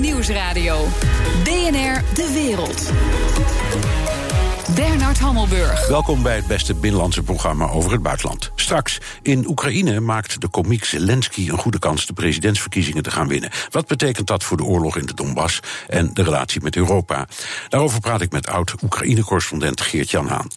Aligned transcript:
Nieuwsradio. 0.00 0.86
BNR 1.44 2.02
De 2.14 2.30
Wereld. 2.32 2.92
Bernard 4.78 5.18
Hammelburg. 5.18 5.88
Welkom 5.88 6.22
bij 6.22 6.36
het 6.36 6.46
beste 6.46 6.74
binnenlandse 6.74 7.22
programma 7.22 7.68
over 7.68 7.92
het 7.92 8.02
buitenland. 8.02 8.50
Straks, 8.54 8.98
in 9.22 9.48
Oekraïne 9.48 10.00
maakt 10.00 10.40
de 10.40 10.48
komiek 10.48 10.84
Zelensky 10.84 11.48
een 11.48 11.58
goede 11.58 11.78
kans 11.78 12.06
de 12.06 12.12
presidentsverkiezingen 12.12 13.02
te 13.02 13.10
gaan 13.10 13.28
winnen. 13.28 13.50
Wat 13.70 13.86
betekent 13.86 14.26
dat 14.26 14.44
voor 14.44 14.56
de 14.56 14.64
oorlog 14.64 14.96
in 14.96 15.06
de 15.06 15.14
Donbass 15.14 15.60
en 15.88 16.10
de 16.12 16.22
relatie 16.22 16.60
met 16.62 16.76
Europa? 16.76 17.28
Daarover 17.68 18.00
praat 18.00 18.20
ik 18.20 18.32
met 18.32 18.46
oud-Oekraïne-correspondent 18.46 19.80
Geert-Jan 19.80 20.28
Haan. 20.28 20.50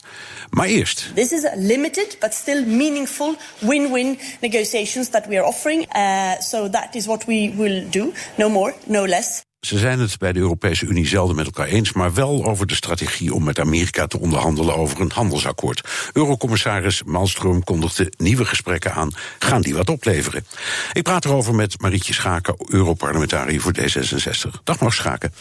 Maar 0.50 0.68
eerst. 0.68 1.12
This 1.16 1.32
is 1.32 1.46
a 1.46 1.54
limited 1.56 2.18
but 2.20 2.34
still 2.34 2.66
meaningful 2.66 3.36
win-win 3.60 4.20
negotiations 4.42 5.10
that 5.10 5.28
we 5.28 5.38
are 5.38 5.48
offering. 5.48 5.96
Uh, 5.96 6.32
so 6.40 6.70
that 6.70 6.96
is 6.96 7.06
what 7.06 7.26
we 7.26 7.54
will 7.56 7.86
do. 7.90 8.12
No 8.36 8.50
more, 8.50 8.74
no 8.86 9.08
less. 9.08 9.42
Ze 9.62 9.78
zijn 9.78 10.00
het 10.00 10.18
bij 10.18 10.34
de 10.34 10.40
Europese 10.40 10.86
Unie 10.86 11.08
zelden 11.08 11.36
met 11.36 11.46
elkaar 11.46 11.68
eens, 11.68 11.94
maar 11.94 12.14
wel 12.14 12.46
over 12.46 12.68
de 12.68 12.76
strategie 12.76 13.34
om 13.34 13.44
met 13.44 13.60
Amerika 13.60 14.08
te 14.08 14.20
onderhandelen 14.20 14.76
over 14.76 15.02
een 15.02 15.12
handelsakkoord. 15.14 16.10
Eurocommissaris 16.14 17.04
Malmström 17.04 17.64
kondigde 17.64 18.12
nieuwe 18.18 18.46
gesprekken 18.46 18.94
aan. 18.94 19.12
Gaan 19.40 19.62
die 19.62 19.74
wat 19.74 19.90
opleveren? 19.90 20.46
Ik 20.94 21.04
praat 21.04 21.26
erover 21.26 21.56
met 21.56 21.82
Marietje 21.82 22.14
Schaken, 22.14 22.56
Europarlementariër 22.68 23.62
voor 23.62 23.74
D66. 23.78 24.64
Dag 24.64 24.80
mevrouw 24.80 24.90
Schaken. 24.90 25.34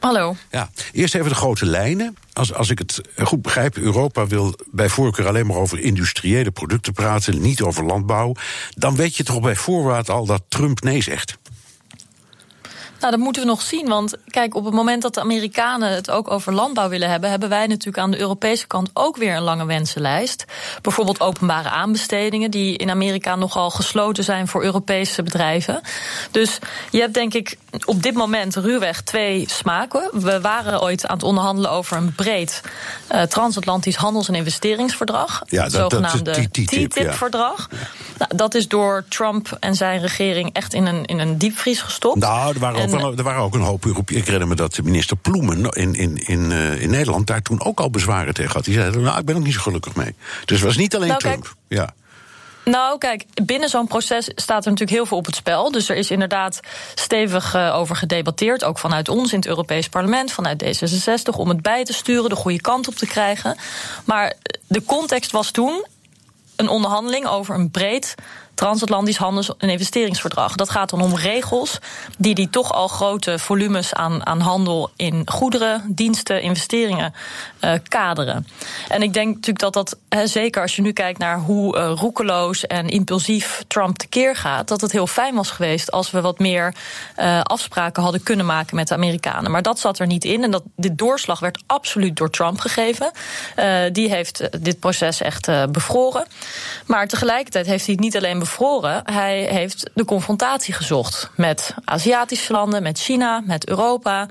Hallo. 0.00 0.36
Ja, 0.50 0.70
eerst 0.92 1.14
even 1.14 1.28
de 1.28 1.34
grote 1.34 1.66
lijnen. 1.66 2.16
Als, 2.32 2.54
als 2.54 2.70
ik 2.70 2.78
het 2.78 3.00
goed 3.16 3.42
begrijp, 3.42 3.76
Europa 3.76 4.26
wil 4.26 4.54
bij 4.70 4.88
voorkeur 4.88 5.26
alleen 5.26 5.46
maar 5.46 5.56
over 5.56 5.78
industriële 5.78 6.50
producten 6.50 6.92
praten, 6.92 7.40
niet 7.40 7.62
over 7.62 7.84
landbouw. 7.84 8.34
Dan 8.70 8.96
weet 8.96 9.16
je 9.16 9.24
toch 9.24 9.40
bij 9.40 9.56
voorwaarde 9.56 10.12
al 10.12 10.26
dat 10.26 10.42
Trump 10.48 10.82
nee 10.82 11.02
zegt. 11.02 11.38
Nou, 13.00 13.12
dat 13.12 13.20
moeten 13.20 13.42
we 13.42 13.48
nog 13.48 13.62
zien. 13.62 13.88
Want 13.88 14.16
kijk, 14.26 14.54
op 14.54 14.64
het 14.64 14.74
moment 14.74 15.02
dat 15.02 15.14
de 15.14 15.20
Amerikanen 15.20 15.90
het 15.90 16.10
ook 16.10 16.30
over 16.30 16.52
landbouw 16.52 16.88
willen 16.88 17.10
hebben, 17.10 17.30
hebben 17.30 17.48
wij 17.48 17.66
natuurlijk 17.66 17.98
aan 17.98 18.10
de 18.10 18.20
Europese 18.20 18.66
kant 18.66 18.90
ook 18.92 19.16
weer 19.16 19.36
een 19.36 19.42
lange 19.42 19.66
wensenlijst. 19.66 20.44
Bijvoorbeeld 20.82 21.20
openbare 21.20 21.68
aanbestedingen, 21.68 22.50
die 22.50 22.76
in 22.76 22.90
Amerika 22.90 23.36
nogal 23.36 23.70
gesloten 23.70 24.24
zijn 24.24 24.48
voor 24.48 24.64
Europese 24.64 25.22
bedrijven. 25.22 25.80
Dus 26.30 26.58
je 26.90 27.00
hebt 27.00 27.14
denk 27.14 27.34
ik 27.34 27.56
op 27.84 28.02
dit 28.02 28.14
moment 28.14 28.56
ruwweg 28.56 29.00
twee 29.00 29.44
smaken. 29.48 30.10
We 30.12 30.40
waren 30.40 30.82
ooit 30.82 31.06
aan 31.06 31.16
het 31.16 31.24
onderhandelen 31.24 31.70
over 31.70 31.96
een 31.96 32.14
breed 32.14 32.62
uh, 33.12 33.22
transatlantisch 33.22 33.96
handels- 33.96 34.28
en 34.28 34.34
investeringsverdrag. 34.34 35.42
Ja, 35.46 35.62
het 35.62 35.72
dat, 35.72 35.92
zogenaamde 35.92 36.48
TTIP-verdrag. 36.50 37.68
Ja. 37.70 37.76
Nou, 38.18 38.36
dat 38.36 38.54
is 38.54 38.68
door 38.68 39.04
Trump 39.08 39.56
en 39.60 39.74
zijn 39.74 40.00
regering 40.00 40.52
echt 40.52 40.74
in 40.74 40.86
een, 40.86 41.04
in 41.04 41.18
een 41.18 41.38
diepvries 41.38 41.80
gestopt. 41.80 42.18
Nou, 42.18 42.54
er 42.54 42.60
waren, 42.60 42.87
ook, 42.94 43.00
wel, 43.00 43.16
er 43.16 43.22
waren 43.22 43.42
ook 43.42 43.54
een 43.54 43.60
hoop 43.60 43.86
Europeanen. 43.86 44.20
Ik 44.20 44.24
herinner 44.24 44.48
me 44.48 44.54
dat 44.54 44.82
minister 44.82 45.16
Ploemen 45.16 45.70
in, 45.70 45.94
in, 45.94 46.16
in, 46.16 46.50
uh, 46.50 46.82
in 46.82 46.90
Nederland 46.90 47.26
daar 47.26 47.42
toen 47.42 47.64
ook 47.64 47.80
al 47.80 47.90
bezwaren 47.90 48.34
tegen 48.34 48.52
had. 48.52 48.64
Die 48.64 48.74
zei: 48.74 48.96
Nou, 48.96 49.18
ik 49.18 49.24
ben 49.24 49.36
ook 49.36 49.44
niet 49.44 49.54
zo 49.54 49.60
gelukkig 49.60 49.94
mee. 49.94 50.14
Dus 50.44 50.56
het 50.56 50.66
was 50.66 50.76
niet 50.76 50.96
alleen 50.96 51.08
nou, 51.08 51.20
Trump. 51.20 51.42
Kijk, 51.42 51.54
ja. 51.68 51.94
Nou, 52.64 52.98
kijk, 52.98 53.24
binnen 53.44 53.68
zo'n 53.68 53.86
proces 53.86 54.24
staat 54.34 54.64
er 54.64 54.70
natuurlijk 54.70 54.98
heel 54.98 55.06
veel 55.06 55.16
op 55.16 55.26
het 55.26 55.34
spel. 55.34 55.70
Dus 55.70 55.88
er 55.88 55.96
is 55.96 56.10
inderdaad 56.10 56.60
stevig 56.94 57.54
uh, 57.54 57.74
over 57.76 57.96
gedebatteerd. 57.96 58.64
Ook 58.64 58.78
vanuit 58.78 59.08
ons 59.08 59.32
in 59.32 59.38
het 59.38 59.48
Europees 59.48 59.88
Parlement, 59.88 60.32
vanuit 60.32 60.64
D66, 60.64 61.36
om 61.36 61.48
het 61.48 61.62
bij 61.62 61.84
te 61.84 61.92
sturen, 61.92 62.30
de 62.30 62.36
goede 62.36 62.60
kant 62.60 62.88
op 62.88 62.94
te 62.94 63.06
krijgen. 63.06 63.56
Maar 64.04 64.34
de 64.66 64.84
context 64.84 65.30
was 65.30 65.50
toen 65.50 65.86
een 66.56 66.68
onderhandeling 66.68 67.26
over 67.26 67.54
een 67.54 67.70
breed 67.70 68.14
transatlantisch 68.58 69.16
handels- 69.16 69.56
en 69.58 69.70
investeringsverdrag. 69.70 70.54
Dat 70.54 70.70
gaat 70.70 70.90
dan 70.90 71.00
om 71.00 71.16
regels 71.16 71.78
die 72.16 72.34
die 72.34 72.50
toch 72.50 72.72
al 72.72 72.88
grote 72.88 73.38
volumes 73.38 73.94
aan, 73.94 74.26
aan 74.26 74.40
handel 74.40 74.90
in 74.96 75.22
goederen, 75.24 75.82
diensten, 75.88 76.42
investeringen 76.42 77.14
uh, 77.60 77.72
kaderen. 77.88 78.46
En 78.88 79.02
ik 79.02 79.12
denk 79.12 79.26
natuurlijk 79.34 79.58
dat 79.58 79.72
dat, 79.72 79.96
zeker 80.28 80.62
als 80.62 80.76
je 80.76 80.82
nu 80.82 80.92
kijkt 80.92 81.18
naar 81.18 81.38
hoe 81.38 81.76
uh, 81.76 81.92
roekeloos 81.94 82.66
en 82.66 82.88
impulsief 82.88 83.64
Trump 83.66 83.98
tekeer 83.98 84.36
gaat, 84.36 84.68
dat 84.68 84.80
het 84.80 84.92
heel 84.92 85.06
fijn 85.06 85.34
was 85.34 85.50
geweest 85.50 85.90
als 85.90 86.10
we 86.10 86.20
wat 86.20 86.38
meer 86.38 86.74
uh, 87.18 87.40
afspraken 87.40 88.02
hadden 88.02 88.22
kunnen 88.22 88.46
maken 88.46 88.76
met 88.76 88.88
de 88.88 88.94
Amerikanen. 88.94 89.50
Maar 89.50 89.62
dat 89.62 89.78
zat 89.78 89.98
er 89.98 90.06
niet 90.06 90.24
in 90.24 90.44
en 90.44 90.50
dat, 90.50 90.62
dit 90.76 90.98
doorslag 90.98 91.40
werd 91.40 91.62
absoluut 91.66 92.16
door 92.16 92.30
Trump 92.30 92.60
gegeven. 92.60 93.10
die 93.92 94.08
heeft 94.08 94.62
dit 94.62 94.80
proces 94.80 95.20
echt 95.20 95.48
bevroren. 95.70 96.24
Maar 96.86 97.08
tegelijkertijd 97.08 97.66
heeft 97.66 97.84
hij 97.84 97.94
het 97.94 98.04
niet 98.04 98.16
alleen 98.16 98.38
bevroren 98.38 98.46
bevroren. 98.48 99.00
Hij 99.04 99.40
heeft 99.50 99.90
de 99.94 100.04
confrontatie 100.04 100.74
gezocht 100.74 101.30
met 101.34 101.74
Aziatische 101.84 102.52
landen, 102.52 102.82
met 102.82 102.98
China, 102.98 103.42
met 103.44 103.68
Europa, 103.68 104.28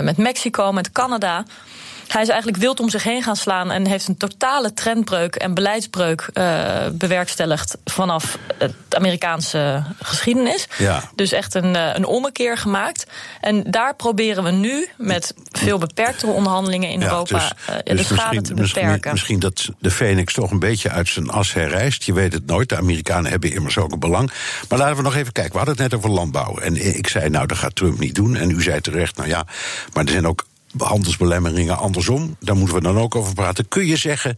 met 0.00 0.16
Mexico, 0.16 0.72
met 0.72 0.92
Canada. 0.92 1.44
Hij 2.12 2.22
is 2.22 2.28
eigenlijk 2.28 2.60
wild 2.62 2.80
om 2.80 2.88
zich 2.90 3.02
heen 3.02 3.22
gaan 3.22 3.36
slaan 3.36 3.70
en 3.70 3.86
heeft 3.86 4.08
een 4.08 4.16
totale 4.16 4.74
trendbreuk 4.74 5.34
en 5.34 5.54
beleidsbreuk 5.54 6.30
uh, 6.34 6.86
bewerkstelligd 6.92 7.76
vanaf 7.84 8.38
het 8.58 8.74
Amerikaanse 8.88 9.84
geschiedenis. 10.02 10.66
Ja. 10.78 11.02
Dus 11.14 11.32
echt 11.32 11.54
een, 11.54 11.74
een 11.96 12.04
ommekeer 12.04 12.58
gemaakt. 12.58 13.06
En 13.40 13.62
daar 13.70 13.94
proberen 13.94 14.44
we 14.44 14.50
nu 14.50 14.88
met 14.96 15.34
veel 15.50 15.78
beperktere 15.78 16.32
onderhandelingen 16.32 16.90
in 16.90 17.00
ja, 17.00 17.06
Europa 17.06 17.38
dus, 17.38 17.52
uh, 17.70 17.76
de 17.84 17.94
dus 17.94 18.06
schade 18.06 18.40
te 18.40 18.54
beperken. 18.54 18.90
Misschien, 18.90 19.10
misschien 19.10 19.38
dat 19.38 19.68
de 19.78 19.90
Phoenix 19.90 20.34
toch 20.34 20.50
een 20.50 20.58
beetje 20.58 20.90
uit 20.90 21.08
zijn 21.08 21.30
as 21.30 21.52
herrijst. 21.52 22.02
Je 22.02 22.12
weet 22.12 22.32
het 22.32 22.46
nooit. 22.46 22.68
De 22.68 22.76
Amerikanen 22.76 23.30
hebben 23.30 23.52
immers 23.52 23.78
ook 23.78 23.92
een 23.92 23.98
belang. 23.98 24.32
Maar 24.68 24.78
laten 24.78 24.96
we 24.96 25.02
nog 25.02 25.16
even 25.16 25.32
kijken. 25.32 25.52
We 25.52 25.58
hadden 25.58 25.76
het 25.76 25.90
net 25.90 25.98
over 25.98 26.10
landbouw. 26.10 26.58
En 26.58 26.96
ik 26.96 27.08
zei, 27.08 27.28
nou, 27.28 27.46
dat 27.46 27.58
gaat 27.58 27.74
Trump 27.74 27.98
niet 27.98 28.14
doen. 28.14 28.36
En 28.36 28.50
u 28.50 28.62
zei 28.62 28.80
terecht, 28.80 29.16
nou 29.16 29.28
ja, 29.28 29.46
maar 29.92 30.04
er 30.04 30.10
zijn 30.10 30.26
ook 30.26 30.48
handelsbelemmeringen 30.78 31.78
andersom. 31.78 32.36
Daar 32.40 32.56
moeten 32.56 32.74
we 32.74 32.82
dan 32.82 32.98
ook 32.98 33.14
over 33.14 33.34
praten. 33.34 33.68
Kun 33.68 33.86
je 33.86 33.96
zeggen, 33.96 34.36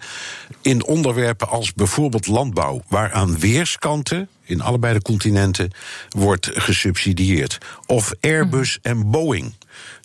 in 0.63 0.85
onderwerpen 0.85 1.49
als 1.49 1.73
bijvoorbeeld 1.73 2.27
landbouw, 2.27 2.83
waaraan 2.89 3.39
weerskanten 3.39 4.29
in 4.45 4.61
allebei 4.61 4.95
de 4.95 5.03
continenten 5.03 5.71
wordt 6.09 6.51
gesubsidieerd, 6.53 7.59
of 7.87 8.13
Airbus 8.21 8.79
en 8.83 9.11
Boeing. 9.11 9.53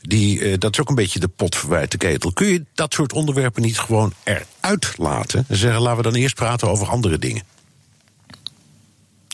Die, 0.02 0.40
uh, 0.40 0.54
dat 0.58 0.74
is 0.74 0.80
ook 0.80 0.90
een 0.90 0.96
beetje 0.96 1.20
de 1.20 1.28
pot 1.28 1.56
verwijt 1.56 1.92
de 1.92 1.98
ketel. 1.98 2.32
Kun 2.34 2.48
je 2.48 2.66
dat 2.74 2.94
soort 2.94 3.14
onderwerpen 3.14 3.62
niet 3.62 3.80
gewoon 3.80 4.14
eruit 4.24 4.94
laten? 4.98 5.46
En 5.48 5.58
zeggen, 5.58 5.82
laten 5.82 5.98
we 5.98 6.12
dan 6.12 6.22
eerst 6.22 6.36
praten 6.36 6.68
over 6.68 6.88
andere 6.88 7.18
dingen. 7.18 7.44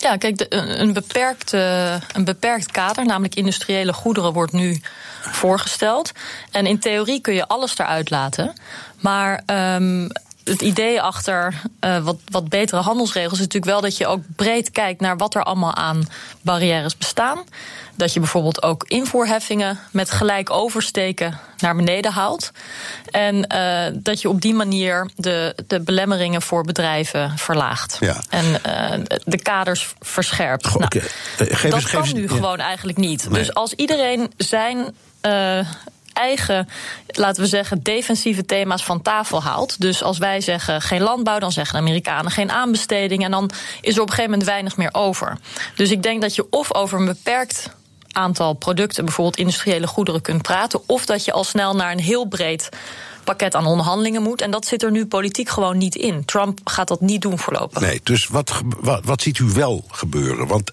Ja, 0.04 0.18
kijk, 0.18 0.46
een, 0.50 0.94
beperkt, 0.94 1.52
een 1.52 2.26
beperkt 2.26 2.72
kader, 2.72 3.06
namelijk 3.06 3.36
industriële 3.36 3.94
goederen, 3.94 4.34
wordt 4.34 4.52
nu 4.52 4.82
voorgesteld. 5.22 6.12
En 6.52 6.66
in 6.66 6.80
theorie 6.80 7.22
kun 7.22 7.34
je 7.34 7.48
alles 7.48 7.78
eruit 7.78 8.10
laten. 8.10 8.54
Maar 9.00 9.44
um, 9.46 10.10
het 10.44 10.62
idee 10.62 11.02
achter 11.02 11.62
uh, 11.82 11.98
wat, 12.04 12.18
wat 12.26 12.50
betere 12.50 12.82
handelsregels 12.82 13.34
is 13.34 13.40
natuurlijk 13.40 13.72
wel 13.72 13.82
dat 13.82 13.98
je 13.98 14.08
ook 14.08 14.22
breed 14.36 14.72
kijkt 14.72 15.02
naar 15.02 15.18
wat 15.18 15.36
er 15.36 15.44
allemaal 15.44 15.76
aan 15.76 16.08
barrières 16.42 16.98
bestaan. 16.98 17.44
Dat 17.96 18.14
je 18.14 18.20
bijvoorbeeld 18.20 18.64
ook 18.64 18.86
invoerheffingen 18.88 19.80
met 19.92 20.12
gelijk 20.12 20.50
oversteken 20.50 21.40
naar 21.58 21.76
beneden 21.76 22.12
haalt. 22.12 22.52
En 23.12 23.36
uh, 23.54 23.86
dat 23.94 24.22
je 24.22 24.30
op 24.30 24.42
die 24.42 24.54
manier 24.54 25.10
de, 25.16 25.56
de 25.68 25.80
belemmeringen 25.80 26.42
voor 26.42 26.64
bedrijven 26.64 27.38
verlaagt. 27.38 27.98
Ja. 28.00 28.22
En 28.30 28.46
uh, 28.46 29.06
de 29.26 29.42
kaders 29.42 29.94
verscherpt. 30.00 30.64
Nou, 30.64 31.02
geef 31.38 31.62
dat 31.62 31.74
eens, 31.74 31.90
kan 31.90 32.14
nu 32.14 32.28
gewoon 32.28 32.60
eigenlijk 32.60 32.98
niet. 32.98 33.30
Nee. 33.30 33.40
Dus 33.40 33.54
als 33.54 33.74
iedereen 33.74 34.34
zijn 34.38 34.96
eigen, 36.14 36.70
laten 37.08 37.44
we 37.44 37.48
zeggen, 37.48 37.84
defensieve 37.84 38.46
thema's 38.46 38.84
van 38.84 39.02
tafel 39.02 39.44
haalt. 39.44 39.82
Dus 39.82 40.04
als 40.04 40.18
wij 40.18 40.42
zeggen 40.42 40.82
geen 40.82 41.02
landbouw, 41.02 41.40
dan 41.40 41.52
zeggen 41.52 41.76
de 41.76 41.82
Amerikanen 41.82 42.32
geen 42.32 42.52
aanbesteding. 42.52 43.24
En 43.24 43.32
dan 43.32 43.52
is 43.82 43.96
er 43.96 44.02
op 44.02 44.08
een 44.08 44.14
gegeven 44.14 44.32
moment 44.32 44.50
weinig 44.50 44.78
meer 44.78 44.90
over. 44.92 45.38
Dus 45.76 45.92
ik 45.92 46.04
denk 46.04 46.22
dat 46.22 46.36
je 46.36 46.48
of 46.50 46.74
over 46.74 47.00
een 47.00 47.06
beperkt 47.06 47.70
aantal 48.16 48.54
producten, 48.54 49.06
bijvoorbeeld 49.06 49.38
industriële 49.38 49.88
goederen, 49.88 50.22
kunt 50.22 50.42
praten. 50.42 50.82
Of 50.86 51.06
dat 51.06 51.26
je 51.26 51.32
al 51.32 51.44
snel 51.44 51.76
naar 51.76 51.92
een 51.92 52.00
heel 52.00 52.26
breed 52.26 52.70
pakket 53.24 53.56
aan 53.56 53.66
onderhandelingen 53.66 54.22
moet. 54.22 54.42
En 54.42 54.52
dat 54.52 54.66
zit 54.66 54.84
er 54.84 54.92
nu 54.92 55.06
politiek 55.06 55.50
gewoon 55.50 55.78
niet 55.78 55.96
in. 55.96 56.26
Trump 56.26 56.60
gaat 56.64 56.88
dat 56.88 57.02
niet 57.02 57.22
doen 57.22 57.40
voorlopig. 57.40 57.82
Nee, 57.82 58.00
dus 58.04 58.28
wat, 58.28 58.62
wat, 59.04 59.22
ziet 59.22 59.40
u 59.40 59.46
wel 59.46 59.84
gebeuren? 59.88 60.48
Want, 60.48 60.72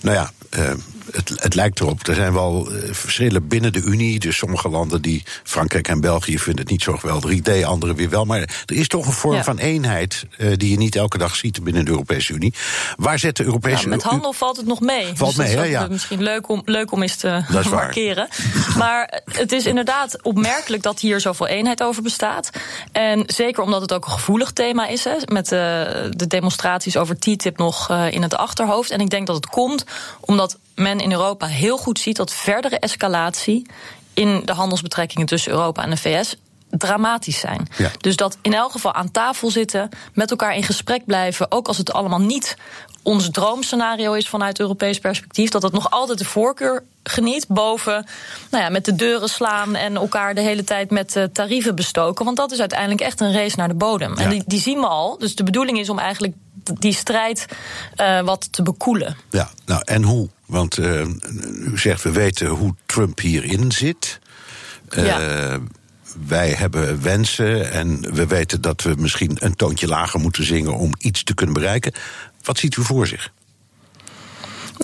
nou 0.00 0.16
ja. 0.16 0.30
Uh, 0.58 0.72
het, 1.12 1.32
het, 1.36 1.54
lijkt 1.54 1.80
erop. 1.80 2.06
Er 2.06 2.14
zijn 2.14 2.32
wel 2.32 2.72
uh, 2.72 2.92
verschillen 2.92 3.48
binnen 3.48 3.72
de 3.72 3.80
Unie. 3.80 4.18
Dus 4.18 4.36
sommige 4.36 4.68
landen, 4.68 5.02
die 5.02 5.22
Frankrijk 5.44 5.88
en 5.88 6.00
België, 6.00 6.38
vinden 6.38 6.62
het 6.62 6.70
niet 6.72 6.82
zo 6.82 6.96
geweldig 6.96 7.30
idee, 7.30 7.66
anderen 7.66 7.96
weer 7.96 8.10
wel. 8.10 8.24
Maar 8.24 8.40
er 8.40 8.76
is 8.76 8.88
toch 8.88 9.06
een 9.06 9.12
vorm 9.12 9.34
ja. 9.34 9.44
van 9.44 9.58
eenheid 9.58 10.26
uh, 10.38 10.52
die 10.56 10.70
je 10.70 10.76
niet 10.76 10.96
elke 10.96 11.18
dag 11.18 11.36
ziet 11.36 11.64
binnen 11.64 11.84
de 11.84 11.90
Europese 11.90 12.32
Unie. 12.32 12.54
Waar 12.96 13.18
zet 13.18 13.36
de 13.36 13.44
Europese 13.44 13.82
ja, 13.82 13.88
Met 13.88 14.02
handel 14.02 14.32
valt 14.32 14.56
het 14.56 14.66
nog 14.66 14.80
mee. 14.80 15.12
Valt 15.14 15.36
dus 15.36 15.46
mee, 15.46 15.56
hè? 15.56 15.64
Ja. 15.64 15.86
Misschien 15.86 16.22
leuk 16.22 16.48
om, 16.48 16.62
leuk 16.64 16.92
om 16.92 17.02
eens 17.02 17.16
te 17.16 17.44
markeren. 17.70 18.28
maar 18.76 19.22
het 19.32 19.52
is 19.52 19.66
inderdaad 19.66 20.22
opmerkelijk 20.22 20.82
dat 20.82 21.00
hier 21.00 21.20
zoveel 21.20 21.46
eenheid 21.46 21.82
over 21.82 22.02
bestaat. 22.02 22.50
En 22.92 23.22
zeker 23.26 23.62
omdat 23.62 23.80
het 23.80 23.92
ook 23.92 24.04
een 24.04 24.12
gevoelig 24.12 24.52
thema 24.52 24.86
is, 24.86 25.04
hè, 25.04 25.14
met 25.24 25.48
de, 25.48 26.08
de 26.16 26.26
demonstraties 26.26 26.96
over 26.96 27.18
TTIP 27.18 27.58
nog 27.58 27.90
uh, 27.90 28.12
in 28.12 28.22
het 28.22 28.36
achterhoofd. 28.36 28.90
En 28.90 29.00
ik 29.00 29.10
denk 29.10 29.26
dat 29.26 29.36
het 29.36 29.46
komt 29.46 29.84
omdat 30.20 30.58
men 30.78 31.00
in 31.00 31.12
Europa 31.12 31.46
heel 31.46 31.76
goed 31.76 31.98
ziet 31.98 32.16
dat 32.16 32.32
verdere 32.32 32.78
escalatie 32.78 33.66
in 34.14 34.42
de 34.44 34.52
handelsbetrekkingen 34.52 35.26
tussen 35.26 35.52
Europa 35.52 35.82
en 35.82 35.90
de 35.90 35.96
VS 35.96 36.36
dramatisch 36.70 37.38
zijn. 37.38 37.68
Ja. 37.76 37.90
Dus 37.98 38.16
dat 38.16 38.38
in 38.42 38.54
elk 38.54 38.72
geval 38.72 38.94
aan 38.94 39.10
tafel 39.10 39.50
zitten, 39.50 39.88
met 40.12 40.30
elkaar 40.30 40.56
in 40.56 40.62
gesprek 40.62 41.04
blijven, 41.04 41.52
ook 41.52 41.68
als 41.68 41.78
het 41.78 41.92
allemaal 41.92 42.20
niet 42.20 42.56
ons 43.02 43.30
droomscenario 43.30 44.12
is 44.12 44.28
vanuit 44.28 44.60
Europees 44.60 44.98
perspectief, 44.98 45.50
dat 45.50 45.62
het 45.62 45.72
nog 45.72 45.90
altijd 45.90 46.18
de 46.18 46.24
voorkeur 46.24 46.84
geniet 47.02 47.46
boven 47.48 48.06
nou 48.50 48.64
ja, 48.64 48.70
met 48.70 48.84
de 48.84 48.94
deuren 48.94 49.28
slaan 49.28 49.74
en 49.74 49.96
elkaar 49.96 50.34
de 50.34 50.40
hele 50.40 50.64
tijd 50.64 50.90
met 50.90 51.16
uh, 51.16 51.24
tarieven 51.24 51.74
bestoken. 51.74 52.24
Want 52.24 52.36
dat 52.36 52.52
is 52.52 52.60
uiteindelijk 52.60 53.00
echt 53.00 53.20
een 53.20 53.32
race 53.32 53.56
naar 53.56 53.68
de 53.68 53.74
bodem. 53.74 54.16
Ja. 54.16 54.24
En 54.24 54.30
die, 54.30 54.42
die 54.46 54.60
zien 54.60 54.80
we 54.80 54.86
al. 54.86 55.18
Dus 55.18 55.34
de 55.34 55.44
bedoeling 55.44 55.78
is 55.78 55.88
om 55.88 55.98
eigenlijk 55.98 56.34
die 56.78 56.92
strijd 56.92 57.46
uh, 57.96 58.20
wat 58.20 58.52
te 58.52 58.62
bekoelen. 58.62 59.16
Ja, 59.30 59.50
nou 59.66 59.82
en 59.84 60.02
hoe? 60.02 60.28
Want 60.46 60.78
uh, 60.78 61.00
u 61.72 61.78
zegt 61.78 62.02
we 62.02 62.10
weten 62.10 62.48
hoe 62.48 62.74
Trump 62.86 63.20
hierin 63.20 63.72
zit. 63.72 64.18
Ja 64.88 65.60
wij 66.26 66.50
hebben 66.50 67.02
wensen 67.02 67.72
en 67.72 68.14
we 68.14 68.26
weten 68.26 68.60
dat 68.60 68.82
we 68.82 68.94
misschien 68.98 69.36
een 69.40 69.54
toontje 69.54 69.86
lager 69.86 70.20
moeten 70.20 70.44
zingen 70.44 70.74
om 70.74 70.92
iets 70.98 71.22
te 71.22 71.34
kunnen 71.34 71.54
bereiken. 71.54 71.92
Wat 72.42 72.58
ziet 72.58 72.76
u 72.76 72.82
voor 72.82 73.06
zich? 73.06 73.32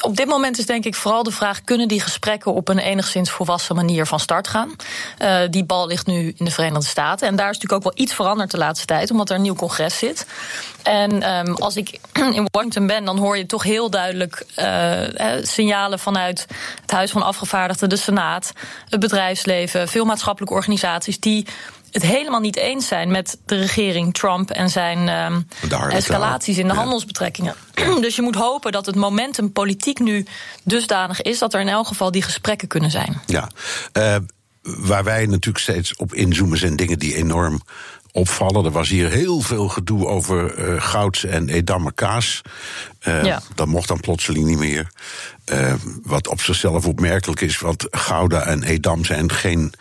Op 0.00 0.16
dit 0.16 0.26
moment 0.26 0.58
is 0.58 0.66
denk 0.66 0.84
ik 0.84 0.94
vooral 0.94 1.22
de 1.22 1.30
vraag: 1.30 1.62
kunnen 1.62 1.88
die 1.88 2.00
gesprekken 2.00 2.54
op 2.54 2.68
een 2.68 2.78
enigszins 2.78 3.30
volwassen 3.30 3.74
manier 3.74 4.06
van 4.06 4.20
start 4.20 4.48
gaan? 4.48 4.76
Uh, 5.18 5.38
die 5.50 5.64
bal 5.64 5.86
ligt 5.86 6.06
nu 6.06 6.34
in 6.36 6.44
de 6.44 6.50
Verenigde 6.50 6.86
Staten. 6.86 7.28
En 7.28 7.36
daar 7.36 7.50
is 7.50 7.58
natuurlijk 7.58 7.86
ook 7.86 7.94
wel 7.94 8.04
iets 8.04 8.14
veranderd 8.14 8.50
de 8.50 8.58
laatste 8.58 8.86
tijd, 8.86 9.10
omdat 9.10 9.30
er 9.30 9.36
een 9.36 9.42
nieuw 9.42 9.54
congres 9.54 9.98
zit. 9.98 10.26
En 10.82 11.36
um, 11.36 11.54
als 11.54 11.76
ik 11.76 12.00
in 12.38 12.46
Washington 12.50 12.86
ben, 12.86 13.04
dan 13.04 13.18
hoor 13.18 13.36
je 13.36 13.46
toch 13.46 13.62
heel 13.62 13.90
duidelijk 13.90 14.46
uh, 14.58 15.00
signalen 15.42 15.98
vanuit 15.98 16.46
het 16.80 16.90
Huis 16.90 17.10
van 17.10 17.22
Afgevaardigden, 17.22 17.88
de 17.88 17.96
Senaat, 17.96 18.52
het 18.88 19.00
bedrijfsleven, 19.00 19.88
veel 19.88 20.04
maatschappelijke 20.04 20.54
organisaties 20.54 21.20
die 21.20 21.46
het 21.94 22.02
helemaal 22.02 22.40
niet 22.40 22.56
eens 22.56 22.86
zijn 22.86 23.10
met 23.10 23.38
de 23.46 23.56
regering 23.56 24.14
Trump 24.14 24.50
en 24.50 24.70
zijn 24.70 25.08
um, 25.08 25.46
escalaties 25.90 26.58
in 26.58 26.66
de 26.66 26.72
ja. 26.72 26.78
handelsbetrekkingen. 26.78 27.54
Dus 28.00 28.16
je 28.16 28.22
moet 28.22 28.34
hopen 28.34 28.72
dat 28.72 28.86
het 28.86 28.94
momentum 28.94 29.52
politiek 29.52 29.98
nu 29.98 30.26
dusdanig 30.62 31.22
is 31.22 31.38
dat 31.38 31.54
er 31.54 31.60
in 31.60 31.68
elk 31.68 31.86
geval 31.86 32.10
die 32.10 32.22
gesprekken 32.22 32.68
kunnen 32.68 32.90
zijn. 32.90 33.20
Ja, 33.26 33.48
uh, 33.92 34.16
waar 34.62 35.04
wij 35.04 35.26
natuurlijk 35.26 35.64
steeds 35.64 35.96
op 35.96 36.14
inzoomen 36.14 36.58
zijn 36.58 36.76
dingen 36.76 36.98
die 36.98 37.14
enorm 37.14 37.62
opvallen. 38.12 38.64
Er 38.64 38.70
was 38.70 38.88
hier 38.88 39.10
heel 39.10 39.40
veel 39.40 39.68
gedoe 39.68 40.06
over 40.06 40.58
uh, 40.58 40.82
goud 40.82 41.22
en 41.22 41.48
Edammer 41.48 41.92
kaas. 41.92 42.40
Uh, 43.08 43.24
ja. 43.24 43.42
Dat 43.54 43.66
mocht 43.66 43.88
dan 43.88 44.00
plotseling 44.00 44.46
niet 44.46 44.58
meer. 44.58 44.90
Uh, 45.52 45.74
wat 46.02 46.28
op 46.28 46.40
zichzelf 46.40 46.86
opmerkelijk 46.86 47.40
is, 47.40 47.58
want 47.58 47.86
Gouda 47.90 48.42
en 48.42 48.62
Edam 48.62 49.04
zijn 49.04 49.32
geen 49.32 49.72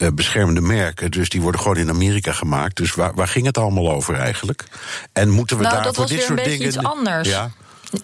uh, 0.00 0.08
beschermende 0.14 0.60
merken. 0.60 1.10
Dus 1.10 1.28
die 1.28 1.40
worden 1.40 1.60
gewoon 1.60 1.76
in 1.76 1.88
Amerika 1.88 2.32
gemaakt. 2.32 2.76
Dus 2.76 2.94
waar, 2.94 3.14
waar 3.14 3.28
ging 3.28 3.46
het 3.46 3.58
allemaal 3.58 3.90
over 3.90 4.14
eigenlijk? 4.14 4.64
En 5.12 5.28
moeten 5.28 5.56
we 5.56 5.62
nou, 5.62 5.82
daar 5.82 5.94
voor 5.94 6.06
dit 6.06 6.22
soort 6.22 6.44
dingen. 6.44 6.66
Iets 6.66 6.78
anders. 6.78 7.28
Ja. 7.28 7.50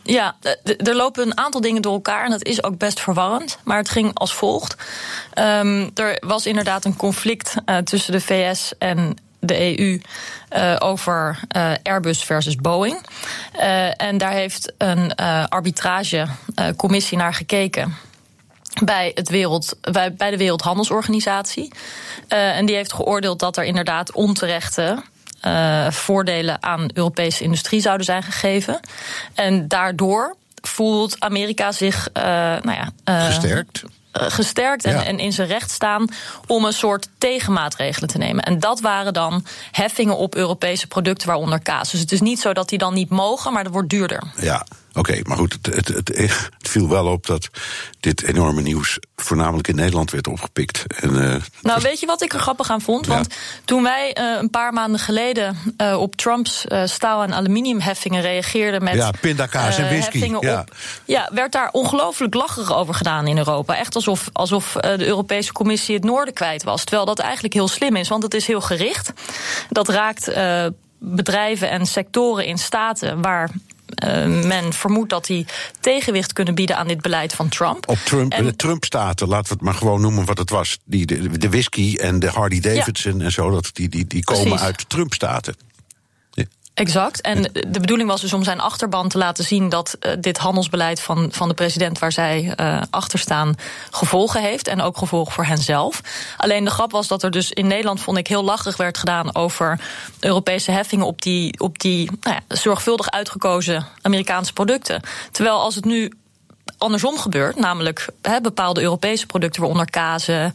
Ja, 0.03 0.37
er 0.63 0.95
lopen 0.95 1.27
een 1.27 1.39
aantal 1.39 1.61
dingen 1.61 1.83
door 1.83 1.93
elkaar 1.93 2.25
en 2.25 2.31
dat 2.31 2.45
is 2.45 2.63
ook 2.63 2.79
best 2.79 3.01
verwarrend. 3.01 3.59
Maar 3.65 3.77
het 3.77 3.89
ging 3.89 4.15
als 4.15 4.35
volgt. 4.35 4.77
Um, 5.35 5.91
er 5.95 6.17
was 6.27 6.47
inderdaad 6.47 6.85
een 6.85 6.97
conflict 6.97 7.55
uh, 7.67 7.77
tussen 7.77 8.13
de 8.13 8.21
VS 8.21 8.73
en 8.79 9.17
de 9.41 9.79
EU 9.79 10.01
uh, 10.57 10.77
over 10.79 11.39
uh, 11.57 11.73
Airbus 11.83 12.25
versus 12.25 12.57
Boeing. 12.57 13.07
En 13.97 14.19
daar 14.19 14.33
heeft 14.33 14.73
een 14.79 15.15
arbitragecommissie 15.49 17.19
naar 17.19 17.35
gekeken 17.35 17.95
bij, 18.85 19.11
het 19.15 19.29
wereld, 19.29 19.77
bij, 20.17 20.31
de 20.31 20.37
Wereldhandelsorganisatie. 20.37 21.73
Uh, 22.29 22.57
en 22.57 22.67
die 22.67 22.75
heeft 22.75 22.93
geoordeeld 22.93 23.39
dat 23.39 23.57
er 23.57 23.65
inderdaad 23.65 24.13
onterechte 24.13 25.03
uh, 25.47 25.91
voordelen 25.91 26.63
aan 26.63 26.91
Europese 26.95 27.45
industrie 27.45 27.81
zouden 27.81 28.07
zijn 28.07 28.23
gegeven. 28.23 28.81
En 29.35 29.69
daardoor 29.69 30.37
voelt 30.63 31.21
Amerika 31.21 31.73
zich 31.73 32.09
uh, 32.17 32.23
nou 32.23 32.73
ja, 32.73 32.93
gesterkt 33.05 33.83
gesterkt 34.19 34.85
en, 34.85 34.95
ja. 34.95 35.05
en, 35.05 35.19
in 35.19 35.33
zijn 35.33 35.49
recht 35.49 35.71
staan 35.71 36.09
om 36.47 36.65
een 36.65 36.73
soort 36.73 37.09
tegenmaatregelen 37.19 38.09
te 38.09 38.19
nemen. 38.19 38.45
En 38.45 38.61
dat 38.61 38.81
waren 38.81 39.13
dan 39.13 39.45
heffingen 39.73 40.17
op 40.17 40.35
Europese 40.35 40.87
producten, 40.87 41.29
waaronder 41.29 41.61
kaas. 41.61 41.91
Dus 41.91 42.01
het 42.01 42.13
is 42.13 42.21
niet 42.21 42.41
zo 42.41 42.53
dat 42.53 42.69
die 42.69 42.79
dan 42.79 42.95
niet 42.95 43.11
mogen, 43.11 43.53
maar 43.53 43.65
dat 43.65 43.73
wordt 43.73 43.89
duurder. 43.89 44.23
Ja, 44.37 44.67
oké, 44.97 45.11
okay, 45.11 45.23
maar 45.27 45.37
goed, 45.37 45.53
het, 45.53 45.67
het, 45.75 45.89
het, 45.89 46.09
het, 46.09 46.51
viel 46.59 46.89
wel 46.89 47.07
op 47.07 47.27
dat 47.27 47.49
dit 48.01 48.23
enorme 48.23 48.63
nieuws 48.63 48.99
voornamelijk 49.17 49.69
in 49.69 49.75
Nederland 49.75 50.11
werd 50.11 50.27
opgepikt. 50.29 50.85
En, 50.87 51.11
uh, 51.11 51.35
nou, 51.63 51.81
weet 51.83 52.01
je 52.01 52.07
wat 52.07 52.23
ik 52.23 52.33
er 52.33 52.41
grappig 52.41 52.71
aan 52.71 52.81
vond? 52.81 53.07
Ja. 53.07 53.13
Want 53.13 53.35
toen 53.65 53.83
wij 53.83 54.17
uh, 54.19 54.39
een 54.41 54.51
paar 54.51 54.73
maanden 54.73 55.01
geleden 55.01 55.57
uh, 55.79 56.01
op 56.01 56.17
Trumps 56.17 56.65
staal- 56.85 57.23
en 57.23 57.35
aluminiumheffingen 57.35 58.23
reageerden 58.23 58.85
met. 58.85 58.95
Ja, 58.95 59.11
pindakaas 59.21 59.79
en 59.79 59.85
whisky. 59.85 60.37
Ja. 60.41 60.61
Op, 60.61 60.75
ja, 61.05 61.31
werd 61.33 61.53
daar 61.53 61.69
ongelooflijk 61.73 62.35
lacherig 62.35 62.75
over 62.75 62.95
gedaan 62.95 63.27
in 63.27 63.39
Europa. 63.39 63.77
Echt 63.77 63.95
alsof, 63.95 64.29
alsof 64.33 64.73
de 64.73 65.07
Europese 65.07 65.53
Commissie 65.53 65.95
het 65.95 66.05
noorden 66.05 66.35
kwijt 66.35 66.63
was. 66.63 66.85
Terwijl 66.85 67.07
dat 67.07 67.19
eigenlijk 67.19 67.55
heel 67.55 67.69
slim 67.69 67.97
is, 67.97 68.09
want 68.09 68.23
het 68.23 68.35
is 68.35 68.47
heel 68.47 68.61
gericht. 68.61 69.13
Dat 69.71 69.89
raakt 69.89 70.31
bedrijven 70.99 71.71
en 71.71 71.87
sectoren 71.87 72.47
in 72.47 72.59
staten 72.59 73.23
waar 73.23 73.51
men 74.47 74.73
vermoedt 74.73 75.11
dat 75.11 75.27
die 75.27 75.47
tegenwicht 75.81 76.33
kunnen 76.33 76.55
bieden 76.55 76.77
aan 76.77 76.89
dit 76.89 77.01
beleid 77.01 77.33
van 77.33 77.49
Trump. 77.49 77.89
Op 77.89 77.99
Trump, 77.99 78.33
en 78.33 78.45
de 78.45 78.57
Trump-staten, 78.57 79.29
laten 79.29 79.49
we 79.49 79.55
het 79.55 79.63
maar 79.63 79.75
gewoon 79.75 80.01
noemen 80.01 80.25
wat 80.25 80.39
het 80.39 80.51
was. 80.51 80.79
Die, 80.85 81.07
de, 81.07 81.39
de 81.39 81.49
whisky 81.49 81.97
en 81.97 82.19
de 82.19 82.31
Harley 82.31 82.61
Davidson 82.61 83.19
ja. 83.19 83.25
en 83.25 83.33
zo, 83.33 83.51
dat, 83.51 83.71
die, 83.73 83.89
die, 83.89 84.07
die 84.07 84.25
komen 84.25 84.45
Precies. 84.45 84.65
uit 84.67 84.89
Trump-staten. 84.89 85.57
Exact. 86.77 87.21
En 87.21 87.43
de 87.43 87.81
bedoeling 87.81 88.09
was 88.09 88.21
dus 88.21 88.33
om 88.33 88.45
zijn 88.45 88.61
achterban 88.61 89.09
te 89.09 89.19
laten 89.19 89.45
zien 89.45 89.69
dat 89.69 89.97
uh, 90.01 90.13
dit 90.21 90.39
handelsbeleid 90.39 91.01
van, 91.01 91.29
van 91.33 91.49
de 91.49 91.55
president 91.55 91.99
waar 91.99 92.13
zij 92.13 92.55
uh, 92.61 92.83
achter 92.91 93.19
staan 93.19 93.55
gevolgen 93.91 94.43
heeft. 94.43 94.69
En 94.69 94.81
ook 94.81 94.99
gevolgen 94.99 95.33
voor 95.33 95.45
henzelf. 95.45 96.01
Alleen 96.37 96.65
de 96.65 96.71
grap 96.71 96.91
was 96.91 97.09
dat 97.09 97.23
er 97.23 97.31
dus 97.31 97.51
in 97.53 97.67
Nederland, 97.67 98.01
vond 98.01 98.19
ik, 98.19 98.27
heel 98.27 98.45
lachig 98.45 98.77
werd 98.77 98.99
gedaan 98.99 99.35
over 99.35 99.81
Europese 100.21 100.71
heffingen 100.71 101.07
op 101.07 101.23
die, 101.23 101.61
op 101.61 101.79
die 101.79 102.11
nou 102.21 102.37
ja, 102.37 102.57
zorgvuldig 102.57 103.11
uitgekozen 103.11 103.87
Amerikaanse 104.03 104.53
producten. 104.53 105.03
Terwijl 105.31 105.61
als 105.61 105.75
het 105.75 105.85
nu 105.85 106.13
andersom 106.79 107.19
gebeurt. 107.19 107.59
Namelijk 107.59 108.09
he, 108.23 108.41
bepaalde 108.41 108.81
Europese 108.81 109.27
producten, 109.27 109.61
waaronder 109.61 109.91
kazen, 109.91 110.45
uh, 110.45 110.53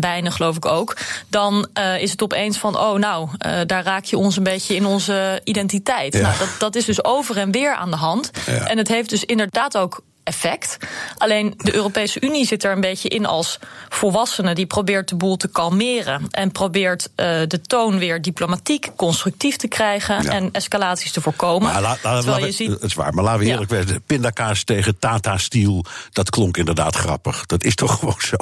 wijnen 0.00 0.32
geloof 0.32 0.56
ik 0.56 0.66
ook. 0.66 0.96
Dan 1.28 1.68
uh, 1.78 2.02
is 2.02 2.10
het 2.10 2.22
opeens 2.22 2.58
van, 2.58 2.78
oh 2.78 2.98
nou, 2.98 3.28
uh, 3.46 3.60
daar 3.66 3.84
raak 3.84 4.04
je 4.04 4.18
ons 4.18 4.36
een 4.36 4.42
beetje 4.42 4.74
in 4.74 4.86
onze 4.86 5.40
identiteit. 5.44 6.14
Ja. 6.14 6.20
Nou, 6.20 6.38
dat, 6.38 6.48
dat 6.58 6.74
is 6.74 6.84
dus 6.84 7.04
over 7.04 7.36
en 7.36 7.50
weer 7.50 7.74
aan 7.74 7.90
de 7.90 7.96
hand. 7.96 8.30
Ja. 8.46 8.52
En 8.52 8.78
het 8.78 8.88
heeft 8.88 9.10
dus 9.10 9.24
inderdaad 9.24 9.76
ook 9.76 10.02
effect. 10.24 10.76
Alleen 11.18 11.54
de 11.56 11.74
Europese 11.74 12.20
Unie 12.20 12.46
zit 12.46 12.64
er 12.64 12.72
een 12.72 12.80
beetje 12.80 13.08
in 13.08 13.26
als 13.26 13.58
volwassene 13.88 14.54
die 14.54 14.66
probeert 14.66 15.08
de 15.08 15.14
boel 15.14 15.36
te 15.36 15.48
kalmeren 15.48 16.26
en 16.30 16.52
probeert 16.52 17.02
uh, 17.16 17.26
de 17.46 17.60
toon 17.66 17.98
weer 17.98 18.22
diplomatiek, 18.22 18.90
constructief 18.96 19.56
te 19.56 19.68
krijgen 19.68 20.22
Ja. 20.22 20.30
en 20.30 20.48
escalaties 20.52 21.12
te 21.12 21.20
voorkomen. 21.20 21.72
Maar 21.72 21.82
la, 21.82 21.96
la, 22.02 22.14
Terwijl 22.16 22.40
la- 22.40 22.46
je 22.46 22.52
ziet, 22.52 22.70
Het 22.70 22.82
is 22.82 22.94
waar, 22.94 23.14
maar 23.14 23.24
laten 23.24 23.40
we 23.40 23.46
Ja. 23.46 23.52
eerlijk 23.60 23.88
zijn. 23.88 24.02
Pindakaas 24.06 24.64
tegen 24.64 24.98
Tata 24.98 25.36
Steel, 25.38 25.84
dat 26.12 26.30
klonk 26.30 26.56
inderdaad 26.56 26.96
grappig. 26.96 27.46
Dat 27.46 27.64
is 27.64 27.74
toch 27.74 27.94
gewoon 27.98 28.14
zo. 28.18 28.36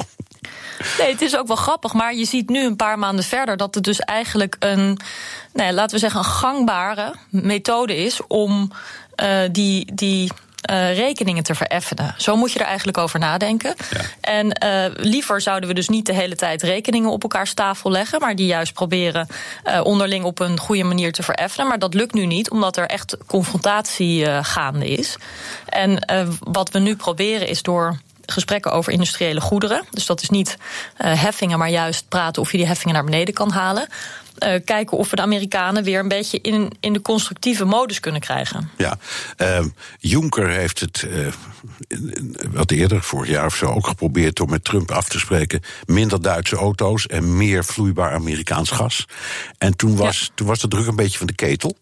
Nee, 0.98 1.10
het 1.12 1.22
is 1.22 1.36
ook 1.36 1.46
wel 1.46 1.56
grappig, 1.56 1.92
maar 1.92 2.14
je 2.14 2.24
ziet 2.24 2.48
nu 2.48 2.64
een 2.66 2.76
paar 2.76 2.98
maanden 2.98 3.24
verder 3.24 3.56
dat 3.56 3.74
het 3.74 3.84
dus 3.84 3.98
eigenlijk 3.98 4.56
een, 4.58 4.98
nee, 5.52 5.72
laten 5.72 5.94
we 5.94 5.98
zeggen, 6.00 6.18
een 6.20 6.26
gangbare 6.26 7.14
methode 7.30 7.96
is 7.96 8.20
om 8.26 8.70
uh, 9.22 9.38
die. 9.52 9.94
die 9.94 10.32
uh, 10.70 10.96
rekeningen 10.96 11.42
te 11.42 11.54
vereffenen. 11.54 12.14
Zo 12.16 12.36
moet 12.36 12.52
je 12.52 12.58
er 12.58 12.66
eigenlijk 12.66 12.98
over 12.98 13.18
nadenken. 13.18 13.74
Ja. 13.90 14.00
En 14.20 14.64
uh, 14.64 14.84
liever 15.04 15.40
zouden 15.40 15.68
we 15.68 15.74
dus 15.74 15.88
niet 15.88 16.06
de 16.06 16.14
hele 16.14 16.36
tijd 16.36 16.62
rekeningen 16.62 17.10
op 17.10 17.22
elkaars 17.22 17.54
tafel 17.54 17.90
leggen, 17.90 18.20
maar 18.20 18.36
die 18.36 18.46
juist 18.46 18.72
proberen 18.72 19.26
uh, 19.64 19.80
onderling 19.84 20.24
op 20.24 20.40
een 20.40 20.58
goede 20.58 20.84
manier 20.84 21.12
te 21.12 21.22
vereffenen. 21.22 21.68
Maar 21.68 21.78
dat 21.78 21.94
lukt 21.94 22.14
nu 22.14 22.26
niet, 22.26 22.50
omdat 22.50 22.76
er 22.76 22.86
echt 22.86 23.16
confrontatie 23.26 24.42
gaande 24.42 24.88
is. 24.88 25.16
En 25.68 26.06
wat 26.40 26.70
we 26.70 26.78
nu 26.78 26.96
proberen 26.96 27.48
is 27.48 27.62
door 27.62 28.00
gesprekken 28.26 28.72
over 28.72 28.92
industriële 28.92 29.40
goederen. 29.40 29.84
Dus 29.90 30.06
dat 30.06 30.22
is 30.22 30.28
niet 30.28 30.56
uh, 30.98 31.22
heffingen, 31.22 31.58
maar 31.58 31.70
juist 31.70 32.08
praten 32.08 32.42
of 32.42 32.50
je 32.50 32.56
die 32.56 32.66
heffingen 32.66 32.94
naar 32.94 33.04
beneden 33.04 33.34
kan 33.34 33.50
halen. 33.50 33.88
Uh, 34.38 34.54
kijken 34.64 34.96
of 34.98 35.10
we 35.10 35.16
de 35.16 35.22
Amerikanen 35.22 35.84
weer 35.84 36.00
een 36.00 36.08
beetje 36.08 36.40
in, 36.40 36.72
in 36.80 36.92
de 36.92 37.02
constructieve 37.02 37.64
modus 37.64 38.00
kunnen 38.00 38.20
krijgen. 38.20 38.70
Ja, 38.76 38.98
uh, 39.38 39.64
Juncker 39.98 40.48
heeft 40.48 40.80
het 40.80 41.06
uh, 41.08 41.26
wat 42.50 42.70
eerder, 42.70 43.02
vorig 43.02 43.30
jaar 43.30 43.46
of 43.46 43.54
zo, 43.54 43.66
ook 43.66 43.86
geprobeerd 43.86 44.40
om 44.40 44.50
met 44.50 44.64
Trump 44.64 44.90
af 44.90 45.08
te 45.08 45.18
spreken: 45.18 45.60
minder 45.86 46.22
Duitse 46.22 46.56
auto's 46.56 47.06
en 47.06 47.36
meer 47.36 47.64
vloeibaar 47.64 48.12
Amerikaans 48.12 48.70
gas. 48.70 49.06
En 49.58 49.76
toen 49.76 49.96
was, 49.96 50.20
ja. 50.20 50.26
toen 50.34 50.46
was 50.46 50.60
de 50.60 50.68
druk 50.68 50.86
een 50.86 50.96
beetje 50.96 51.18
van 51.18 51.26
de 51.26 51.34
ketel. 51.34 51.76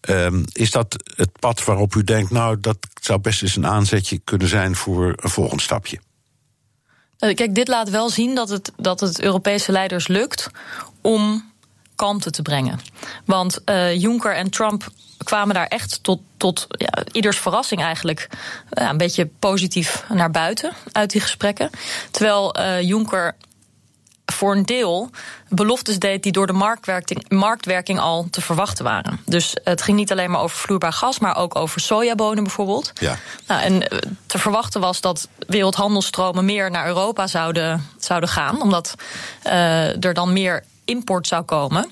Ehm, 0.00 0.42
is 0.52 0.70
dat 0.70 0.96
het 1.16 1.38
pad 1.38 1.64
waarop 1.64 1.94
u 1.94 2.04
denkt, 2.04 2.30
nou, 2.30 2.60
dat 2.60 2.78
zou 3.00 3.18
best 3.18 3.42
eens 3.42 3.56
een 3.56 3.66
aanzetje 3.66 4.18
kunnen 4.24 4.48
zijn 4.48 4.76
voor 4.76 5.12
een 5.16 5.30
volgend 5.30 5.62
stapje? 5.62 5.98
Eh, 7.18 7.34
kijk, 7.34 7.54
dit 7.54 7.68
laat 7.68 7.90
wel 7.90 8.10
zien 8.10 8.34
dat 8.34 8.48
het, 8.48 8.72
dat 8.76 9.00
het 9.00 9.20
Europese 9.20 9.72
leiders 9.72 10.08
lukt 10.08 10.50
om 11.00 11.47
kalmte 11.98 12.30
te 12.30 12.42
brengen. 12.42 12.80
Want 13.24 13.58
uh, 13.64 13.94
Juncker 13.94 14.34
en 14.34 14.50
Trump 14.50 14.88
kwamen 15.24 15.54
daar 15.54 15.66
echt 15.66 16.02
tot, 16.02 16.20
tot 16.36 16.66
ja, 16.68 17.04
ieders 17.12 17.38
verrassing 17.38 17.82
eigenlijk 17.82 18.28
ja, 18.70 18.90
een 18.90 18.96
beetje 18.96 19.26
positief 19.38 20.04
naar 20.08 20.30
buiten 20.30 20.72
uit 20.92 21.10
die 21.10 21.20
gesprekken. 21.20 21.70
Terwijl 22.10 22.58
uh, 22.58 22.80
Juncker 22.80 23.34
voor 24.32 24.56
een 24.56 24.66
deel 24.66 25.10
beloftes 25.48 25.98
deed 25.98 26.22
die 26.22 26.32
door 26.32 26.46
de 26.46 26.52
marktwerking, 26.52 27.28
marktwerking 27.28 27.98
al 27.98 28.26
te 28.30 28.40
verwachten 28.40 28.84
waren. 28.84 29.20
Dus 29.24 29.56
het 29.64 29.82
ging 29.82 29.96
niet 29.96 30.12
alleen 30.12 30.30
maar 30.30 30.40
over 30.40 30.56
vloeibaar 30.56 30.92
gas, 30.92 31.18
maar 31.18 31.36
ook 31.36 31.56
over 31.56 31.80
sojabonen 31.80 32.44
bijvoorbeeld. 32.44 32.92
Ja. 32.94 33.18
Nou, 33.46 33.62
en 33.62 33.88
eh, 33.88 33.98
te 34.26 34.38
verwachten 34.38 34.80
was 34.80 35.00
dat 35.00 35.28
wereldhandelstromen 35.46 36.44
meer 36.44 36.70
naar 36.70 36.86
Europa 36.86 37.26
zouden, 37.26 37.86
zouden 37.98 38.28
gaan, 38.28 38.62
omdat 38.62 38.94
uh, 39.46 40.04
er 40.04 40.14
dan 40.14 40.32
meer 40.32 40.64
import 40.88 41.26
zou 41.26 41.42
komen. 41.42 41.90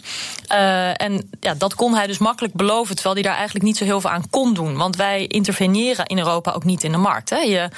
Uh, 0.52 1.00
en 1.00 1.30
ja, 1.40 1.54
dat 1.54 1.74
kon 1.74 1.94
hij 1.94 2.06
dus 2.06 2.18
makkelijk 2.18 2.54
beloven, 2.54 2.94
terwijl 2.94 3.14
hij 3.14 3.24
daar 3.24 3.34
eigenlijk 3.34 3.64
niet 3.64 3.76
zo 3.76 3.84
heel 3.84 4.00
veel 4.00 4.10
aan 4.10 4.30
kon 4.30 4.54
doen. 4.54 4.76
Want 4.76 4.96
wij 4.96 5.26
interveneren 5.26 6.06
in 6.06 6.18
Europa 6.18 6.52
ook 6.52 6.64
niet 6.64 6.84
in 6.84 6.92
de 6.92 6.98
markt. 6.98 7.30
Hè. 7.30 7.38
Je, 7.38 7.68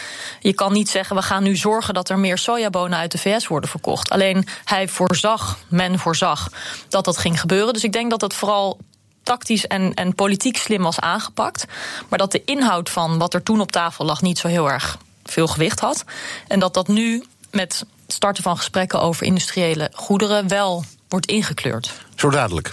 je 0.41 0.53
kan 0.53 0.73
niet 0.73 0.89
zeggen, 0.89 1.17
we 1.17 1.23
gaan 1.23 1.43
nu 1.43 1.57
zorgen 1.57 1.95
dat 1.95 2.09
er 2.09 2.19
meer 2.19 2.39
sojabonen 2.39 2.99
uit 2.99 3.13
de 3.13 3.19
VS 3.19 3.47
worden 3.47 3.71
verkocht. 3.71 4.11
Alleen 4.11 4.47
hij 4.65 4.89
voorzag, 4.89 5.59
men 5.69 5.99
voorzag, 5.99 6.49
dat 6.89 7.05
dat 7.05 7.19
ging 7.19 7.41
gebeuren. 7.41 7.73
Dus 7.73 7.85
ik 7.85 7.93
denk 7.93 8.11
dat 8.11 8.21
het 8.21 8.35
vooral 8.35 8.79
tactisch 9.23 9.67
en, 9.67 9.95
en 9.95 10.15
politiek 10.15 10.57
slim 10.57 10.83
was 10.83 11.01
aangepakt. 11.01 11.65
Maar 12.09 12.19
dat 12.19 12.33
de 12.33 12.43
inhoud 12.45 12.91
van 12.91 13.19
wat 13.19 13.35
er 13.35 13.43
toen 13.43 13.61
op 13.61 13.73
tafel 13.73 14.05
lag 14.05 14.23
niet 14.23 14.39
zo 14.39 14.49
heel 14.49 14.71
erg 14.71 14.99
veel 15.25 15.47
gewicht 15.47 15.81
had. 15.81 16.05
En 16.47 16.59
dat 16.59 16.75
dat 16.75 16.89
nu 16.89 17.25
met 17.51 17.85
het 18.07 18.17
starten 18.17 18.43
van 18.43 18.57
gesprekken 18.57 19.01
over 19.01 19.27
industriële 19.27 19.91
goederen 19.95 20.49
wel 20.49 20.85
wordt 21.09 21.27
ingekleurd. 21.27 22.01
Zo 22.15 22.31
dadelijk. 22.31 22.71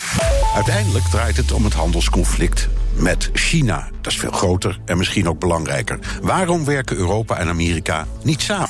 Uiteindelijk 0.56 1.06
draait 1.06 1.38
het 1.38 1.52
om 1.52 1.64
het 1.64 1.74
handelsconflict 1.74 2.70
met 2.96 3.30
China. 3.34 3.90
Dat 4.02 4.12
is 4.12 4.20
veel 4.20 4.32
groter 4.32 4.80
en 4.86 4.98
misschien 4.98 5.28
ook 5.30 5.40
belangrijker. 5.40 6.00
Waarom 6.22 6.66
werken 6.66 6.98
Europa 6.98 7.38
en 7.38 7.48
Amerika 7.48 8.08
niet 8.24 8.42
samen? 8.42 8.70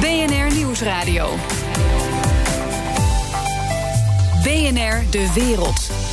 BNR 0.00 0.54
Nieuwsradio. 0.54 1.36
BNR 4.42 5.10
De 5.10 5.30
Wereld. 5.34 6.11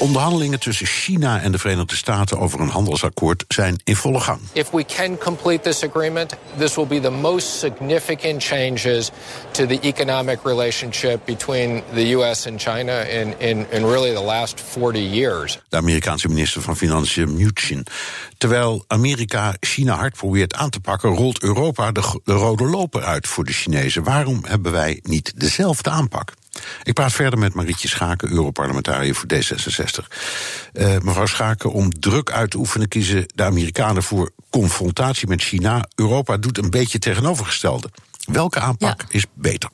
Onderhandelingen 0.00 0.60
tussen 0.60 0.86
China 0.86 1.40
en 1.40 1.52
de 1.52 1.58
Verenigde 1.58 1.96
Staten 1.96 2.38
over 2.38 2.60
een 2.60 2.68
handelsakkoord 2.68 3.44
zijn 3.48 3.80
in 3.84 3.96
volle 3.96 4.20
gang. 4.20 4.40
If 4.52 4.70
we 4.70 4.84
can 4.84 5.18
complete 5.18 5.60
this 5.62 5.84
agreement, 5.84 6.34
this 6.58 6.74
will 6.74 6.86
be 6.86 7.00
the 7.00 7.10
most 7.10 7.58
significant 7.58 8.44
changes 8.44 9.10
to 9.50 9.66
the 9.66 9.78
economic 9.80 10.38
relationship 10.44 11.20
between 11.24 11.82
the 11.94 12.12
US 12.12 12.46
and 12.46 12.60
China 12.60 13.00
in, 13.00 13.34
in, 13.38 13.66
in 13.70 13.84
really 13.86 14.14
the 14.14 14.22
last 14.22 14.60
40 14.60 15.10
years. 15.10 15.58
De 15.68 15.76
Amerikaanse 15.76 16.28
minister 16.28 16.62
van 16.62 16.76
Financiën 16.76 17.32
Mnuchin. 17.32 17.86
Terwijl 18.38 18.84
Amerika 18.86 19.54
China 19.60 19.94
hard 19.94 20.16
probeert 20.16 20.54
aan 20.54 20.70
te 20.70 20.80
pakken, 20.80 21.14
rolt 21.14 21.42
Europa 21.42 21.92
de, 21.92 22.20
de 22.24 22.32
rode 22.32 22.64
loper 22.64 23.02
uit 23.02 23.28
voor 23.28 23.44
de 23.44 23.52
Chinezen. 23.52 24.02
Waarom 24.02 24.40
hebben 24.46 24.72
wij 24.72 25.00
niet 25.02 25.32
dezelfde 25.36 25.90
aanpak? 25.90 26.32
Ik 26.82 26.94
praat 26.94 27.12
verder 27.12 27.38
met 27.38 27.54
Marietje 27.54 27.88
Schaken, 27.88 28.30
Europarlementariër 28.30 29.14
voor 29.14 29.28
D66. 29.34 30.06
Uh, 30.72 30.98
mevrouw 30.98 31.26
Schaken, 31.26 31.72
om 31.72 32.00
druk 32.00 32.30
uit 32.30 32.50
te 32.50 32.58
oefenen 32.58 32.88
kiezen 32.88 33.26
de 33.34 33.42
Amerikanen 33.42 34.02
voor 34.02 34.30
confrontatie 34.50 35.28
met 35.28 35.42
China. 35.42 35.88
Europa 35.94 36.36
doet 36.36 36.58
een 36.58 36.70
beetje 36.70 36.98
tegenovergestelde. 36.98 37.90
Welke 38.24 38.60
aanpak 38.60 39.00
ja. 39.00 39.06
is 39.08 39.24
beter? 39.34 39.70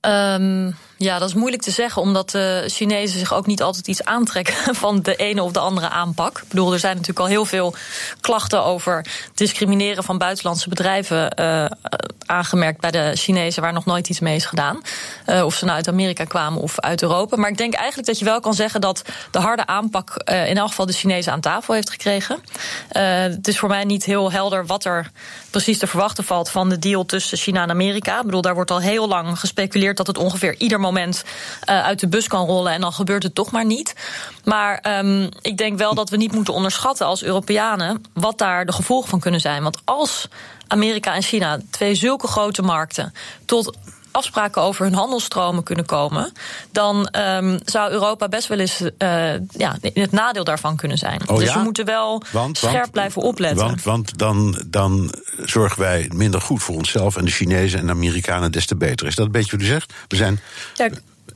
Um, 0.00 0.74
ja, 1.04 1.18
dat 1.18 1.28
is 1.28 1.34
moeilijk 1.34 1.62
te 1.62 1.70
zeggen, 1.70 2.02
omdat 2.02 2.30
de 2.30 2.64
Chinezen 2.66 3.18
zich 3.18 3.34
ook 3.34 3.46
niet 3.46 3.62
altijd 3.62 3.88
iets 3.88 4.04
aantrekken 4.04 4.74
van 4.84 5.02
de 5.02 5.16
ene 5.16 5.42
of 5.42 5.52
de 5.52 5.58
andere 5.58 5.88
aanpak. 5.88 6.38
Ik 6.38 6.48
bedoel, 6.48 6.72
er 6.72 6.78
zijn 6.78 6.92
natuurlijk 6.92 7.20
al 7.20 7.26
heel 7.26 7.44
veel 7.44 7.74
klachten 8.20 8.64
over 8.64 9.06
discrimineren 9.34 10.04
van 10.04 10.18
buitenlandse 10.18 10.68
bedrijven 10.68 11.40
uh, 11.40 11.66
aangemerkt 12.26 12.80
bij 12.80 12.90
de 12.90 13.12
Chinezen, 13.14 13.62
waar 13.62 13.72
nog 13.72 13.84
nooit 13.84 14.08
iets 14.08 14.20
mee 14.20 14.34
is 14.34 14.44
gedaan. 14.44 14.80
Uh, 15.26 15.44
of 15.44 15.54
ze 15.54 15.64
nou 15.64 15.76
uit 15.76 15.88
Amerika 15.88 16.24
kwamen 16.24 16.60
of 16.60 16.80
uit 16.80 17.02
Europa. 17.02 17.36
Maar 17.36 17.50
ik 17.50 17.58
denk 17.58 17.74
eigenlijk 17.74 18.08
dat 18.08 18.18
je 18.18 18.24
wel 18.24 18.40
kan 18.40 18.54
zeggen 18.54 18.80
dat 18.80 19.02
de 19.30 19.38
harde 19.38 19.66
aanpak 19.66 20.16
in 20.24 20.56
elk 20.56 20.68
geval 20.68 20.86
de 20.86 20.92
Chinezen 20.92 21.32
aan 21.32 21.40
tafel 21.40 21.74
heeft 21.74 21.90
gekregen. 21.90 22.38
het 22.88 23.48
is 23.48 23.58
voor 23.58 23.68
mij 23.68 23.84
niet 23.84 24.04
heel 24.04 24.32
helder 24.32 24.66
wat 24.66 24.84
er 24.84 25.10
precies 25.50 25.78
te 25.78 25.86
verwachten 25.86 26.24
valt 26.24 26.50
van 26.50 26.68
de 26.68 26.78
deal 26.78 27.04
tussen 27.04 27.38
China 27.38 27.62
en 27.62 27.70
Amerika. 27.70 28.18
Ik 28.18 28.24
bedoel, 28.24 28.42
daar 28.42 28.54
wordt 28.54 28.70
al 28.70 28.80
heel 28.80 29.08
lang 29.08 29.38
gespeculeerd 29.38 29.96
dat 29.96 30.06
het 30.06 30.18
ongeveer 30.18 30.54
ieder 30.58 30.80
moment 30.80 30.93
uh, 30.96 31.82
uit 31.84 32.00
de 32.00 32.08
bus 32.08 32.28
kan 32.28 32.46
rollen 32.46 32.72
en 32.72 32.80
dan 32.80 32.92
gebeurt 32.92 33.22
het 33.22 33.34
toch 33.34 33.50
maar 33.50 33.64
niet. 33.64 33.94
Maar 34.44 34.98
um, 34.98 35.28
ik 35.40 35.56
denk 35.56 35.78
wel 35.78 35.94
dat 35.94 36.10
we 36.10 36.16
niet 36.16 36.32
moeten 36.32 36.54
onderschatten 36.54 37.06
als 37.06 37.22
Europeanen 37.22 38.02
wat 38.12 38.38
daar 38.38 38.66
de 38.66 38.72
gevolgen 38.72 39.08
van 39.08 39.20
kunnen 39.20 39.40
zijn. 39.40 39.62
Want 39.62 39.80
als 39.84 40.28
Amerika 40.66 41.14
en 41.14 41.22
China, 41.22 41.58
twee 41.70 41.94
zulke 41.94 42.26
grote 42.26 42.62
markten, 42.62 43.14
tot 43.44 43.76
afspraken 44.14 44.62
over 44.62 44.84
hun 44.84 44.94
handelstromen 44.94 45.62
kunnen 45.62 45.86
komen, 45.86 46.32
dan 46.70 47.08
um, 47.16 47.58
zou 47.64 47.90
Europa 47.90 48.28
best 48.28 48.48
wel 48.48 48.58
eens 48.58 48.80
uh, 48.80 48.90
ja, 49.50 49.76
in 49.80 50.02
het 50.02 50.12
nadeel 50.12 50.44
daarvan 50.44 50.76
kunnen 50.76 50.98
zijn. 50.98 51.28
Oh, 51.28 51.36
dus 51.36 51.48
ja? 51.48 51.54
we 51.54 51.62
moeten 51.62 51.84
wel 51.84 52.22
want, 52.32 52.58
scherp 52.58 52.74
want, 52.74 52.90
blijven 52.90 53.22
opletten. 53.22 53.66
Want, 53.66 53.82
want 53.82 54.18
dan, 54.18 54.62
dan 54.66 55.14
zorgen 55.36 55.80
wij 55.80 56.10
minder 56.14 56.40
goed 56.40 56.62
voor 56.62 56.74
onszelf 56.74 57.16
en 57.16 57.24
de 57.24 57.30
Chinezen 57.30 57.78
en 57.78 57.86
de 57.86 57.92
Amerikanen 57.92 58.52
des 58.52 58.66
te 58.66 58.76
beter. 58.76 59.06
Is 59.06 59.14
dat 59.14 59.26
een 59.26 59.32
beetje 59.32 59.50
wat 59.50 59.60
u 59.60 59.68
zegt? 59.68 59.92
We 60.08 60.16
zijn. 60.16 60.40
Ja, 60.74 60.88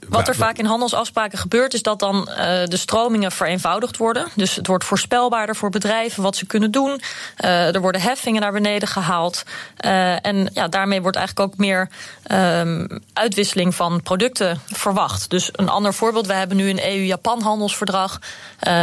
wat 0.08 0.28
er 0.28 0.34
vaak 0.34 0.58
in 0.58 0.64
handelsafspraken 0.64 1.38
gebeurt, 1.38 1.74
is 1.74 1.82
dat 1.82 1.98
dan 1.98 2.28
uh, 2.28 2.36
de 2.64 2.76
stromingen 2.76 3.32
vereenvoudigd 3.32 3.96
worden. 3.96 4.26
Dus 4.34 4.54
het 4.54 4.66
wordt 4.66 4.84
voorspelbaarder 4.84 5.56
voor 5.56 5.70
bedrijven 5.70 6.22
wat 6.22 6.36
ze 6.36 6.46
kunnen 6.46 6.70
doen. 6.70 7.00
Uh, 7.44 7.74
er 7.74 7.80
worden 7.80 8.00
heffingen 8.00 8.40
naar 8.40 8.52
beneden 8.52 8.88
gehaald. 8.88 9.42
Uh, 9.84 10.26
en 10.26 10.50
ja, 10.52 10.68
daarmee 10.68 11.02
wordt 11.02 11.16
eigenlijk 11.16 11.48
ook 11.48 11.58
meer 11.58 11.88
um, 12.32 13.00
uitwisseling 13.12 13.74
van 13.74 14.02
producten 14.02 14.60
verwacht. 14.66 15.30
Dus 15.30 15.48
een 15.52 15.68
ander 15.68 15.94
voorbeeld: 15.94 16.26
we 16.26 16.32
hebben 16.32 16.56
nu 16.56 16.70
een 16.70 16.84
EU-Japan 16.84 17.42
handelsverdrag. 17.42 18.18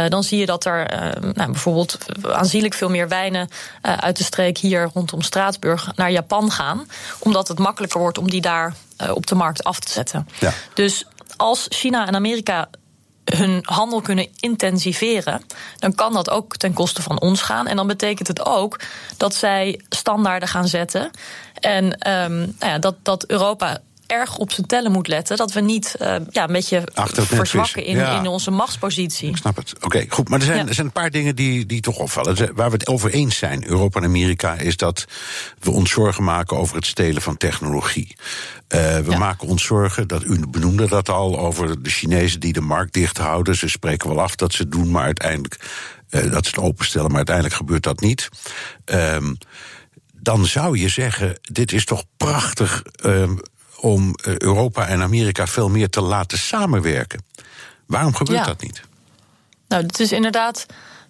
dan 0.08 0.22
zie 0.22 0.38
je 0.38 0.46
dat 0.46 0.64
er 0.64 0.86
nou, 1.34 1.50
bijvoorbeeld 1.50 1.98
aanzienlijk 2.22 2.74
veel 2.74 2.88
meer 2.88 3.08
wijnen 3.08 3.48
uit 3.80 4.16
de 4.16 4.24
streek 4.24 4.58
hier 4.58 4.90
rondom 4.94 5.22
Straatsburg 5.22 5.92
naar 5.94 6.10
Japan 6.10 6.50
gaan. 6.50 6.88
Omdat 7.18 7.48
het 7.48 7.58
makkelijker 7.58 8.00
wordt 8.00 8.18
om 8.18 8.30
die 8.30 8.40
daar 8.40 8.74
op 9.12 9.26
de 9.26 9.34
markt 9.34 9.64
af 9.64 9.80
te 9.80 9.92
zetten. 9.92 10.28
Ja. 10.38 10.52
Dus 10.74 11.04
als 11.36 11.66
China 11.68 12.06
en 12.06 12.14
Amerika 12.14 12.68
hun 13.24 13.60
handel 13.62 14.00
kunnen 14.00 14.28
intensiveren, 14.40 15.42
dan 15.78 15.94
kan 15.94 16.12
dat 16.12 16.30
ook 16.30 16.56
ten 16.56 16.72
koste 16.72 17.02
van 17.02 17.20
ons 17.20 17.42
gaan. 17.42 17.66
En 17.66 17.76
dan 17.76 17.86
betekent 17.86 18.28
het 18.28 18.46
ook 18.46 18.80
dat 19.16 19.34
zij 19.34 19.80
standaarden 19.88 20.48
gaan 20.48 20.68
zetten. 20.68 21.10
En 21.54 21.84
um, 21.84 22.36
nou 22.38 22.72
ja, 22.72 22.78
dat, 22.78 22.94
dat 23.02 23.26
Europa 23.26 23.78
erg 24.06 24.36
op 24.36 24.52
zijn 24.52 24.66
tellen 24.66 24.92
moet 24.92 25.08
letten. 25.08 25.36
Dat 25.36 25.52
we 25.52 25.60
niet 25.60 25.94
uh, 26.00 26.16
ja, 26.30 26.44
een 26.44 26.52
beetje 26.52 26.82
verzwakken 27.12 27.84
in, 27.84 27.96
ja. 27.96 28.18
in 28.18 28.26
onze 28.26 28.50
machtspositie. 28.50 29.28
Ik 29.28 29.36
snap 29.36 29.56
het. 29.56 29.74
Oké, 29.76 29.84
okay, 29.84 30.06
goed. 30.08 30.28
Maar 30.28 30.38
er 30.38 30.44
zijn, 30.44 30.58
Ja. 30.58 30.66
er 30.66 30.74
zijn 30.74 30.86
een 30.86 30.92
paar 30.92 31.10
dingen 31.10 31.36
die, 31.36 31.66
die 31.66 31.80
toch 31.80 31.96
opvallen. 31.96 32.54
Waar 32.54 32.70
we 32.70 32.76
het 32.76 32.86
over 32.86 33.10
eens 33.10 33.36
zijn, 33.36 33.68
Europa 33.68 34.00
en 34.00 34.06
Amerika, 34.06 34.54
is 34.54 34.76
dat 34.76 35.04
we 35.58 35.70
ons 35.70 35.90
zorgen 35.90 36.24
maken 36.24 36.56
over 36.56 36.76
het 36.76 36.86
stelen 36.86 37.22
van 37.22 37.36
technologie. 37.36 38.16
Uh, 38.68 38.98
we 38.98 39.10
Ja. 39.10 39.18
maken 39.18 39.48
ons 39.48 39.64
zorgen, 39.64 40.08
dat, 40.08 40.24
u 40.24 40.46
benoemde 40.48 40.88
dat 40.88 41.08
al, 41.08 41.38
over 41.38 41.82
de 41.82 41.90
Chinezen 41.90 42.40
die 42.40 42.52
de 42.52 42.60
markt 42.60 42.92
dicht 42.92 43.18
houden. 43.18 43.56
Ze 43.56 43.68
spreken 43.68 44.08
wel 44.08 44.20
af 44.20 44.34
dat 44.34 44.52
ze 44.52 44.62
het 44.62 44.72
doen, 44.72 44.90
maar 44.90 45.04
uiteindelijk 45.04 45.58
uh, 46.10 46.30
dat 46.30 46.44
ze 46.46 46.50
het 46.50 46.64
openstellen, 46.64 47.06
maar 47.08 47.16
uiteindelijk 47.16 47.56
gebeurt 47.56 47.82
dat 47.82 48.00
niet. 48.00 48.28
Um, 48.84 49.38
dan 50.12 50.46
zou 50.46 50.78
je 50.78 50.88
zeggen, 50.88 51.38
dit 51.42 51.72
is 51.72 51.84
toch 51.84 52.04
prachtig 52.16 52.82
um, 53.04 53.40
om 53.80 54.14
eh, 54.14 54.36
Europa 54.36 54.86
en 54.86 55.02
Amerika 55.02 55.46
veel 55.46 55.68
meer 55.68 55.88
te 55.90 56.00
laten 56.00 56.38
samenwerken. 56.38 57.24
Waarom 57.86 58.14
gebeurt 58.14 58.38
Ja. 58.38 58.44
dat 58.44 58.62
niet? 58.62 58.82
Nou, 59.68 59.82
het 59.82 60.00
is 60.00 60.12
inderdaad 60.12 60.66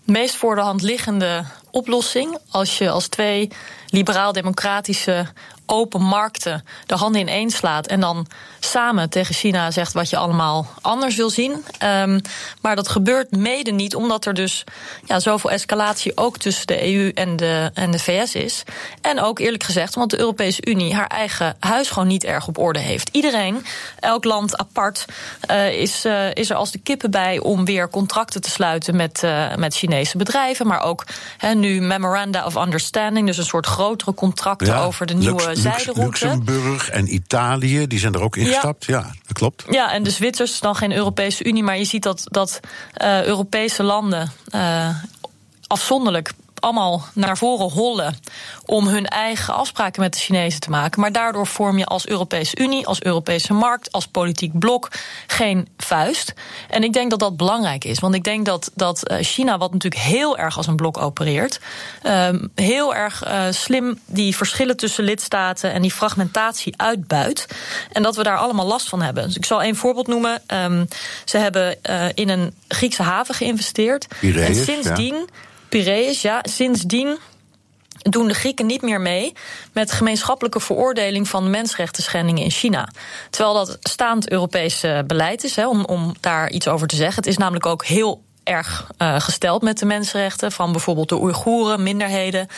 het 0.07 0.15
meest 0.17 0.37
voor 0.37 0.55
de 0.55 0.61
hand 0.61 0.83
liggende 0.83 1.45
oplossing. 1.71 2.39
Als 2.51 2.79
je 2.79 2.91
als 2.91 3.09
twee 3.09 3.51
liberaal-democratische 3.89 5.27
open 5.67 6.03
markten 6.03 6.65
de 6.87 6.95
handen 6.95 7.21
ineen 7.21 7.51
slaat 7.51 7.87
en 7.87 8.01
dan 8.01 8.27
samen 8.61 9.11
tegen 9.11 9.35
China 9.35 9.71
zegt 9.71 9.93
wat 9.93 10.11
je 10.11 10.17
allemaal 10.17 10.67
anders 10.81 11.17
wil 11.17 11.31
zien. 11.31 11.65
Um, 11.85 12.21
maar 12.61 12.77
dat 12.77 12.89
gebeurt 12.89 13.31
mede 13.31 13.71
niet 13.71 13.95
omdat 13.95 14.25
er 14.25 14.35
dus 14.35 14.65
ja, 15.05 15.21
zoveel 15.21 15.51
escalatie 15.51 16.17
ook 16.17 16.39
tussen 16.39 16.67
de 16.67 16.95
EU 16.95 17.11
en 17.15 17.37
de, 17.37 17.71
en 17.75 17.91
de 17.91 17.99
VS 17.99 18.35
is. 18.35 18.63
En 19.01 19.21
ook 19.21 19.39
eerlijk 19.39 19.63
gezegd 19.63 19.95
omdat 19.95 20.11
de 20.11 20.19
Europese 20.19 20.67
Unie 20.67 20.95
haar 20.95 21.07
eigen 21.07 21.57
huis 21.59 21.91
gewoon 21.91 22.09
niet 22.09 22.25
erg 22.25 22.49
op 22.49 22.59
orde 22.59 22.79
heeft. 22.79 23.09
Iedereen, 23.13 23.65
elk 24.01 24.25
land 24.25 24.57
apart, 24.57 25.05
uh, 25.51 25.81
is, 25.81 26.05
uh, 26.05 26.35
is 26.35 26.51
er 26.51 26.57
als 26.57 26.71
de 26.71 26.79
kippen 26.79 27.11
bij 27.11 27.39
om 27.39 27.65
weer 27.65 27.91
contracten 27.91 28.43
te 28.43 28.51
sluiten 28.51 28.97
met, 28.97 29.23
uh, 29.25 29.55
met 29.55 29.75
Chinese 29.75 30.17
bedrijven. 30.17 30.67
Maar 30.67 30.83
ook 30.83 31.05
he, 31.37 31.55
nu 31.55 31.81
Memoranda 31.81 32.45
of 32.45 32.57
Understanding, 32.57 33.27
dus 33.27 33.39
een 33.39 33.45
soort 33.45 33.67
grotere 33.67 34.15
contracten 34.15 34.67
ja, 34.67 34.83
over 34.83 35.07
de 35.07 35.15
nieuwe 35.15 35.56
zijderoute. 35.61 36.03
Luxemburg 36.03 36.91
en 36.91 37.15
Italië, 37.15 37.87
die 37.87 37.99
zijn 37.99 38.15
er 38.15 38.21
ook 38.21 38.37
ingestapt. 38.37 38.85
Ja. 38.85 38.99
ja, 38.99 39.15
dat 39.27 39.33
klopt. 39.33 39.65
Ja, 39.71 39.93
en 39.93 40.03
de 40.03 40.11
Zwitsers 40.11 40.53
is 40.53 40.61
dan 40.61 40.77
geen 40.77 40.93
Europese 40.93 41.45
Unie, 41.45 41.63
maar 41.63 41.79
je 41.79 41.85
ziet 41.85 42.03
dat, 42.03 42.23
dat 42.25 42.61
uh, 43.03 43.25
Europese 43.25 43.83
landen 43.83 44.33
uh, 44.55 44.89
afzonderlijk 45.67 46.33
allemaal 46.67 47.05
naar 47.13 47.39
voren 47.39 47.71
hollen 47.71 48.17
om 48.65 48.87
hun 48.87 49.07
eigen 49.07 49.55
afspraken 49.55 50.03
met 50.03 50.13
de 50.13 50.19
Chinezen 50.19 50.61
te 50.61 50.71
maken. 50.71 51.01
Maar 51.01 51.13
daardoor 51.13 51.47
vorm 51.47 51.79
je 51.79 51.85
als 51.85 52.07
Europese 52.07 52.59
Unie, 52.59 52.87
als 52.87 53.03
Europese 53.03 53.53
markt, 53.53 53.93
als 53.93 54.07
politiek 54.07 54.59
blok 54.59 54.89
geen 55.27 55.69
vuist. 55.77 56.35
En 56.69 56.83
ik 56.83 56.93
denk 56.93 57.11
dat 57.11 57.19
dat 57.19 57.37
belangrijk 57.37 57.85
is. 57.85 57.99
Want 57.99 58.15
ik 58.15 58.25
denk 58.25 58.47
dat, 58.47 58.71
dat 58.75 59.07
eh, 59.07 59.19
China, 59.21 59.59
wat 59.59 59.73
natuurlijk 59.73 60.03
heel 60.03 60.39
erg 60.39 60.57
als 60.57 60.67
een 60.67 60.77
blok 60.77 60.99
opereert, 60.99 61.61
um, 62.03 62.51
heel 62.55 62.95
erg 62.95 63.27
uh, 63.27 63.43
slim 63.51 63.99
die 64.07 64.37
verschillen 64.37 64.77
tussen 64.77 65.05
lidstaten 65.05 65.73
en 65.73 65.83
die 65.83 65.93
fragmentatie 65.93 66.75
uitbuit. 66.77 67.47
En 67.93 68.03
dat 68.03 68.17
we 68.17 68.23
daar 68.23 68.39
allemaal 68.39 68.67
last 68.67 68.89
van 68.89 69.03
hebben. 69.03 69.25
Dus 69.25 69.37
ik 69.37 69.45
zal 69.45 69.63
één 69.63 69.77
voorbeeld 69.77 70.07
noemen. 70.07 70.43
Um, 70.47 70.89
ze 71.25 71.39
hebben 71.39 71.77
uh, 71.91 72.05
in 72.15 72.29
een 72.29 72.55
Griekse 72.69 73.03
haven 73.03 73.35
geïnvesteerd. 73.35 74.07
En 74.21 74.55
sindsdien. 74.55 75.15
Ja 75.15 75.45
Piraeus, 75.77 76.23
ja, 76.23 76.41
sindsdien 76.43 77.19
doen 78.03 78.29
de 78.29 78.35
Grieken 78.35 78.67
niet 78.67 78.83
meer 78.83 79.01
mee 79.01 79.33
met 79.73 79.93
gemeenschappelijke 79.93 80.61
veroordeling 80.61 81.29
van 81.29 81.51
mensenrechten 81.51 82.03
schendingen 82.03 82.43
in 82.43 82.51
China. 82.51 82.89
Terwijl 83.31 83.55
dat 83.55 83.77
staand 83.81 84.31
Europees 84.31 84.85
beleid 85.07 85.45
is, 85.45 85.59
om, 85.59 85.85
om 85.85 86.15
daar 86.21 86.51
iets 86.51 86.69
over 86.69 86.87
te 86.87 86.97
zeggen. 86.97 87.17
Het 87.17 87.27
is 87.27 87.37
namelijk 87.37 87.67
ook 87.67 87.85
heel 87.85 88.23
erg 88.47 88.87
uh, 88.99 89.21
gesteld 89.21 89.63
met 89.63 89.79
de 89.79 89.87
mensenrechten 89.87 90.53
van 90.53 90.73
bijvoorbeeld 90.73 91.09
de 91.09 91.21
Oeigoeren, 91.21 91.83
minderheden. 91.83 92.49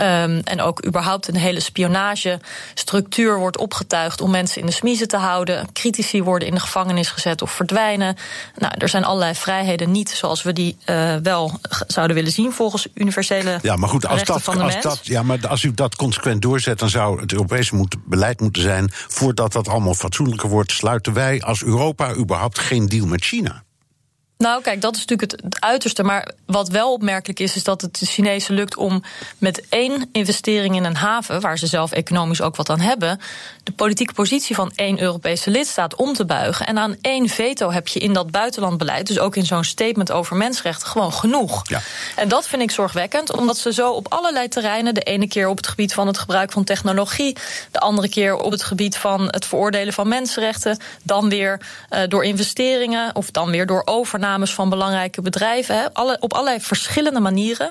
Um, 0.00 0.40
en 0.44 0.60
ook 0.60 0.86
überhaupt 0.86 1.28
een 1.28 1.36
hele 1.36 1.60
spionagestructuur 1.60 3.38
wordt 3.38 3.58
opgetuigd 3.58 4.20
om 4.20 4.30
mensen 4.30 4.60
in 4.60 4.66
de 4.66 4.72
smiezen 4.72 5.08
te 5.08 5.16
houden. 5.16 5.72
Critici 5.72 6.22
worden 6.22 6.48
in 6.48 6.54
de 6.54 6.60
gevangenis 6.60 7.08
gezet 7.08 7.42
of 7.42 7.50
verdwijnen. 7.50 8.16
Nou, 8.58 8.72
er 8.78 8.88
zijn 8.88 9.04
allerlei 9.04 9.34
vrijheden 9.34 9.90
niet 9.90 10.10
zoals 10.10 10.42
we 10.42 10.52
die 10.52 10.76
uh, 10.86 11.14
wel 11.22 11.60
zouden 11.86 12.16
willen 12.16 12.32
zien 12.32 12.52
volgens 12.52 12.86
universele 12.94 13.58
ja, 13.62 13.76
maar 13.76 13.88
goed, 13.88 14.06
als 14.06 14.24
dat, 14.24 14.48
als 14.48 14.80
dat, 14.80 15.00
ja, 15.02 15.22
maar 15.22 15.48
als 15.48 15.62
u 15.62 15.74
dat 15.74 15.96
consequent 15.96 16.42
doorzet, 16.42 16.78
dan 16.78 16.88
zou 16.88 17.20
het 17.20 17.32
Europese 17.32 17.74
moet, 17.74 17.96
beleid 18.04 18.40
moeten 18.40 18.62
zijn. 18.62 18.90
voordat 18.92 19.52
dat 19.52 19.68
allemaal 19.68 19.94
fatsoenlijker 19.94 20.48
wordt, 20.48 20.72
sluiten 20.72 21.12
wij 21.12 21.42
als 21.42 21.62
Europa 21.62 22.14
überhaupt 22.14 22.58
geen 22.58 22.86
deal 22.86 23.06
met 23.06 23.24
China. 23.24 23.62
Nou, 24.38 24.62
kijk, 24.62 24.80
dat 24.80 24.96
is 24.96 25.04
natuurlijk 25.06 25.32
het, 25.32 25.60
uiterste. 25.60 26.02
Maar 26.02 26.30
wat 26.46 26.68
wel 26.68 26.92
opmerkelijk 26.92 27.40
is, 27.40 27.56
is 27.56 27.64
dat 27.64 27.80
het 27.80 27.98
de 27.98 28.06
Chinezen 28.06 28.54
lukt 28.54 28.76
om 28.76 29.02
met 29.38 29.68
één 29.68 30.08
investering 30.12 30.76
in 30.76 30.84
een 30.84 30.96
haven, 30.96 31.40
waar 31.40 31.58
ze 31.58 31.66
zelf 31.66 31.92
economisch 31.92 32.40
ook 32.40 32.56
wat 32.56 32.70
aan 32.70 32.80
hebben, 32.80 33.20
de 33.62 33.72
politieke 33.72 34.12
positie 34.12 34.54
van 34.54 34.72
één 34.74 35.00
Europese 35.00 35.50
lidstaat 35.50 35.94
om 35.94 36.12
te 36.12 36.24
buigen. 36.24 36.66
En 36.66 36.78
aan 36.78 36.96
één 37.00 37.28
veto 37.28 37.70
heb 37.70 37.88
je 37.88 38.00
in 38.00 38.12
dat 38.12 38.30
buitenlandbeleid, 38.30 39.06
dus 39.06 39.18
ook 39.18 39.36
in 39.36 39.46
zo'n 39.46 39.64
statement 39.64 40.12
over 40.12 40.36
mensenrechten, 40.36 40.88
gewoon 40.88 41.12
genoeg. 41.12 41.68
Ja. 41.68 41.80
En 42.16 42.28
dat 42.28 42.46
vind 42.46 42.62
ik 42.62 42.70
zorgwekkend, 42.70 43.36
omdat 43.36 43.58
ze 43.58 43.72
zo 43.72 43.90
op 43.90 44.12
allerlei 44.12 44.48
terreinen, 44.48 44.94
de 44.94 45.00
ene 45.00 45.28
keer 45.28 45.48
op 45.48 45.56
het 45.56 45.66
gebied 45.66 45.94
van 45.94 46.06
het 46.06 46.18
gebruik 46.18 46.52
van 46.52 46.64
technologie, 46.64 47.36
de 47.70 47.80
andere 47.80 48.08
keer 48.08 48.36
op 48.36 48.50
het 48.50 48.62
gebied 48.62 48.96
van 48.96 49.26
het 49.30 49.44
veroordelen 49.44 49.92
van 49.92 50.08
mensenrechten, 50.08 50.78
dan 51.02 51.28
weer 51.28 51.60
uh, 51.90 52.00
door 52.08 52.24
investeringen 52.24 53.16
of 53.16 53.30
dan 53.30 53.50
weer 53.50 53.66
door 53.66 53.82
overname 53.84 54.22
van 54.54 54.68
belangrijke 54.68 55.22
bedrijven. 55.22 55.78
Hè. 55.78 55.92
Alle, 55.92 56.16
op 56.20 56.32
allerlei 56.32 56.60
verschillende 56.60 57.20
manieren 57.20 57.70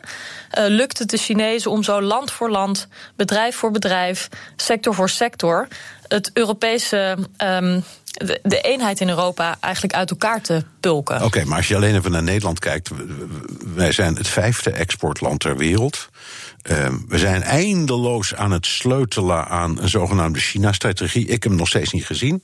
uh, 0.57 0.63
lukt 0.67 0.99
het 0.99 1.09
de 1.09 1.17
Chinezen 1.17 1.71
om 1.71 1.83
zo 1.83 2.01
land 2.01 2.31
voor 2.31 2.49
land, 2.49 2.87
bedrijf 3.15 3.55
voor 3.55 3.71
bedrijf, 3.71 4.29
sector 4.55 4.93
voor 4.93 5.09
sector, 5.09 5.67
het 6.07 6.31
Europese. 6.33 7.17
Um, 7.43 7.83
de, 8.43 8.61
eenheid 8.61 8.99
in 8.99 9.09
Europa 9.09 9.57
eigenlijk 9.59 9.93
uit 9.93 10.09
elkaar 10.09 10.41
te 10.41 10.63
pulken. 10.79 11.23
Oké, 11.23 11.43
maar 11.43 11.57
als 11.57 11.67
je 11.67 11.75
alleen 11.75 11.95
even 11.95 12.11
naar 12.11 12.23
Nederland 12.23 12.59
kijkt. 12.59 12.89
Wij 13.75 13.91
zijn 13.91 14.15
het 14.15 14.27
vijfde 14.27 14.71
exportland 14.71 15.39
ter 15.39 15.57
wereld. 15.57 16.09
Uh, 16.71 16.87
we 17.07 17.17
zijn 17.17 17.43
eindeloos 17.43 18.35
aan 18.35 18.51
het 18.51 18.65
sleutelen 18.65 19.47
aan 19.47 19.81
een 19.81 19.89
zogenaamde 19.89 20.39
China-strategie. 20.39 21.25
Ik 21.25 21.43
heb 21.43 21.43
hem 21.43 21.55
nog 21.55 21.67
steeds 21.67 21.91
niet 21.91 22.05
gezien. 22.05 22.43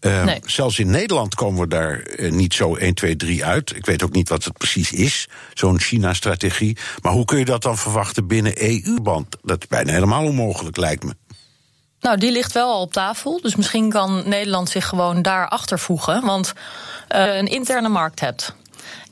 Uh, 0.00 0.24
nee. 0.24 0.40
Zelfs 0.44 0.78
in 0.78 0.90
Nederland 0.90 1.34
komen 1.34 1.60
we 1.60 1.68
daar 1.68 2.08
uh, 2.16 2.32
niet 2.32 2.54
zo 2.54 2.74
1, 2.74 2.94
2, 2.94 3.16
3 3.16 3.44
uit. 3.44 3.76
Ik 3.76 3.86
weet 3.86 4.02
ook 4.02 4.12
niet 4.12 4.28
wat 4.28 4.44
het 4.44 4.58
precies 4.58 4.92
is, 4.92 5.28
zo'n 5.52 5.80
China-strategie. 5.80 6.76
Maar 7.02 7.12
hoe 7.12 7.24
kun 7.24 7.38
je 7.38 7.44
dat 7.44 7.62
dan 7.62 7.78
verwachten 7.78 8.26
binnen 8.26 8.62
EU-band? 8.62 9.36
Dat 9.42 9.62
is 9.62 9.68
bijna 9.68 9.92
helemaal 9.92 10.24
onmogelijk, 10.24 10.76
lijkt 10.76 11.04
me. 11.04 11.14
Nou, 12.00 12.18
die 12.18 12.32
ligt 12.32 12.52
wel 12.52 12.72
al 12.72 12.80
op 12.80 12.92
tafel. 12.92 13.40
Dus 13.40 13.56
misschien 13.56 13.90
kan 13.90 14.22
Nederland 14.28 14.68
zich 14.68 14.86
gewoon 14.86 15.22
daarachter 15.22 15.78
voegen. 15.78 16.24
Want 16.24 16.52
uh, 17.14 17.36
een 17.36 17.46
interne 17.46 17.88
markt 17.88 18.20
hebt. 18.20 18.54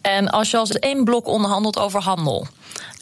En 0.01 0.31
als 0.31 0.51
je 0.51 0.57
als 0.57 0.71
één 0.71 1.05
blok 1.05 1.27
onderhandelt 1.27 1.79
over 1.79 2.03
handel. 2.03 2.47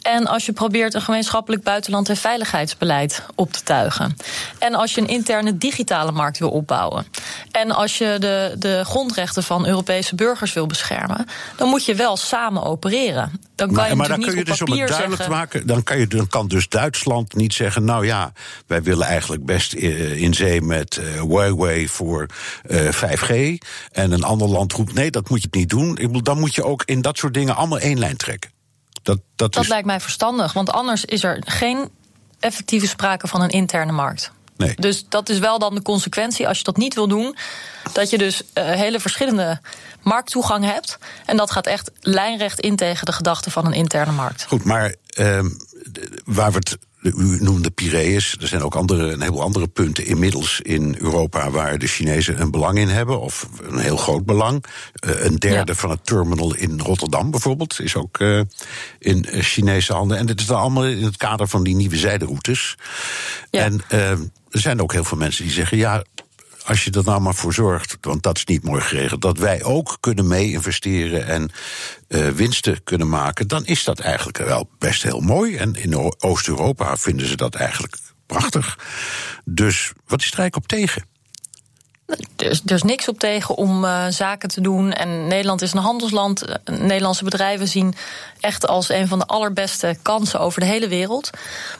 En 0.01 0.27
als 0.27 0.45
je 0.45 0.53
probeert 0.53 0.93
een 0.93 1.01
gemeenschappelijk 1.01 1.63
buitenland- 1.63 2.09
en 2.09 2.17
veiligheidsbeleid 2.17 3.25
op 3.35 3.51
te 3.51 3.63
tuigen. 3.63 4.17
En 4.59 4.73
als 4.73 4.93
je 4.93 5.01
een 5.01 5.07
interne 5.07 5.57
digitale 5.57 6.11
markt 6.11 6.39
wil 6.39 6.49
opbouwen. 6.49 7.05
En 7.51 7.71
als 7.71 7.97
je 7.97 8.15
de, 8.19 8.55
de 8.59 8.81
grondrechten 8.85 9.43
van 9.43 9.67
Europese 9.67 10.15
burgers 10.15 10.53
wil 10.53 10.67
beschermen. 10.67 11.25
dan 11.57 11.69
moet 11.69 11.85
je 11.85 11.95
wel 11.95 12.17
samen 12.17 12.63
opereren. 12.63 13.31
Dan 13.55 13.67
kan 13.67 13.75
maar, 13.75 13.89
je 13.89 13.95
maar 13.95 14.07
dan 14.07 14.21
kun 14.21 14.35
je 14.35 14.43
dus 14.43 14.61
om 14.61 14.71
het 14.71 14.77
duidelijk 14.77 15.07
zeggen, 15.07 15.25
te 15.25 15.29
maken. 15.29 15.67
Dan 15.67 15.83
kan, 15.83 15.99
je, 15.99 16.07
dan 16.07 16.27
kan 16.27 16.47
dus 16.47 16.69
Duitsland 16.69 17.35
niet 17.35 17.53
zeggen. 17.53 17.83
Nou 17.83 18.05
ja, 18.05 18.31
wij 18.67 18.83
willen 18.83 19.07
eigenlijk 19.07 19.45
best 19.45 19.73
in 19.73 20.33
zee 20.33 20.61
met 20.61 20.99
uh, 21.01 21.21
Huawei 21.21 21.87
voor 21.87 22.25
uh, 22.67 22.91
5G. 22.93 23.57
En 23.91 24.11
een 24.11 24.23
ander 24.23 24.47
land 24.47 24.73
roept 24.73 24.93
nee, 24.93 25.11
dat 25.11 25.29
moet 25.29 25.41
je 25.41 25.47
het 25.51 25.55
niet 25.55 25.69
doen. 25.69 25.89
Ik 25.89 26.07
bedoel, 26.07 26.23
dan 26.23 26.39
moet 26.39 26.55
je 26.55 26.63
ook 26.63 26.83
in 26.85 27.01
dat 27.01 27.17
soort 27.17 27.33
dingen 27.33 27.55
allemaal 27.55 27.79
één 27.79 27.99
lijn 27.99 28.17
trekken. 28.17 28.51
Dat, 29.03 29.19
dat, 29.35 29.53
Dat 29.53 29.63
is... 29.63 29.69
lijkt 29.69 29.85
mij 29.85 29.99
verstandig, 29.99 30.53
want 30.53 30.71
anders 30.71 31.05
is 31.05 31.23
er 31.23 31.43
geen 31.45 31.89
effectieve 32.39 32.87
sprake 32.87 33.27
van 33.27 33.41
een 33.41 33.49
interne 33.49 33.91
markt. 33.91 34.31
Nee. 34.57 34.75
Dus 34.75 35.05
dat 35.09 35.29
is 35.29 35.39
wel 35.39 35.59
dan 35.59 35.75
de 35.75 35.81
consequentie, 35.81 36.47
als 36.47 36.57
je 36.57 36.63
dat 36.63 36.77
niet 36.77 36.93
wil 36.93 37.07
doen, 37.07 37.35
dat 37.93 38.09
je 38.09 38.17
dus 38.17 38.41
uh, 38.41 38.63
hele 38.63 38.99
verschillende 38.99 39.61
markttoegang 40.01 40.65
hebt. 40.65 40.97
En 41.25 41.37
dat 41.37 41.51
gaat 41.51 41.67
echt 41.67 41.91
lijnrecht 41.99 42.59
in 42.59 42.75
tegen 42.75 43.05
de 43.05 43.11
gedachte 43.11 43.51
van 43.51 43.65
een 43.65 43.73
interne 43.73 44.11
markt. 44.11 44.45
Goed, 44.47 44.63
maar 44.63 44.95
uh, 45.17 45.39
waar 46.25 46.51
we 46.51 46.57
het 46.57 46.77
u 47.01 47.37
noemde 47.39 47.69
Piraeus. 47.69 48.37
Er 48.39 48.47
zijn 48.47 48.61
ook 48.61 48.75
andere, 48.75 49.11
een 49.11 49.19
heleboel 49.19 49.41
andere 49.41 49.67
punten 49.67 50.05
inmiddels 50.05 50.59
in 50.61 50.95
Europa 50.99 51.49
waar 51.49 51.77
de 51.77 51.87
Chinezen 51.87 52.41
een 52.41 52.51
belang 52.51 52.77
in 52.77 52.87
hebben, 52.87 53.21
of 53.21 53.47
een 53.61 53.77
heel 53.77 53.97
groot 53.97 54.25
belang. 54.25 54.63
Uh, 55.07 55.23
een 55.23 55.35
derde 55.35 55.71
ja. 55.71 55.77
van 55.77 55.89
het 55.89 56.05
terminal 56.05 56.55
in 56.55 56.79
Rotterdam 56.79 57.31
bijvoorbeeld 57.31 57.79
is 57.79 57.95
ook 57.95 58.19
uh, 58.19 58.41
in 58.99 59.25
Chinese 59.29 59.93
handen. 59.93 60.17
En 60.17 60.25
dit 60.25 60.39
is 60.39 60.45
dan 60.45 60.59
allemaal 60.59 60.85
in 60.85 61.03
het 61.03 61.17
kader 61.17 61.47
van 61.47 61.63
die 61.63 61.75
nieuwe 61.75 61.97
zijderoutes. 61.97 62.77
Ja. 63.49 63.63
En 63.63 63.81
uh, 63.91 64.09
er 64.51 64.59
zijn 64.59 64.81
ook 64.81 64.93
heel 64.93 65.03
veel 65.03 65.17
mensen 65.17 65.43
die 65.43 65.53
zeggen: 65.53 65.77
ja, 65.77 66.03
als 66.65 66.83
je 66.83 66.91
er 66.91 67.03
nou 67.03 67.21
maar 67.21 67.35
voor 67.35 67.53
zorgt, 67.53 67.97
want 68.01 68.23
dat 68.23 68.37
is 68.37 68.45
niet 68.45 68.63
mooi 68.63 68.81
geregeld, 68.81 69.21
dat 69.21 69.37
wij 69.37 69.63
ook 69.63 69.97
kunnen 69.99 70.27
mee 70.27 70.51
investeren 70.51 71.27
en 71.27 71.51
uh, 72.07 72.27
winsten 72.27 72.83
kunnen 72.83 73.09
maken, 73.09 73.47
dan 73.47 73.65
is 73.65 73.83
dat 73.83 73.99
eigenlijk 73.99 74.37
wel 74.37 74.69
best 74.77 75.03
heel 75.03 75.19
mooi. 75.19 75.55
En 75.55 75.73
in 75.73 76.13
Oost-Europa 76.19 76.97
vinden 76.97 77.27
ze 77.27 77.35
dat 77.35 77.55
eigenlijk 77.55 77.97
prachtig. 78.25 78.79
Dus 79.45 79.91
wat 80.07 80.21
is 80.21 80.31
er 80.31 80.39
eigenlijk 80.39 80.55
op 80.55 80.67
tegen? 80.67 81.10
Er 82.35 82.49
is, 82.49 82.61
er 82.65 82.75
is 82.75 82.83
niks 82.83 83.07
op 83.07 83.19
tegen 83.19 83.55
om 83.55 83.83
uh, 83.83 84.05
zaken 84.09 84.49
te 84.49 84.61
doen. 84.61 84.93
En 84.93 85.27
Nederland 85.27 85.61
is 85.61 85.73
een 85.73 85.79
handelsland. 85.79 86.45
Nederlandse 86.65 87.23
bedrijven 87.23 87.67
zien 87.67 87.95
echt 88.39 88.67
als 88.67 88.89
een 88.89 89.07
van 89.07 89.19
de 89.19 89.25
allerbeste 89.25 89.97
kansen 90.01 90.39
over 90.39 90.59
de 90.59 90.65
hele 90.65 90.87
wereld. 90.87 91.29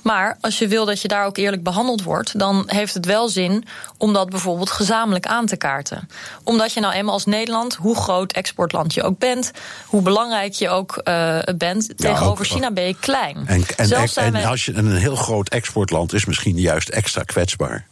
Maar 0.02 0.38
als 0.42 0.60
je 0.60 0.68
wil 0.68 0.86
dat 0.86 1.02
je 1.02 1.08
daar 1.08 1.26
ook 1.26 1.38
eerlijk 1.38 1.64
behandeld 1.64 2.04
wordt, 2.04 2.40
dan 2.40 2.64
heeft 2.66 2.94
het 2.94 3.06
wel 3.06 3.30
zin 3.30 3.66
om 3.98 4.14
dat 4.14 4.30
bijvoorbeeld 4.30 4.72
gezamenlijk 4.72 5.26
aan 5.26 5.46
te 5.46 5.58
kaarten. 5.58 6.10
Omdat 6.44 6.74
je 6.74 6.80
nou 6.80 6.94
eenmaal 6.94 7.14
als 7.14 7.26
Nederland, 7.26 7.76
hoe 7.76 7.96
groot 7.96 8.32
exportland 8.32 8.94
je 8.94 9.04
ook 9.04 9.20
bent, 9.20 9.52
hoe 9.86 10.02
belangrijk 10.02 10.54
je 10.54 10.70
ook 10.70 11.02
uh, 11.04 11.40
bent, 11.58 11.98
tegenover 11.98 12.46
China 12.46 12.72
ben 12.72 12.88
je 12.88 12.96
klein. 13.00 13.38
En, 13.46 13.64
en, 13.78 13.92
en, 14.16 14.36
en 14.36 14.46
als 14.46 14.66
je 14.66 14.74
een 14.74 14.96
heel 14.96 15.16
groot 15.16 15.50
exportland 15.50 16.14
is, 16.14 16.26
misschien 16.26 16.60
juist 16.60 16.90
extra 16.90 17.24
kwetsbaar. 17.24 17.86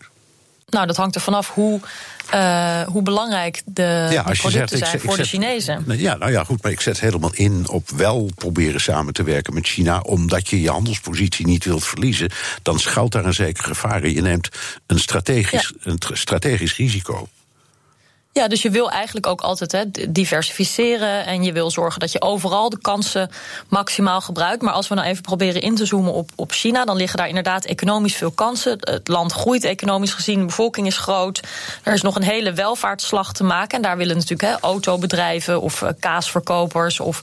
Nou, 0.69 0.87
dat 0.87 0.97
hangt 0.97 1.15
er 1.15 1.21
vanaf 1.21 1.49
hoe, 1.53 1.79
uh, 2.33 2.81
hoe 2.81 3.01
belangrijk 3.01 3.61
de, 3.65 4.07
ja, 4.11 4.33
zegt, 4.33 4.77
zijn 4.77 4.99
voor 4.99 5.17
de 5.17 5.23
Chinezen. 5.23 5.83
Ja, 5.87 6.15
nou 6.15 6.31
ja, 6.31 6.43
goed, 6.43 6.63
maar 6.63 6.71
ik 6.71 6.81
zet 6.81 6.99
helemaal 6.99 7.33
in 7.33 7.67
op 7.69 7.89
wel 7.89 8.29
proberen 8.35 8.81
samen 8.81 9.13
te 9.13 9.23
werken 9.23 9.53
met 9.53 9.67
China, 9.67 9.99
omdat 9.99 10.47
je 10.47 10.61
je 10.61 10.69
handelspositie 10.69 11.45
niet 11.45 11.65
wilt 11.65 11.85
verliezen. 11.85 12.31
Dan 12.61 12.79
schuilt 12.79 13.11
daar 13.11 13.25
een 13.25 13.33
zeker 13.33 13.63
gevaar 13.63 14.03
in. 14.03 14.13
Je 14.13 14.21
neemt 14.21 14.49
een 14.85 14.99
strategisch, 14.99 15.73
ja. 15.79 15.91
een 15.91 15.99
strategisch 16.13 16.75
risico. 16.75 17.27
Ja, 18.31 18.47
dus 18.47 18.61
je 18.61 18.69
wil 18.69 18.91
eigenlijk 18.91 19.27
ook 19.27 19.41
altijd 19.41 19.71
hè, 19.71 19.83
diversificeren 20.09 21.25
en 21.25 21.43
je 21.43 21.51
wil 21.51 21.71
zorgen 21.71 21.99
dat 21.99 22.11
je 22.11 22.21
overal 22.21 22.69
de 22.69 22.79
kansen 22.81 23.31
maximaal 23.67 24.21
gebruikt. 24.21 24.61
Maar 24.61 24.73
als 24.73 24.87
we 24.87 24.95
nou 24.95 25.07
even 25.07 25.21
proberen 25.21 25.61
in 25.61 25.75
te 25.75 25.85
zoomen 25.85 26.13
op, 26.13 26.29
op 26.35 26.51
China, 26.51 26.85
dan 26.85 26.95
liggen 26.95 27.17
daar 27.17 27.27
inderdaad 27.27 27.65
economisch 27.65 28.15
veel 28.15 28.31
kansen. 28.31 28.77
Het 28.79 29.07
land 29.07 29.31
groeit 29.31 29.63
economisch 29.63 30.13
gezien, 30.13 30.39
de 30.39 30.45
bevolking 30.45 30.87
is 30.87 30.97
groot. 30.97 31.41
Er 31.83 31.93
is 31.93 32.01
nog 32.01 32.15
een 32.15 32.23
hele 32.23 32.53
welvaartsslag 32.53 33.33
te 33.33 33.43
maken. 33.43 33.77
En 33.77 33.81
daar 33.81 33.97
willen 33.97 34.15
natuurlijk 34.15 34.41
hè, 34.41 34.59
autobedrijven 34.59 35.61
of 35.61 35.81
uh, 35.81 35.89
kaasverkopers 35.99 36.99
of 36.99 37.19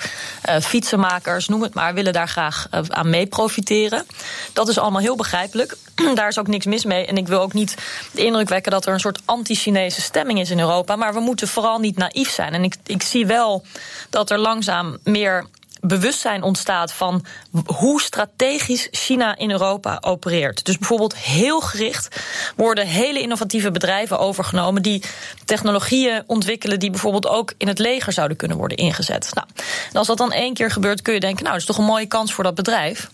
uh, 0.49 0.59
fietsenmakers, 0.59 1.49
noem 1.49 1.62
het 1.62 1.75
maar, 1.75 1.95
willen 1.95 2.12
daar 2.12 2.29
graag 2.29 2.66
uh, 2.75 2.81
aan 2.88 3.11
mee 3.11 3.27
profiteren. 3.27 4.07
Dat 4.53 4.69
is 4.69 4.79
allemaal 4.79 5.01
heel 5.01 5.16
begrijpelijk. 5.16 5.77
daar 6.14 6.29
is 6.29 6.38
ook 6.38 6.47
niks 6.47 6.66
mis 6.66 6.85
mee. 6.85 7.07
En 7.07 7.16
ik 7.16 7.29
wil 7.29 7.40
ook 7.40 7.53
niet 7.53 7.75
de 8.11 8.25
indruk 8.25 8.49
wekken 8.49 8.73
dat 8.73 8.87
er 8.87 8.92
een 8.92 9.01
soort 9.01 9.21
anti-Chinese 9.25 10.01
stemming 10.01 10.40
is 10.40 10.51
in 10.51 10.61
Europa. 10.61 10.95
Maar 10.96 11.14
we 11.14 11.20
moeten 11.20 11.48
vooral 11.48 11.78
niet 11.78 11.96
naïef 11.96 12.30
zijn. 12.30 12.52
En 12.52 12.64
ik, 12.64 12.76
ik 12.87 13.02
zie 13.02 13.26
wel 13.26 13.64
dat 14.11 14.30
er 14.30 14.38
langzaam 14.38 14.98
meer 15.04 15.46
bewustzijn 15.80 16.42
ontstaat 16.42 16.92
van 16.92 17.24
hoe 17.66 18.00
strategisch 18.00 18.88
China 18.90 19.37
in 19.37 19.50
Europa 19.50 19.98
opereert. 20.00 20.64
Dus 20.64 20.78
bijvoorbeeld 20.78 21.16
heel 21.16 21.61
gericht 21.61 22.20
worden 22.56 22.87
hele 22.87 23.20
innovatieve 23.20 23.70
bedrijven 23.70 24.18
overgenomen 24.18 24.82
die 24.82 25.02
technologieën 25.44 26.22
ontwikkelen 26.26 26.78
die 26.78 26.90
bijvoorbeeld 26.90 27.26
ook 27.26 27.52
in 27.56 27.68
het 27.68 27.78
leger 27.78 28.12
zouden 28.12 28.37
kunnen 28.37 28.56
worden 28.56 28.76
ingezet. 28.76 29.30
Nou, 29.35 29.46
en 29.92 29.98
als 29.98 30.06
dat 30.06 30.18
dan 30.18 30.32
één 30.32 30.54
keer 30.54 30.70
gebeurt, 30.70 31.02
kun 31.02 31.14
je 31.14 31.20
denken, 31.20 31.44
nou, 31.44 31.52
dat 31.52 31.61
is 31.61 31.74
toch 31.74 31.78
een 31.78 31.92
mooie 31.92 32.06
kans 32.06 32.32
voor 32.32 32.44
dat 32.44 32.54
bedrijf. 32.54 33.11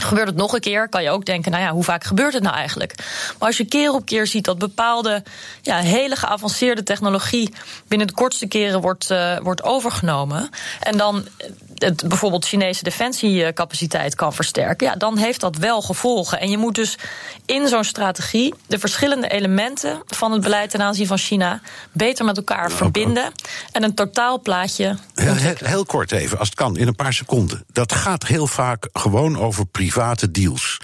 Gebeurt 0.00 0.26
het 0.26 0.36
nog 0.36 0.52
een 0.52 0.60
keer, 0.60 0.88
kan 0.88 1.02
je 1.02 1.10
ook 1.10 1.24
denken, 1.24 1.50
nou 1.50 1.62
ja, 1.62 1.70
hoe 1.70 1.84
vaak 1.84 2.04
gebeurt 2.04 2.32
het 2.32 2.42
nou 2.42 2.54
eigenlijk? 2.54 2.94
Maar 3.38 3.48
als 3.48 3.56
je 3.56 3.64
keer 3.64 3.92
op 3.92 4.04
keer 4.04 4.26
ziet 4.26 4.44
dat 4.44 4.58
bepaalde 4.58 5.22
ja, 5.62 5.78
hele 5.78 6.16
geavanceerde 6.16 6.82
technologie 6.82 7.54
binnen 7.88 8.06
de 8.06 8.14
kortste 8.14 8.46
keren 8.46 8.80
wordt, 8.80 9.10
uh, 9.10 9.38
wordt 9.38 9.62
overgenomen. 9.62 10.48
En 10.80 10.96
dan 10.96 11.28
het, 11.74 12.08
bijvoorbeeld 12.08 12.46
Chinese 12.46 12.82
defensiecapaciteit 12.82 14.14
kan 14.14 14.32
versterken, 14.34 14.86
ja, 14.86 14.94
dan 14.94 15.16
heeft 15.16 15.40
dat 15.40 15.56
wel 15.56 15.82
gevolgen. 15.82 16.40
En 16.40 16.50
je 16.50 16.58
moet 16.58 16.74
dus 16.74 16.98
in 17.46 17.68
zo'n 17.68 17.84
strategie 17.84 18.54
de 18.66 18.78
verschillende 18.78 19.28
elementen 19.28 20.02
van 20.06 20.32
het 20.32 20.40
beleid 20.40 20.70
ten 20.70 20.82
aanzien 20.82 21.06
van 21.06 21.18
China 21.18 21.60
beter 21.92 22.24
met 22.24 22.36
elkaar 22.36 22.70
verbinden 22.70 23.32
en 23.72 23.82
een 23.82 23.94
totaalplaatje. 23.94 24.96
Heel, 25.14 25.34
heel, 25.34 25.54
heel 25.58 25.84
kort 25.84 26.12
even, 26.12 26.38
als 26.38 26.48
het 26.48 26.56
kan, 26.56 26.76
in 26.76 26.86
een 26.86 26.96
paar 26.96 27.12
seconden. 27.12 27.64
Dat 27.72 27.92
gaat 27.92 28.26
heel 28.26 28.46
vaak 28.46 28.88
gewoon 28.92 29.38
over 29.38 29.66
private 29.66 30.30
deals. 30.30 30.80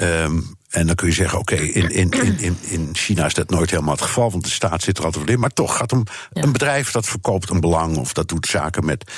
Um, 0.00 0.56
en 0.76 0.86
dan 0.86 0.94
kun 0.94 1.08
je 1.08 1.14
zeggen, 1.14 1.38
oké, 1.38 1.54
okay, 1.54 1.66
in, 1.66 1.90
in, 1.90 2.38
in, 2.38 2.58
in 2.62 2.88
China 2.92 3.26
is 3.26 3.34
dat 3.34 3.50
nooit 3.50 3.70
helemaal 3.70 3.94
het 3.94 4.02
geval, 4.02 4.30
want 4.30 4.44
de 4.44 4.50
staat 4.50 4.82
zit 4.82 4.98
er 4.98 5.04
altijd 5.04 5.24
wel 5.24 5.34
in. 5.34 5.40
Maar 5.40 5.52
toch 5.52 5.76
gaat 5.76 5.92
om 5.92 6.04
ja. 6.32 6.42
een 6.42 6.52
bedrijf 6.52 6.90
dat 6.90 7.06
verkoopt 7.06 7.50
een 7.50 7.60
belang 7.60 7.96
of 7.96 8.12
dat 8.12 8.28
doet 8.28 8.46
zaken 8.46 8.84
met. 8.84 9.12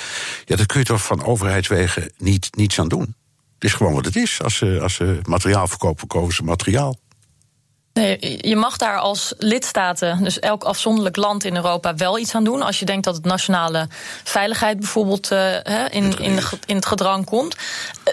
Ja, 0.45 0.55
dat 0.55 0.65
kun 0.65 0.79
je 0.79 0.85
toch 0.85 1.01
van 1.01 1.23
overheidswegen 1.23 2.11
niet, 2.17 2.55
niets 2.55 2.79
aan 2.79 2.87
doen. 2.87 3.15
Het 3.53 3.63
is 3.63 3.73
gewoon 3.73 3.93
wat 3.93 4.05
het 4.05 4.15
is. 4.15 4.41
Als 4.41 4.55
ze, 4.55 4.79
als 4.81 4.93
ze 4.93 5.19
materiaal 5.23 5.67
verkopen, 5.67 5.99
verkopen 5.99 6.35
ze 6.35 6.43
materiaal. 6.43 6.95
Nee, 7.93 8.37
je 8.47 8.55
mag 8.55 8.77
daar 8.77 8.97
als 8.97 9.33
lidstaten, 9.37 10.23
dus 10.23 10.39
elk 10.39 10.63
afzonderlijk 10.63 11.15
land 11.15 11.43
in 11.43 11.55
Europa, 11.55 11.95
wel 11.95 12.19
iets 12.19 12.35
aan 12.35 12.43
doen. 12.43 12.61
Als 12.61 12.79
je 12.79 12.85
denkt 12.85 13.03
dat 13.03 13.15
het 13.15 13.25
nationale 13.25 13.87
veiligheid 14.23 14.79
bijvoorbeeld 14.79 15.31
uh, 15.31 15.55
in, 15.89 16.19
in, 16.19 16.39
in, 16.65 16.75
het 16.75 16.85
gedrang 16.85 17.25
komt. 17.25 17.55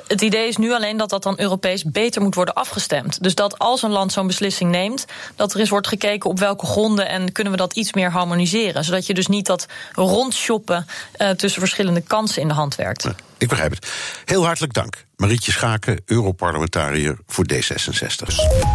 Het 0.07 0.21
idee 0.21 0.49
is 0.49 0.57
nu 0.57 0.73
alleen 0.73 0.97
dat 0.97 1.11
dat 1.11 1.23
dan 1.23 1.41
Europees 1.41 1.85
beter 1.85 2.23
moet 2.23 2.35
worden 2.35 2.55
afgestemd. 2.55 3.23
Dus 3.23 3.35
dat 3.35 3.59
als 3.59 3.83
een 3.83 3.91
land 3.91 4.13
zo'n 4.13 4.27
beslissing 4.27 4.71
neemt, 4.71 5.05
dat 5.37 5.55
er 5.55 5.61
eens 5.61 5.69
wordt 5.69 5.87
gekeken 5.87 6.31
op 6.31 6.39
welke 6.39 6.67
gronden 6.67 7.09
en 7.09 7.33
kunnen 7.33 7.53
we 7.53 7.59
dat 7.59 7.75
iets 7.75 7.93
meer 7.93 8.11
harmoniseren. 8.11 8.85
Zodat 8.85 9.07
je 9.07 9.15
dus 9.15 9.27
niet 9.27 9.47
dat 9.47 9.67
rondshoppen 9.93 10.87
uh, 11.19 11.31
tussen 11.31 11.61
verschillende 11.61 12.01
kansen 12.01 12.43
in 12.43 12.49
de 12.49 12.55
hand 12.55 12.75
werkt. 12.75 13.03
Ja, 13.03 13.15
ik 13.39 13.49
begrijp 13.49 13.71
het. 13.71 13.93
Heel 14.25 14.45
hartelijk 14.45 14.73
dank. 14.73 15.05
Marietje 15.17 15.53
Schaken, 15.53 16.03
Europarlementariër 16.05 17.19
voor 17.27 17.45
D66. 17.53 18.35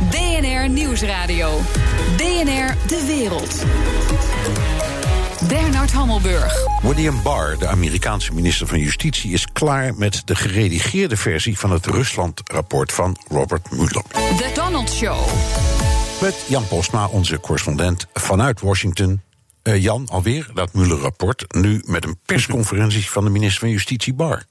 BNR 0.09 0.69
Nieuwsradio. 0.69 1.59
BNR 2.17 2.75
De 2.87 3.03
Wereld. 3.07 3.65
Hammelburg. 5.89 6.79
William 6.81 7.23
Barr, 7.23 7.57
de 7.57 7.67
Amerikaanse 7.67 8.33
minister 8.33 8.67
van 8.67 8.79
Justitie, 8.79 9.31
is 9.31 9.47
klaar 9.53 9.95
met 9.95 10.21
de 10.25 10.35
geredigeerde 10.35 11.17
versie 11.17 11.59
van 11.59 11.71
het 11.71 11.85
Rusland-rapport 11.85 12.91
van 12.91 13.17
Robert 13.27 13.71
Mueller. 13.71 14.03
The 14.11 14.51
Donald 14.53 14.91
Show. 14.91 15.27
Met 16.21 16.45
Jan 16.47 16.67
Posma, 16.67 17.07
onze 17.07 17.39
correspondent 17.39 18.07
vanuit 18.13 18.61
Washington. 18.61 19.21
Uh, 19.63 19.83
Jan, 19.83 20.07
alweer 20.09 20.49
dat 20.53 20.73
Mueller-rapport. 20.73 21.45
Nu 21.47 21.81
met 21.85 22.05
een 22.05 22.19
persconferentie 22.25 23.09
van 23.09 23.23
de 23.23 23.29
minister 23.29 23.59
van 23.59 23.69
Justitie 23.69 24.13
Barr. 24.13 24.45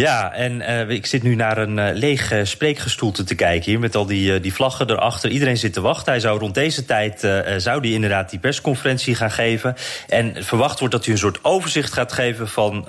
Ja, 0.00 0.32
en 0.32 0.60
uh, 0.60 0.88
ik 0.88 1.06
zit 1.06 1.22
nu 1.22 1.34
naar 1.34 1.58
een 1.58 1.78
uh, 1.78 1.88
leeg 1.92 2.32
uh, 2.32 2.44
spreekgestoelte 2.44 3.24
te 3.24 3.34
kijken 3.34 3.70
hier... 3.70 3.80
met 3.80 3.94
al 3.96 4.06
die, 4.06 4.40
die 4.40 4.54
vlaggen 4.54 4.90
erachter. 4.90 5.30
Iedereen 5.30 5.56
zit 5.56 5.72
te 5.72 5.80
wachten. 5.80 6.12
Hij 6.12 6.20
zou 6.20 6.38
rond 6.38 6.54
deze 6.54 6.84
tijd 6.84 7.28
zou 7.56 7.80
die 7.80 7.94
inderdaad 7.94 8.30
die 8.30 8.38
persconferentie 8.38 9.14
gaan 9.14 9.30
geven. 9.30 9.74
En 10.08 10.44
verwacht 10.44 10.78
wordt 10.78 10.94
dat 10.94 11.04
hij 11.04 11.12
een 11.14 11.20
soort 11.20 11.38
overzicht 11.42 11.92
gaat 11.92 12.12
geven... 12.12 12.48
van 12.48 12.84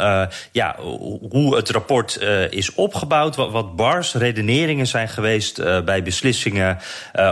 ja, 0.51 0.75
hoe 1.29 1.55
het 1.55 1.69
rapport 1.69 2.19
is 2.49 2.73
opgebouwd. 2.73 3.35
Wat, 3.35 3.51
wat 3.51 3.75
Bars 3.75 4.13
redeneringen 4.13 4.87
zijn 4.87 5.09
geweest 5.09 5.83
bij 5.85 6.03
beslissingen... 6.03 6.77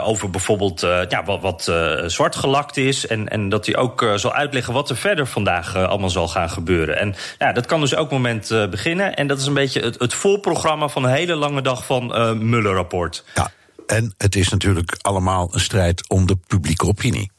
over 0.03 0.29
bijvoorbeeld 0.29 0.81
ja, 1.09 1.23
wat, 1.25 1.41
wat 1.41 1.71
zwart 2.11 2.35
gelakt 2.35 2.77
is. 2.77 3.07
En, 3.07 3.27
en 3.29 3.49
dat 3.49 3.65
hij 3.65 3.75
ook 3.75 4.11
zal 4.15 4.33
uitleggen 4.33 4.73
wat 4.73 4.89
er 4.89 4.97
verder 4.97 5.27
vandaag 5.27 5.75
allemaal 5.75 6.09
zal 6.09 6.27
gaan 6.27 6.49
gebeuren. 6.49 6.99
En 6.99 7.15
ja, 7.39 7.51
dat 7.51 7.65
kan 7.65 7.79
dus 7.79 7.93
elk 7.93 8.11
moment 8.11 8.67
beginnen. 8.69 9.15
En 9.15 9.27
dat 9.27 9.39
is 9.39 9.45
een 9.45 9.53
beetje 9.53 9.63
het, 9.73 9.99
het 9.99 10.13
voorprogramma 10.13 10.87
van 10.87 11.03
een 11.03 11.13
hele 11.13 11.35
lange 11.35 11.61
dag 11.61 11.85
van 11.85 12.15
uh, 12.15 12.31
Muller-rapport. 12.31 13.23
Ja, 13.33 13.51
en 13.87 14.13
het 14.17 14.35
is 14.35 14.49
natuurlijk 14.49 14.97
allemaal 15.01 15.49
een 15.51 15.59
strijd 15.59 16.09
om 16.09 16.25
de 16.25 16.37
publieke 16.47 16.85
opinie. 16.85 17.31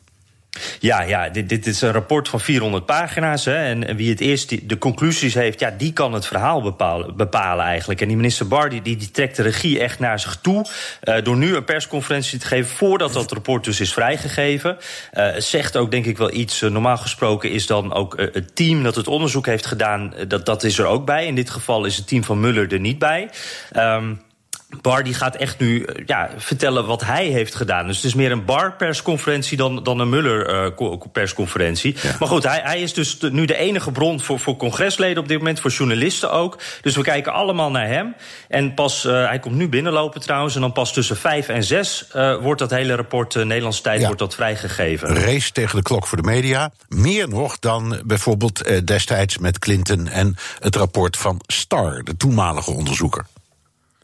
Ja, 0.80 1.02
ja 1.02 1.28
dit, 1.28 1.48
dit 1.48 1.66
is 1.66 1.80
een 1.80 1.92
rapport 1.92 2.28
van 2.28 2.40
400 2.40 2.86
pagina's. 2.86 3.44
Hè, 3.44 3.54
en, 3.54 3.96
wie 3.96 4.10
het 4.10 4.20
eerst 4.20 4.68
de 4.68 4.78
conclusies 4.78 5.34
heeft, 5.34 5.60
ja, 5.60 5.70
die 5.78 5.92
kan 5.92 6.12
het 6.12 6.26
verhaal 6.26 6.62
bepalen, 6.62 7.16
bepalen 7.16 7.64
eigenlijk. 7.64 8.00
En 8.00 8.08
die 8.08 8.16
minister 8.16 8.48
Bar 8.48 8.68
die, 8.82 9.10
trekt 9.10 9.36
de 9.36 9.42
regie 9.42 9.80
echt 9.80 9.98
naar 9.98 10.20
zich 10.20 10.38
toe. 10.42 10.66
Uh, 11.04 11.14
door 11.22 11.36
nu 11.36 11.56
een 11.56 11.64
persconferentie 11.64 12.38
te 12.38 12.46
geven 12.46 12.76
voordat 12.76 13.12
dat 13.12 13.32
rapport 13.32 13.64
dus 13.64 13.80
is 13.80 13.92
vrijgegeven. 13.92 14.76
Uh, 15.14 15.28
zegt 15.38 15.76
ook 15.76 15.90
denk 15.90 16.04
ik 16.04 16.18
wel 16.18 16.32
iets. 16.32 16.62
Uh, 16.62 16.70
normaal 16.70 16.96
gesproken 16.96 17.50
is 17.50 17.66
dan 17.66 17.92
ook 17.92 18.16
het 18.16 18.56
team 18.56 18.82
dat 18.82 18.94
het 18.94 19.08
onderzoek 19.08 19.46
heeft 19.46 19.66
gedaan, 19.66 20.14
dat, 20.28 20.46
dat 20.46 20.64
is 20.64 20.78
er 20.78 20.86
ook 20.86 21.06
bij. 21.06 21.26
In 21.26 21.34
dit 21.34 21.50
geval 21.50 21.84
is 21.84 21.96
het 21.96 22.08
team 22.08 22.24
van 22.24 22.40
Muller 22.40 22.72
er 22.72 22.80
niet 22.80 22.98
bij. 22.98 23.30
Um, 23.76 24.20
Bar 24.82 25.04
die 25.04 25.14
gaat 25.14 25.36
echt 25.36 25.58
nu 25.58 25.82
eh, 25.82 26.02
ja, 26.06 26.30
vertellen 26.36 26.86
wat 26.86 27.04
hij 27.04 27.26
heeft 27.26 27.54
gedaan. 27.54 27.86
Dus 27.86 27.96
het 27.96 28.04
is 28.04 28.14
meer 28.14 28.30
een 28.30 28.44
Bar-persconferentie 28.44 29.56
dan, 29.56 29.82
dan 29.82 29.98
een 29.98 30.08
Muller-persconferentie. 30.08 31.94
Uh, 31.94 32.02
ja. 32.02 32.16
Maar 32.18 32.28
goed, 32.28 32.42
hij, 32.42 32.60
hij 32.62 32.80
is 32.80 32.94
dus 32.94 33.18
de, 33.18 33.30
nu 33.30 33.44
de 33.44 33.56
enige 33.56 33.92
bron 33.92 34.20
voor, 34.20 34.38
voor 34.38 34.56
congresleden 34.56 35.22
op 35.22 35.28
dit 35.28 35.38
moment, 35.38 35.60
voor 35.60 35.70
journalisten 35.70 36.32
ook. 36.32 36.58
Dus 36.80 36.96
we 36.96 37.02
kijken 37.02 37.32
allemaal 37.32 37.70
naar 37.70 37.86
hem. 37.86 38.14
En 38.48 38.74
pas, 38.74 39.04
uh, 39.04 39.12
hij 39.12 39.38
komt 39.38 39.54
nu 39.54 39.68
binnenlopen 39.68 40.20
trouwens, 40.20 40.54
en 40.54 40.60
dan 40.60 40.72
pas 40.72 40.92
tussen 40.92 41.16
vijf 41.16 41.48
en 41.48 41.64
zes 41.64 42.08
uh, 42.16 42.36
wordt 42.36 42.60
dat 42.60 42.70
hele 42.70 42.94
rapport 42.94 43.34
Nederlandse 43.34 43.82
tijd 43.82 44.00
ja. 44.00 44.06
wordt 44.06 44.20
dat 44.20 44.34
vrijgegeven. 44.34 45.08
Race 45.08 45.52
tegen 45.52 45.76
de 45.76 45.82
klok 45.82 46.06
voor 46.06 46.22
de 46.22 46.28
media. 46.28 46.70
Meer 46.88 47.28
nog 47.28 47.58
dan 47.58 48.00
bijvoorbeeld 48.04 48.86
destijds 48.86 49.38
met 49.38 49.58
Clinton 49.58 50.08
en 50.08 50.36
het 50.58 50.76
rapport 50.76 51.16
van 51.16 51.40
Starr, 51.46 52.04
de 52.04 52.16
toenmalige 52.16 52.70
onderzoeker. 52.70 53.26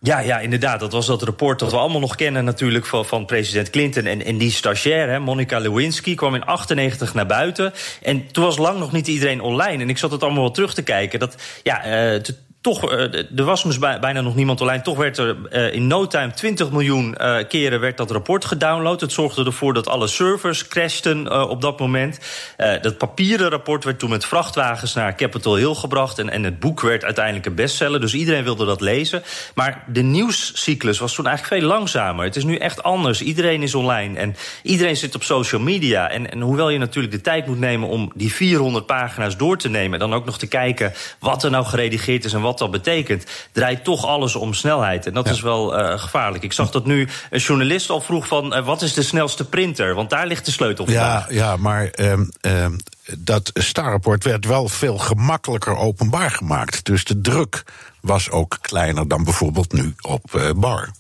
Ja, 0.05 0.19
ja, 0.19 0.39
inderdaad. 0.39 0.81
Dat 0.81 0.93
was 0.93 1.07
dat 1.07 1.23
rapport 1.23 1.59
dat 1.59 1.71
we 1.71 1.77
allemaal 1.77 2.01
nog 2.01 2.15
kennen 2.15 2.45
natuurlijk 2.45 2.87
van, 2.87 3.05
van 3.07 3.25
president 3.25 3.71
Clinton. 3.71 4.07
En, 4.07 4.25
en 4.25 4.39
die 4.39 4.51
stagiair, 4.51 5.23
Monica 5.23 5.59
Lewinsky, 5.59 6.15
kwam 6.15 6.35
in 6.35 6.45
98 6.45 7.15
naar 7.15 7.27
buiten. 7.27 7.73
En 8.03 8.27
toen 8.31 8.45
was 8.45 8.59
lang 8.59 8.79
nog 8.79 8.93
niet 8.93 9.07
iedereen 9.07 9.41
online. 9.41 9.83
En 9.83 9.89
ik 9.89 9.99
zat 9.99 10.11
het 10.11 10.23
allemaal 10.23 10.43
wel 10.43 10.51
terug 10.51 10.75
te 10.75 10.83
kijken. 10.83 11.19
Dat, 11.19 11.37
ja, 11.63 12.13
uh, 12.15 12.21
toch, 12.63 12.93
uh, 12.93 13.15
er 13.39 13.45
was 13.45 13.63
dus 13.63 13.79
bijna 13.79 14.21
nog 14.21 14.35
niemand 14.35 14.61
online. 14.61 14.83
Toch 14.83 14.97
werd 14.97 15.19
er 15.19 15.37
uh, 15.53 15.75
in 15.75 15.87
no 15.87 16.07
time 16.07 16.33
20 16.33 16.71
miljoen 16.71 17.15
uh, 17.21 17.37
keren 17.49 17.81
werd 17.81 17.97
dat 17.97 18.11
rapport 18.11 18.45
gedownload. 18.45 19.01
Het 19.01 19.13
zorgde 19.13 19.45
ervoor 19.45 19.75
dat 19.75 19.89
alle 19.89 20.07
servers 20.07 20.69
crashten 20.69 21.49
op 21.49 21.61
dat 21.61 21.79
moment. 21.79 22.19
dat 22.57 22.99
papieren 22.99 23.51
rapport 23.51 23.85
werd 23.85 23.99
toen 23.99 24.11
met 24.11 24.25
vrachtwagens 24.25 24.95
naar 24.95 25.15
Capitol 25.15 25.57
Hill 25.57 25.75
gebracht. 25.75 26.19
En, 26.19 26.31
en 26.31 26.45
het 26.45 26.61
boek 26.61 26.81
werd 26.81 27.05
uiteindelijk 27.05 27.47
een 27.47 27.55
bestseller. 27.55 28.01
Dus 28.01 28.15
iedereen 28.15 28.45
wilde 28.45 28.67
dat 28.67 28.81
lezen. 28.81 29.23
Maar 29.55 29.85
de 29.87 30.03
nieuwscyclus 30.03 30.99
was 30.99 31.15
toen 31.15 31.27
eigenlijk 31.27 31.61
veel 31.63 31.69
langzamer. 31.71 32.25
Het 32.25 32.37
is 32.37 32.45
nu 32.45 32.57
echt 32.57 32.83
anders. 32.83 33.23
Iedereen 33.23 33.63
is 33.63 33.75
online 33.75 34.19
en 34.19 34.37
iedereen 34.63 34.97
zit 34.97 35.15
op 35.15 35.23
social 35.23 35.61
media. 35.61 36.11
En, 36.11 36.31
en 36.31 36.41
hoewel 36.41 36.71
je 36.71 36.79
natuurlijk 36.79 37.15
de 37.15 37.21
tijd 37.21 37.47
moet 37.47 37.59
nemen 37.59 37.89
om 37.89 38.13
die 38.15 38.33
400 38.33 38.87
pagina's 38.87 39.37
door 39.37 39.57
te 39.59 39.69
nemen... 39.69 39.99
dan 39.99 40.15
ook 40.15 40.25
nog 40.25 40.39
te 40.39 40.47
kijken 40.47 40.93
wat 41.19 41.45
er 41.45 41.51
nou 41.51 41.65
geredigeerd 41.65 42.25
is 42.25 42.33
en 42.33 42.41
wat 42.41 42.52
wat 42.53 42.71
dat 42.71 42.83
betekent, 42.83 43.27
draait 43.53 43.85
toch 43.85 44.07
alles 44.07 44.35
om 44.35 44.55
snelheid. 44.55 45.07
En 45.07 45.15
dat 45.15 45.29
is 45.29 45.41
wel 45.41 45.79
uh, 45.79 45.99
gevaarlijk. 45.99 46.45
Ik 46.45 46.53
zag 46.53 46.71
dat 46.71 46.87
nu 46.87 47.09
een 47.31 47.41
journalist 47.41 47.91
al 47.91 48.01
vroeg 48.01 48.27
van 48.27 48.57
uh, 48.57 48.65
wat 48.65 48.83
is 48.83 48.95
de 48.95 49.03
snelste 49.03 49.45
printer? 49.45 49.95
Want 49.95 50.11
daar 50.11 50.27
ligt 50.27 50.45
de 50.45 50.51
sleutel 50.51 50.91
Ja, 50.91 51.27
ja 51.29 51.57
maar 51.57 51.91
um, 52.01 52.31
um, 52.41 52.77
dat 53.19 53.51
Starrapport 53.55 54.25
werd 54.25 54.47
wel 54.47 54.69
veel 54.69 54.99
gemakkelijker 54.99 55.77
openbaar 55.77 56.31
gemaakt. 56.31 56.85
Dus 56.85 57.05
de 57.05 57.21
druk 57.21 57.65
was 58.01 58.31
ook 58.31 58.59
kleiner 58.61 59.09
dan 59.09 59.25
bijvoorbeeld 59.25 59.73
nu 59.73 59.95
op 60.01 60.33
uh, 60.35 60.51
bar. 60.57 60.91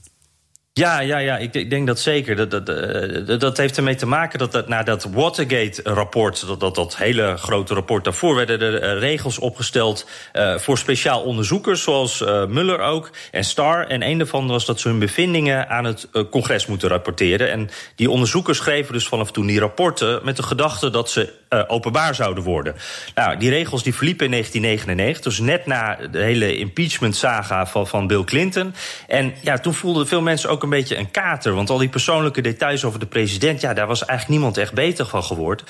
Ja, 0.74 1.00
ja, 1.00 1.18
ja, 1.18 1.38
ik 1.38 1.70
denk 1.70 1.86
dat 1.86 2.00
zeker. 2.00 2.36
Dat, 2.36 2.50
dat, 2.50 2.66
dat, 3.26 3.40
dat 3.40 3.56
heeft 3.56 3.76
ermee 3.76 3.94
te 3.94 4.06
maken 4.06 4.38
dat, 4.38 4.52
dat 4.52 4.68
na 4.68 4.82
dat 4.82 5.04
Watergate-rapport, 5.04 6.46
dat, 6.46 6.60
dat, 6.60 6.74
dat 6.74 6.96
hele 6.96 7.36
grote 7.36 7.74
rapport 7.74 8.04
daarvoor, 8.04 8.34
werden 8.34 8.60
er 8.60 8.98
regels 8.98 9.38
opgesteld 9.38 10.06
uh, 10.32 10.58
voor 10.58 10.78
speciaal 10.78 11.22
onderzoekers, 11.22 11.82
zoals 11.82 12.20
uh, 12.20 12.46
Muller 12.46 12.80
ook 12.80 13.10
en 13.30 13.44
Starr. 13.44 13.86
En 13.86 14.02
een 14.02 14.18
daarvan 14.18 14.46
was 14.46 14.66
dat 14.66 14.80
ze 14.80 14.88
hun 14.88 14.98
bevindingen 14.98 15.68
aan 15.68 15.84
het 15.84 16.08
congres 16.30 16.66
moeten 16.66 16.88
rapporteren. 16.88 17.50
En 17.50 17.70
die 17.96 18.10
onderzoekers 18.10 18.58
schreven 18.58 18.92
dus 18.92 19.08
vanaf 19.08 19.30
toen 19.30 19.46
die 19.46 19.60
rapporten 19.60 20.20
met 20.24 20.36
de 20.36 20.42
gedachte 20.42 20.90
dat 20.90 21.10
ze 21.10 21.32
openbaar 21.66 22.14
zouden 22.14 22.44
worden. 22.44 22.74
Nou, 23.14 23.36
die 23.36 23.50
regels 23.50 23.82
die 23.82 23.94
verliepen 23.94 24.24
in 24.24 24.30
1999, 24.30 25.22
dus 25.22 25.46
net 25.46 25.66
na 25.66 25.98
de 26.10 26.18
hele 26.18 26.56
impeachment-saga 26.56 27.66
van, 27.66 27.86
van 27.86 28.06
Bill 28.06 28.24
Clinton. 28.24 28.74
En 29.06 29.34
ja, 29.40 29.58
toen 29.58 29.74
voelden 29.74 30.06
veel 30.06 30.20
mensen 30.20 30.50
ook 30.50 30.62
een 30.62 30.68
beetje 30.68 30.96
een 30.96 31.10
kater. 31.10 31.54
Want 31.54 31.70
al 31.70 31.78
die 31.78 31.88
persoonlijke 31.88 32.40
details 32.40 32.84
over 32.84 32.98
de 32.98 33.06
president, 33.06 33.60
ja, 33.60 33.74
daar 33.74 33.86
was 33.86 34.04
eigenlijk 34.04 34.38
niemand 34.38 34.58
echt 34.58 34.72
beter 34.72 35.06
van 35.06 35.22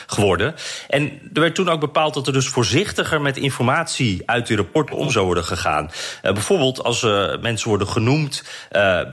geworden. 0.07 0.55
En 0.89 1.03
er 1.33 1.41
werd 1.41 1.55
toen 1.55 1.69
ook 1.69 1.81
bepaald 1.81 2.15
dat 2.15 2.27
er 2.27 2.33
dus 2.33 2.49
voorzichtiger 2.49 3.21
met 3.21 3.37
informatie 3.37 4.23
uit 4.27 4.47
die 4.47 4.57
rapporten 4.57 4.97
om 4.97 5.11
zou 5.11 5.25
worden 5.25 5.45
gegaan. 5.45 5.85
Uh, 5.85 6.33
bijvoorbeeld 6.33 6.83
als 6.85 7.03
uh, 7.03 7.39
mensen 7.41 7.69
worden 7.69 7.89
genoemd 7.89 8.45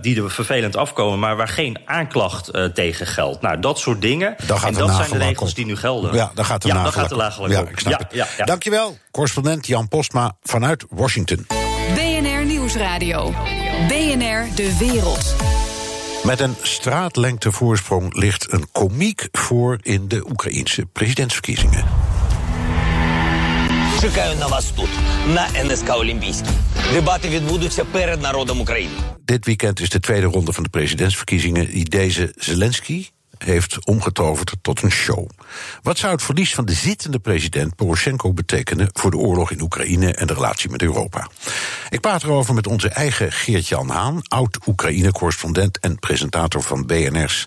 die 0.02 0.24
er 0.24 0.32
vervelend 0.32 0.76
afkomen, 0.76 1.20
maar 1.20 1.36
waar 1.36 1.48
geen 1.48 1.78
aanklacht 1.86 2.52
tegen 2.74 3.08
geldt. 3.08 3.42
Nou, 3.42 3.60
dat 3.60 3.80
soort 3.80 4.02
dingen. 4.02 4.38
en 4.38 4.74
dat 4.74 4.96
zijn 4.96 5.10
de 5.10 5.18
regels 5.18 5.54
die 5.54 5.66
nu 5.66 5.76
gelden. 5.76 6.14
Ja, 6.14 6.32
dan 6.34 6.46
gaat 6.46 6.59
de 6.59 6.59
ja, 6.69 6.83
dan 6.83 6.93
gaat 6.93 7.09
de 7.09 7.17
nagelak 7.17 7.51
ja, 7.51 7.61
ik 7.61 7.79
snap 7.79 7.93
ja, 7.93 7.99
het. 7.99 8.15
Ja, 8.15 8.27
ja. 8.37 8.45
Dankjewel, 8.45 8.99
correspondent 9.11 9.67
Jan 9.67 9.89
Postma 9.89 10.37
vanuit 10.43 10.85
Washington. 10.89 11.47
BNR 11.95 12.45
Nieuwsradio. 12.45 13.35
BNR 13.89 14.55
De 14.55 14.77
Wereld. 14.79 15.35
Met 16.25 16.41
een 16.41 16.57
straatlengte 16.63 17.53
voorsprong 17.53 18.15
ligt 18.15 18.53
een 18.53 18.69
komiek 18.73 19.29
voor 19.33 19.79
in 19.83 20.09
de 20.09 20.31
Oekraïense 20.31 20.87
presidentsverkiezingen. 20.87 21.85
Чекаю 24.01 24.37
на 24.37 24.49
вас 24.49 24.65
тут, 24.77 24.89
на 25.35 25.49
НСК 25.65 25.97
Олімпійський. 25.97 26.53
Дебати 26.93 27.29
відбудуться 27.29 27.85
перед 27.85 28.23
народом 28.23 28.61
України. 28.61 28.93
Dit 29.33 29.47
weekend 29.47 29.81
is 29.81 29.89
de 29.89 30.01
tweede 30.01 30.27
ronde 30.27 30.53
van 30.53 30.63
de 30.63 30.69
presidentsverkiezingen 30.69 31.67
die 31.67 31.89
deze 31.89 32.33
Zelensky 32.37 33.07
heeft 33.44 33.86
omgetoverd 33.86 34.54
tot 34.62 34.82
een 34.82 34.92
show. 34.92 35.30
Wat 35.82 35.98
zou 35.98 36.14
het 36.14 36.24
verlies 36.24 36.54
van 36.54 36.66
de 36.66 36.74
zittende 36.74 37.20
president 37.20 37.76
Poroshenko 37.76 38.34
betekenen 38.34 38.90
voor 38.94 39.12
de 39.12 39.18
oorlog 39.18 39.52
in 39.52 39.62
Oekraïne 39.62 40.14
en 40.14 40.28
de 40.28 40.34
relatie 40.34 40.70
met 40.70 40.82
Europa? 40.82 41.30
Ik 41.90 42.00
praat 42.00 42.24
erover 42.24 42.54
met 42.54 42.68
onze 42.68 42.90
eigen 42.90 43.32
Geert-Jan 43.32 43.90
Haan, 43.90 44.22
oud-Oekraïne-correspondent 44.28 45.80
en 45.80 46.00
presentator 46.00 46.62
van 46.62 46.86
BNR's 46.86 47.46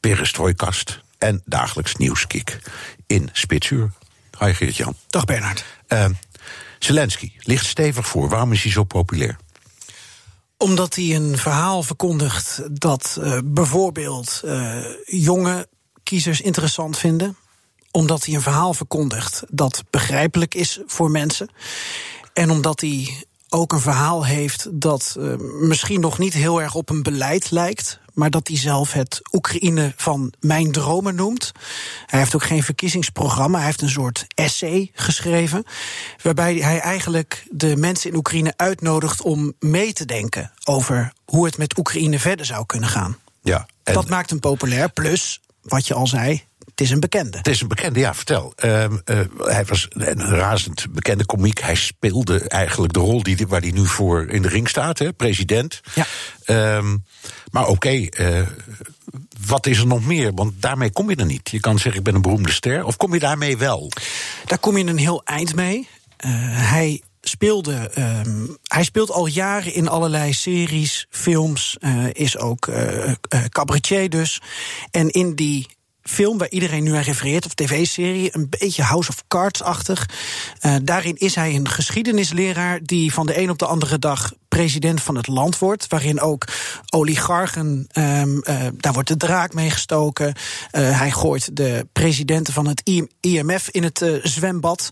Perestroikast 0.00 1.00
en 1.18 1.42
dagelijks 1.44 1.96
nieuwskick 1.96 2.58
in 3.06 3.28
Spitsuur. 3.32 3.90
Hi 4.38 4.52
Geert-Jan. 4.52 4.96
Dag 5.08 5.24
Bernard. 5.24 5.64
Uh, 5.88 6.04
Zelensky 6.78 7.32
ligt 7.38 7.66
stevig 7.66 8.06
voor. 8.06 8.28
Waarom 8.28 8.52
is 8.52 8.62
hij 8.62 8.72
zo 8.72 8.84
populair? 8.84 9.36
Omdat 10.56 10.94
hij 10.94 11.14
een 11.14 11.38
verhaal 11.38 11.82
verkondigt 11.82 12.62
dat 12.80 13.18
uh, 13.20 13.38
bijvoorbeeld 13.44 14.42
uh, 14.44 14.84
jonge 15.04 15.68
kiezers 16.02 16.40
interessant 16.40 16.98
vinden. 16.98 17.36
Omdat 17.90 18.24
hij 18.24 18.34
een 18.34 18.42
verhaal 18.42 18.74
verkondigt 18.74 19.42
dat 19.48 19.84
begrijpelijk 19.90 20.54
is 20.54 20.80
voor 20.86 21.10
mensen. 21.10 21.48
En 22.32 22.50
omdat 22.50 22.80
hij 22.80 23.24
ook 23.48 23.72
een 23.72 23.80
verhaal 23.80 24.24
heeft 24.24 24.68
dat 24.80 25.16
uh, 25.18 25.34
misschien 25.60 26.00
nog 26.00 26.18
niet 26.18 26.34
heel 26.34 26.62
erg 26.62 26.74
op 26.74 26.90
een 26.90 27.02
beleid 27.02 27.50
lijkt 27.50 28.00
maar 28.14 28.30
dat 28.30 28.48
hij 28.48 28.56
zelf 28.56 28.92
het 28.92 29.20
Oekraïne 29.32 29.92
van 29.96 30.32
mijn 30.40 30.72
dromen 30.72 31.14
noemt. 31.14 31.52
Hij 32.06 32.18
heeft 32.18 32.34
ook 32.34 32.44
geen 32.44 32.62
verkiezingsprogramma. 32.62 33.56
Hij 33.56 33.66
heeft 33.66 33.82
een 33.82 33.90
soort 33.90 34.26
essay 34.34 34.90
geschreven. 34.94 35.64
Waarbij 36.22 36.54
hij 36.54 36.80
eigenlijk 36.80 37.46
de 37.50 37.76
mensen 37.76 38.10
in 38.10 38.16
Oekraïne 38.16 38.52
uitnodigt 38.56 39.22
om 39.22 39.52
mee 39.58 39.92
te 39.92 40.04
denken 40.04 40.52
over 40.64 41.12
hoe 41.24 41.44
het 41.44 41.58
met 41.58 41.78
Oekraïne 41.78 42.18
verder 42.18 42.46
zou 42.46 42.66
kunnen 42.66 42.88
gaan. 42.88 43.16
Ja, 43.42 43.66
en... 43.82 43.94
Dat 43.94 44.08
maakt 44.08 44.30
hem 44.30 44.40
populair. 44.40 44.88
Plus, 44.88 45.40
wat 45.62 45.86
je 45.86 45.94
al 45.94 46.06
zei, 46.06 46.44
het 46.74 46.84
is 46.84 46.90
een 46.90 47.00
bekende. 47.00 47.36
Het 47.36 47.48
is 47.48 47.60
een 47.60 47.68
bekende, 47.68 47.98
ja, 47.98 48.14
vertel. 48.14 48.52
Uh, 48.64 48.82
uh, 48.82 49.20
hij 49.38 49.64
was 49.64 49.86
een 49.90 50.28
razend 50.28 50.86
bekende 50.90 51.26
komiek. 51.26 51.60
Hij 51.60 51.74
speelde 51.74 52.40
eigenlijk 52.40 52.92
de 52.92 52.98
rol 52.98 53.22
die, 53.22 53.46
waar 53.46 53.60
hij 53.60 53.70
nu 53.70 53.86
voor 53.86 54.28
in 54.28 54.42
de 54.42 54.48
ring 54.48 54.68
staat, 54.68 54.98
hè, 54.98 55.12
president. 55.12 55.80
Ja. 55.94 56.06
Uh, 56.46 56.92
maar 57.50 57.62
oké, 57.62 57.70
okay, 57.70 58.12
uh, 58.20 58.46
wat 59.46 59.66
is 59.66 59.78
er 59.78 59.86
nog 59.86 60.04
meer? 60.04 60.34
Want 60.34 60.62
daarmee 60.62 60.90
kom 60.90 61.10
je 61.10 61.16
er 61.16 61.26
niet. 61.26 61.50
Je 61.50 61.60
kan 61.60 61.78
zeggen, 61.78 61.98
ik 61.98 62.02
ben 62.02 62.14
een 62.14 62.22
beroemde 62.22 62.52
ster. 62.52 62.84
Of 62.84 62.96
kom 62.96 63.12
je 63.12 63.20
daarmee 63.20 63.56
wel? 63.56 63.92
Daar 64.44 64.58
kom 64.58 64.78
je 64.78 64.84
een 64.84 64.98
heel 64.98 65.22
eind 65.24 65.54
mee. 65.54 65.88
hij 66.50 67.02
speelde. 67.20 67.90
Um, 67.98 68.56
hij 68.62 68.84
speelt 68.84 69.10
al 69.10 69.26
jaren 69.26 69.74
in 69.74 69.88
allerlei 69.88 70.32
series, 70.32 71.06
films, 71.10 71.76
uh, 71.80 72.06
is 72.12 72.38
ook 72.38 72.66
uh, 72.66 73.06
uh, 73.06 73.14
cabaretier 73.48 74.10
dus. 74.10 74.40
En 74.90 75.10
in 75.10 75.34
die 75.34 75.66
film 76.04 76.38
waar 76.38 76.48
iedereen 76.48 76.82
nu 76.82 76.94
aan 76.94 77.02
refereert, 77.02 77.46
of 77.46 77.54
tv-serie, 77.54 78.28
een 78.32 78.46
beetje 78.58 78.82
House 78.82 79.08
of 79.08 79.24
Cards-achtig. 79.28 80.08
Uh, 80.60 80.76
daarin 80.82 81.16
is 81.16 81.34
hij 81.34 81.54
een 81.54 81.68
geschiedenisleraar 81.68 82.80
die 82.82 83.12
van 83.12 83.26
de 83.26 83.38
een 83.38 83.50
op 83.50 83.58
de 83.58 83.66
andere 83.66 83.98
dag 83.98 84.32
president 84.48 85.02
van 85.02 85.16
het 85.16 85.26
land 85.26 85.58
wordt. 85.58 85.88
Waarin 85.88 86.20
ook 86.20 86.44
oligarchen, 86.90 87.86
um, 87.92 88.42
uh, 88.44 88.66
daar 88.74 88.92
wordt 88.92 89.08
de 89.08 89.16
draak 89.16 89.54
mee 89.54 89.70
gestoken. 89.70 90.26
Uh, 90.26 90.98
hij 90.98 91.10
gooit 91.10 91.56
de 91.56 91.86
presidenten 91.92 92.52
van 92.52 92.66
het 92.66 93.06
IMF 93.20 93.68
in 93.70 93.82
het 93.82 94.20
zwembad. 94.22 94.90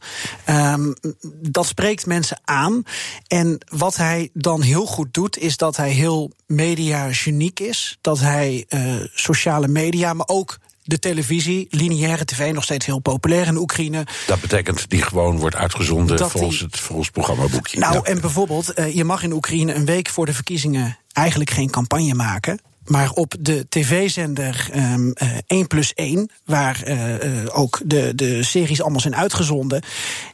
Um, 0.48 0.94
dat 1.32 1.66
spreekt 1.66 2.06
mensen 2.06 2.40
aan. 2.44 2.82
En 3.26 3.58
wat 3.68 3.96
hij 3.96 4.30
dan 4.32 4.62
heel 4.62 4.86
goed 4.86 5.14
doet, 5.14 5.38
is 5.38 5.56
dat 5.56 5.76
hij 5.76 5.90
heel 5.90 6.30
media-geniek 6.46 7.60
is. 7.60 7.98
Dat 8.00 8.20
hij 8.20 8.66
sociale 9.14 9.68
media, 9.68 10.12
maar 10.12 10.28
ook 10.28 10.58
de 10.82 10.98
televisie, 10.98 11.66
lineaire 11.70 12.24
tv, 12.24 12.52
nog 12.52 12.64
steeds 12.64 12.86
heel 12.86 12.98
populair 12.98 13.46
in 13.46 13.56
Oekraïne. 13.56 14.06
Dat 14.26 14.40
betekent 14.40 14.90
die 14.90 15.02
gewoon 15.02 15.38
wordt 15.38 15.56
uitgezonden 15.56 16.16
dat 16.16 16.30
volgens 16.30 16.58
die... 16.58 16.66
het 16.66 16.78
volgens 16.80 17.10
programmaboekje. 17.10 17.78
Nou, 17.78 17.94
ja. 17.94 18.02
en 18.02 18.20
bijvoorbeeld, 18.20 18.78
uh, 18.78 18.94
je 18.94 19.04
mag 19.04 19.22
in 19.22 19.32
Oekraïne 19.32 19.74
een 19.74 19.84
week 19.84 20.08
voor 20.08 20.26
de 20.26 20.34
verkiezingen 20.34 20.98
eigenlijk 21.12 21.50
geen 21.50 21.70
campagne 21.70 22.14
maken. 22.14 22.60
Maar 22.84 23.10
op 23.10 23.34
de 23.40 23.66
tv-zender 23.68 24.68
um, 24.74 25.06
uh, 25.22 25.28
1 25.46 25.66
plus 25.66 25.94
1, 25.94 26.30
waar 26.44 26.82
uh, 26.86 27.16
ook 27.52 27.80
de, 27.84 28.14
de 28.14 28.42
series 28.42 28.82
allemaal 28.82 29.00
zijn 29.00 29.16
uitgezonden, 29.16 29.82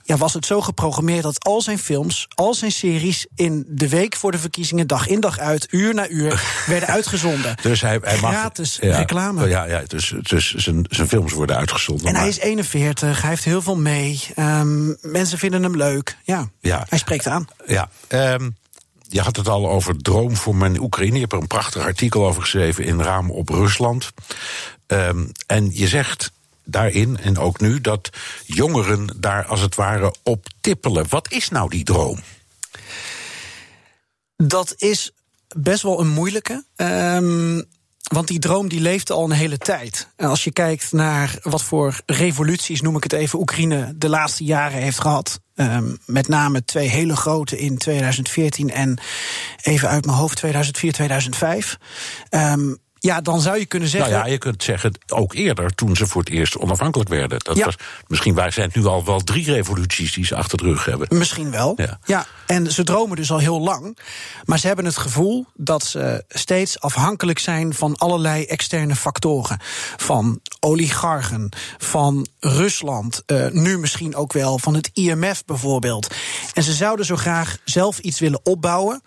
ja, 0.03 0.17
was 0.17 0.35
het 0.35 0.47
zo 0.47 0.61
geprogrammeerd 0.61 1.23
dat 1.23 1.45
al 1.45 1.61
zijn 1.61 1.79
films, 1.79 2.29
al 2.35 2.55
zijn 2.55 2.73
series 2.73 3.27
in 3.35 3.65
de 3.69 3.89
week 3.89 4.17
voor 4.17 4.33
de 4.33 4.39
verkiezingen, 4.39 4.87
dag 4.87 5.09
in 5.09 5.21
dag 5.21 5.39
uit, 5.39 5.67
uur 5.71 5.95
na 5.95 6.09
uur, 6.09 6.43
werden 6.67 6.89
uitgezonden. 6.89 7.57
Dus 7.63 7.81
hij, 7.81 7.99
hij 8.03 8.21
mag. 8.21 8.33
Gratis 8.33 8.79
ja, 8.81 8.97
reclame. 8.97 9.49
Ja, 9.49 9.65
ja 9.65 9.83
dus, 9.87 10.15
dus 10.23 10.55
zijn, 10.55 10.87
zijn 10.89 11.09
films 11.09 11.33
worden 11.33 11.57
uitgezonden. 11.57 12.07
En 12.07 12.13
maar... 12.13 12.21
hij 12.21 12.31
is 12.31 12.39
41, 12.39 13.21
hij 13.21 13.31
heeft 13.31 13.45
heel 13.45 13.63
veel 13.63 13.77
mee. 13.77 14.21
Um, 14.37 14.97
mensen 15.01 15.39
vinden 15.39 15.63
hem 15.63 15.77
leuk. 15.77 16.17
Ja, 16.25 16.49
ja. 16.61 16.87
hij 16.89 16.99
spreekt 16.99 17.27
aan. 17.27 17.49
Ja. 17.67 17.89
Um, 18.09 18.57
je 19.09 19.21
had 19.21 19.37
het 19.37 19.49
al 19.49 19.69
over 19.69 19.97
droom 19.97 20.37
voor 20.37 20.57
mijn 20.57 20.81
Oekraïne. 20.81 21.15
Je 21.15 21.21
hebt 21.21 21.33
er 21.33 21.39
een 21.39 21.47
prachtig 21.47 21.83
artikel 21.83 22.27
over 22.27 22.43
geschreven 22.43 22.85
in 22.85 23.03
Raam 23.03 23.31
op 23.31 23.49
Rusland. 23.49 24.11
Ehm, 24.87 25.27
en 25.47 25.71
je 25.73 25.89
zegt 25.89 26.33
daarin, 26.65 27.19
en 27.19 27.39
ook 27.39 27.61
nu, 27.61 27.81
dat 27.81 28.11
jongeren 28.45 29.17
daar 29.17 29.45
als 29.45 29.61
het 29.61 29.75
ware 29.75 30.15
op 30.23 30.47
tippelen. 30.61 31.07
Wat 31.09 31.33
is 31.33 31.49
nou 31.49 31.71
die 31.71 31.85
droom? 31.85 32.21
Dat 34.37 34.75
is 34.77 35.13
best 35.57 35.83
wel 35.83 36.01
een 36.01 36.09
moeilijke. 36.09 36.65
Um, 36.77 37.65
want 38.03 38.29
die 38.29 38.39
droom 38.39 38.69
die 38.69 38.81
leeft 38.81 39.11
al 39.11 39.25
een 39.25 39.31
hele 39.31 39.59
tijd. 39.59 40.09
En 40.17 40.29
als 40.29 40.45
je 40.45 40.53
kijkt 40.53 40.93
naar 40.93 41.39
wat 41.43 41.63
voor 41.63 42.01
revoluties, 42.07 42.81
noem 42.81 42.97
ik 42.97 43.03
het 43.03 43.13
even, 43.13 43.39
Oekraïne 43.39 43.95
de 43.97 44.09
laatste 44.09 44.45
jaren 44.45 44.83
heeft 44.83 45.01
gehad. 45.01 45.41
Um, 45.55 45.99
met 46.07 46.29
name 46.29 46.65
twee 46.65 46.89
hele 46.89 47.17
grote 47.17 47.59
in 47.59 47.79
2014 47.79 48.71
en 48.71 48.99
even 49.63 49.89
uit 49.89 50.05
mijn 50.05 50.19
hoofd 50.19 50.37
2004, 50.37 50.93
2005. 50.93 51.79
Um, 52.31 52.79
ja, 53.09 53.21
dan 53.21 53.41
zou 53.41 53.59
je 53.59 53.67
kunnen 53.67 53.89
zeggen. 53.89 54.11
Nou 54.11 54.25
ja, 54.25 54.33
je 54.33 54.39
kunt 54.39 54.63
zeggen 54.63 54.93
ook 55.07 55.35
eerder, 55.35 55.75
toen 55.75 55.97
ze 55.97 56.07
voor 56.07 56.21
het 56.21 56.31
eerst 56.31 56.59
onafhankelijk 56.59 57.09
werden. 57.09 57.39
Dat 57.39 57.59
was, 57.59 57.77
misschien 58.07 58.35
waar 58.35 58.53
zijn 58.53 58.67
het 58.67 58.77
nu 58.77 58.85
al 58.85 59.05
wel 59.05 59.21
drie 59.21 59.53
revoluties 59.53 60.13
die 60.13 60.27
ze 60.27 60.37
achter 60.37 60.59
de 60.59 60.65
rug 60.65 60.85
hebben. 60.85 61.19
Misschien 61.19 61.51
wel. 61.51 61.73
Ja. 61.77 61.99
ja. 62.05 62.27
En 62.47 62.73
ze 62.73 62.85
dromen 62.85 63.17
dus 63.17 63.31
al 63.31 63.39
heel 63.39 63.61
lang. 63.61 63.99
Maar 64.45 64.59
ze 64.59 64.67
hebben 64.67 64.85
het 64.85 64.97
gevoel 64.97 65.47
dat 65.55 65.85
ze 65.85 66.25
steeds 66.29 66.81
afhankelijk 66.81 67.39
zijn 67.39 67.75
van 67.75 67.97
allerlei 67.97 68.45
externe 68.45 68.97
factoren. 68.97 69.59
Van 69.97 70.41
oligarchen, 70.61 71.49
van 71.79 72.27
Rusland, 72.41 73.23
uh, 73.27 73.51
nu 73.51 73.79
misschien 73.79 74.17
ook 74.17 74.33
wel 74.33 74.59
van 74.59 74.75
het 74.75 74.91
IMF 74.93 75.45
bijvoorbeeld. 75.45 76.15
En 76.55 76.63
ze 76.63 76.73
zouden 76.73 77.07
zo 77.07 77.17
graag 77.17 77.57
zelf 77.65 77.99
iets 77.99 78.21
willen 78.21 78.41
opbouwen. 78.43 79.03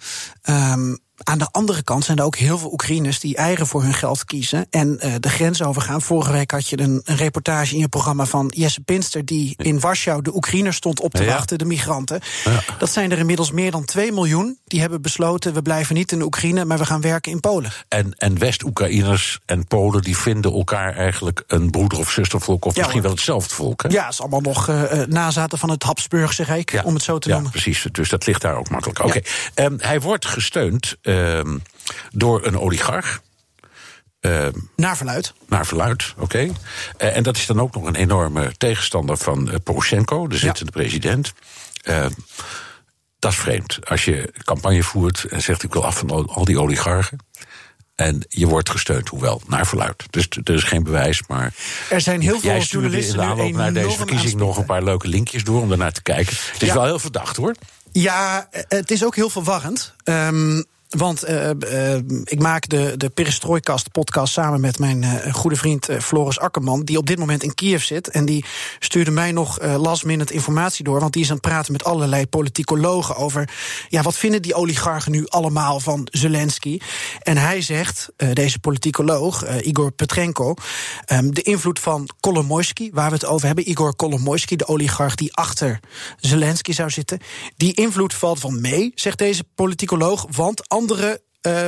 Um, 0.49 0.99
aan 1.23 1.37
de 1.37 1.47
andere 1.51 1.83
kant 1.83 2.05
zijn 2.05 2.17
er 2.17 2.23
ook 2.23 2.35
heel 2.35 2.57
veel 2.57 2.71
Oekraïners 2.71 3.19
die 3.19 3.35
eigen 3.35 3.67
voor 3.67 3.83
hun 3.83 3.93
geld 3.93 4.25
kiezen 4.25 4.65
en 4.69 4.99
uh, 5.05 5.13
de 5.19 5.29
grens 5.29 5.63
overgaan. 5.63 6.01
Vorige 6.01 6.31
week 6.31 6.51
had 6.51 6.67
je 6.67 6.79
een, 6.79 7.01
een, 7.03 7.15
reportage 7.15 7.73
in 7.73 7.79
je 7.79 7.87
programma 7.87 8.25
van 8.25 8.51
Jesse 8.55 8.81
Pinster, 8.81 9.25
die 9.25 9.53
in 9.57 9.79
Warschau 9.79 10.21
de 10.21 10.35
Oekraïners 10.35 10.75
stond 10.75 10.99
op 10.99 11.13
te 11.13 11.25
wachten, 11.25 11.57
de 11.57 11.65
migranten. 11.65 12.19
Ja. 12.43 12.63
Dat 12.77 12.89
zijn 12.89 13.11
er 13.11 13.17
inmiddels 13.17 13.51
meer 13.51 13.71
dan 13.71 13.85
2 13.85 14.11
miljoen. 14.11 14.59
Die 14.65 14.79
hebben 14.79 15.01
besloten: 15.01 15.53
we 15.53 15.61
blijven 15.61 15.95
niet 15.95 16.11
in 16.11 16.19
de 16.19 16.25
Oekraïne, 16.25 16.65
maar 16.65 16.77
we 16.77 16.85
gaan 16.85 17.01
werken 17.01 17.31
in 17.31 17.39
Polen. 17.39 17.71
En, 17.87 18.13
en 18.17 18.39
West-Oekraïners 18.39 19.39
en 19.45 19.67
Polen 19.67 20.01
die 20.01 20.17
vinden 20.17 20.51
elkaar 20.51 20.95
eigenlijk 20.95 21.43
een 21.47 21.69
broeder- 21.69 21.99
of 21.99 22.11
zustervolk, 22.11 22.65
of 22.65 22.75
misschien 22.75 23.01
wel 23.01 23.11
hetzelfde 23.11 23.55
volk. 23.55 23.81
Hè? 23.83 23.89
Ja, 23.89 24.03
het 24.03 24.13
is 24.13 24.21
allemaal 24.21 24.41
nog 24.41 24.69
uh, 24.69 24.91
nazaten 25.07 25.57
van 25.57 25.69
het 25.69 25.83
Habsburgse 25.83 26.43
Rijk, 26.43 26.81
om 26.83 26.93
het 26.93 27.03
zo 27.03 27.17
te 27.17 27.27
ja, 27.27 27.33
noemen. 27.33 27.51
Precies, 27.51 27.87
dus 27.91 28.09
dat 28.09 28.25
ligt 28.25 28.41
daar 28.41 28.55
ook 28.55 28.69
makkelijk. 28.69 28.99
Oké, 28.99 29.21
okay. 29.53 29.65
um, 29.65 29.75
hij 29.79 30.01
wordt 30.01 30.25
gesteund. 30.25 30.97
Uh, 31.01 31.10
door 32.11 32.45
een 32.45 32.59
oligarch. 32.59 33.21
Uh, 34.21 34.47
naar 34.75 34.97
verluid. 34.97 35.33
Naar 35.47 35.65
verluid, 35.65 36.13
oké. 36.13 36.23
Okay. 36.23 36.45
Uh, 36.45 37.15
en 37.17 37.23
dat 37.23 37.37
is 37.37 37.45
dan 37.45 37.61
ook 37.61 37.73
nog 37.73 37.85
een 37.85 37.95
enorme 37.95 38.51
tegenstander 38.57 39.17
van 39.17 39.49
uh, 39.49 39.55
Poroshenko, 39.63 40.27
de 40.27 40.37
zittende 40.37 40.71
ja. 40.73 40.81
president. 40.81 41.33
dat 43.19 43.31
is 43.31 43.37
vreemd. 43.37 43.79
Als 43.83 44.05
je 44.05 44.33
campagne 44.43 44.83
voert 44.83 45.23
en 45.23 45.41
zegt 45.41 45.63
ik 45.63 45.73
wil 45.73 45.85
af 45.85 45.97
van 45.97 46.27
al 46.27 46.45
die 46.45 46.59
oligarchen. 46.59 47.17
En 47.95 48.25
je 48.27 48.47
wordt 48.47 48.69
gesteund, 48.69 49.07
hoewel, 49.07 49.41
naar 49.47 49.67
verluid. 49.67 50.05
Dus 50.09 50.27
er 50.43 50.53
is 50.53 50.63
geen 50.63 50.83
bewijs, 50.83 51.21
maar... 51.27 51.53
Er 51.89 52.01
zijn 52.01 52.21
heel 52.21 52.39
veel 52.39 52.61
stuurde 52.61 53.05
in 53.05 53.13
de 53.13 53.21
aanloop 53.21 53.51
naar 53.51 53.73
deze 53.73 53.97
verkiezing 53.97 54.33
nog 54.33 54.57
een 54.57 54.65
paar 54.65 54.83
leuke 54.83 55.07
linkjes 55.07 55.43
door... 55.43 55.61
om 55.61 55.69
daarnaar 55.69 55.91
te 55.91 56.01
kijken. 56.01 56.35
Het 56.51 56.61
is 56.61 56.67
ja. 56.67 56.73
wel 56.73 56.85
heel 56.85 56.99
verdacht, 56.99 57.37
hoor. 57.37 57.55
Ja, 57.91 58.47
het 58.51 58.91
is 58.91 59.05
ook 59.05 59.15
heel 59.15 59.29
verwarrend. 59.29 59.93
Um, 60.03 60.65
want 60.97 61.29
uh, 61.29 61.49
uh, 61.49 61.95
ik 62.23 62.39
maak 62.39 62.69
de, 62.69 62.93
de 62.97 63.09
Perestrooikast 63.09 63.91
podcast 63.91 64.33
samen 64.33 64.61
met 64.61 64.79
mijn 64.79 65.03
uh, 65.03 65.33
goede 65.33 65.55
vriend 65.55 65.87
Floris 65.99 66.39
Akkerman, 66.39 66.83
die 66.83 66.97
op 66.97 67.07
dit 67.07 67.19
moment 67.19 67.43
in 67.43 67.53
Kiev 67.53 67.83
zit. 67.83 68.07
En 68.07 68.25
die 68.25 68.45
stuurde 68.79 69.11
mij 69.11 69.31
nog 69.31 69.61
last 69.61 70.05
minute 70.05 70.33
informatie 70.33 70.83
door. 70.83 70.99
Want 70.99 71.13
die 71.13 71.21
is 71.21 71.27
aan 71.27 71.35
het 71.35 71.45
praten 71.45 71.71
met 71.71 71.83
allerlei 71.83 72.27
politicologen 72.27 73.15
over. 73.15 73.49
Ja, 73.89 74.01
wat 74.01 74.17
vinden 74.17 74.41
die 74.41 74.53
oligarchen 74.53 75.11
nu 75.11 75.27
allemaal 75.27 75.79
van 75.79 76.07
Zelensky? 76.11 76.79
En 77.19 77.37
hij 77.37 77.61
zegt, 77.61 78.09
deze 78.33 78.59
politicoloog, 78.59 79.61
Igor 79.61 79.91
Petrenko, 79.91 80.53
um, 81.07 81.33
de 81.33 81.41
invloed 81.41 81.79
van 81.79 82.09
Kolomoisky, 82.19 82.89
waar 82.93 83.09
we 83.09 83.13
het 83.13 83.25
over 83.25 83.45
hebben. 83.45 83.69
Igor 83.69 83.95
Kolomoisky, 83.95 84.55
de 84.55 84.67
oligarch 84.67 85.15
die 85.15 85.33
achter 85.33 85.79
Zelensky 86.17 86.71
zou 86.71 86.89
zitten. 86.89 87.19
Die 87.57 87.73
invloed 87.73 88.13
valt 88.13 88.39
van 88.39 88.61
mee, 88.61 88.91
zegt 88.95 89.17
deze 89.17 89.43
politicoloog. 89.55 90.25
Want 90.31 90.69
andere 90.81 91.21
uh, 91.41 91.65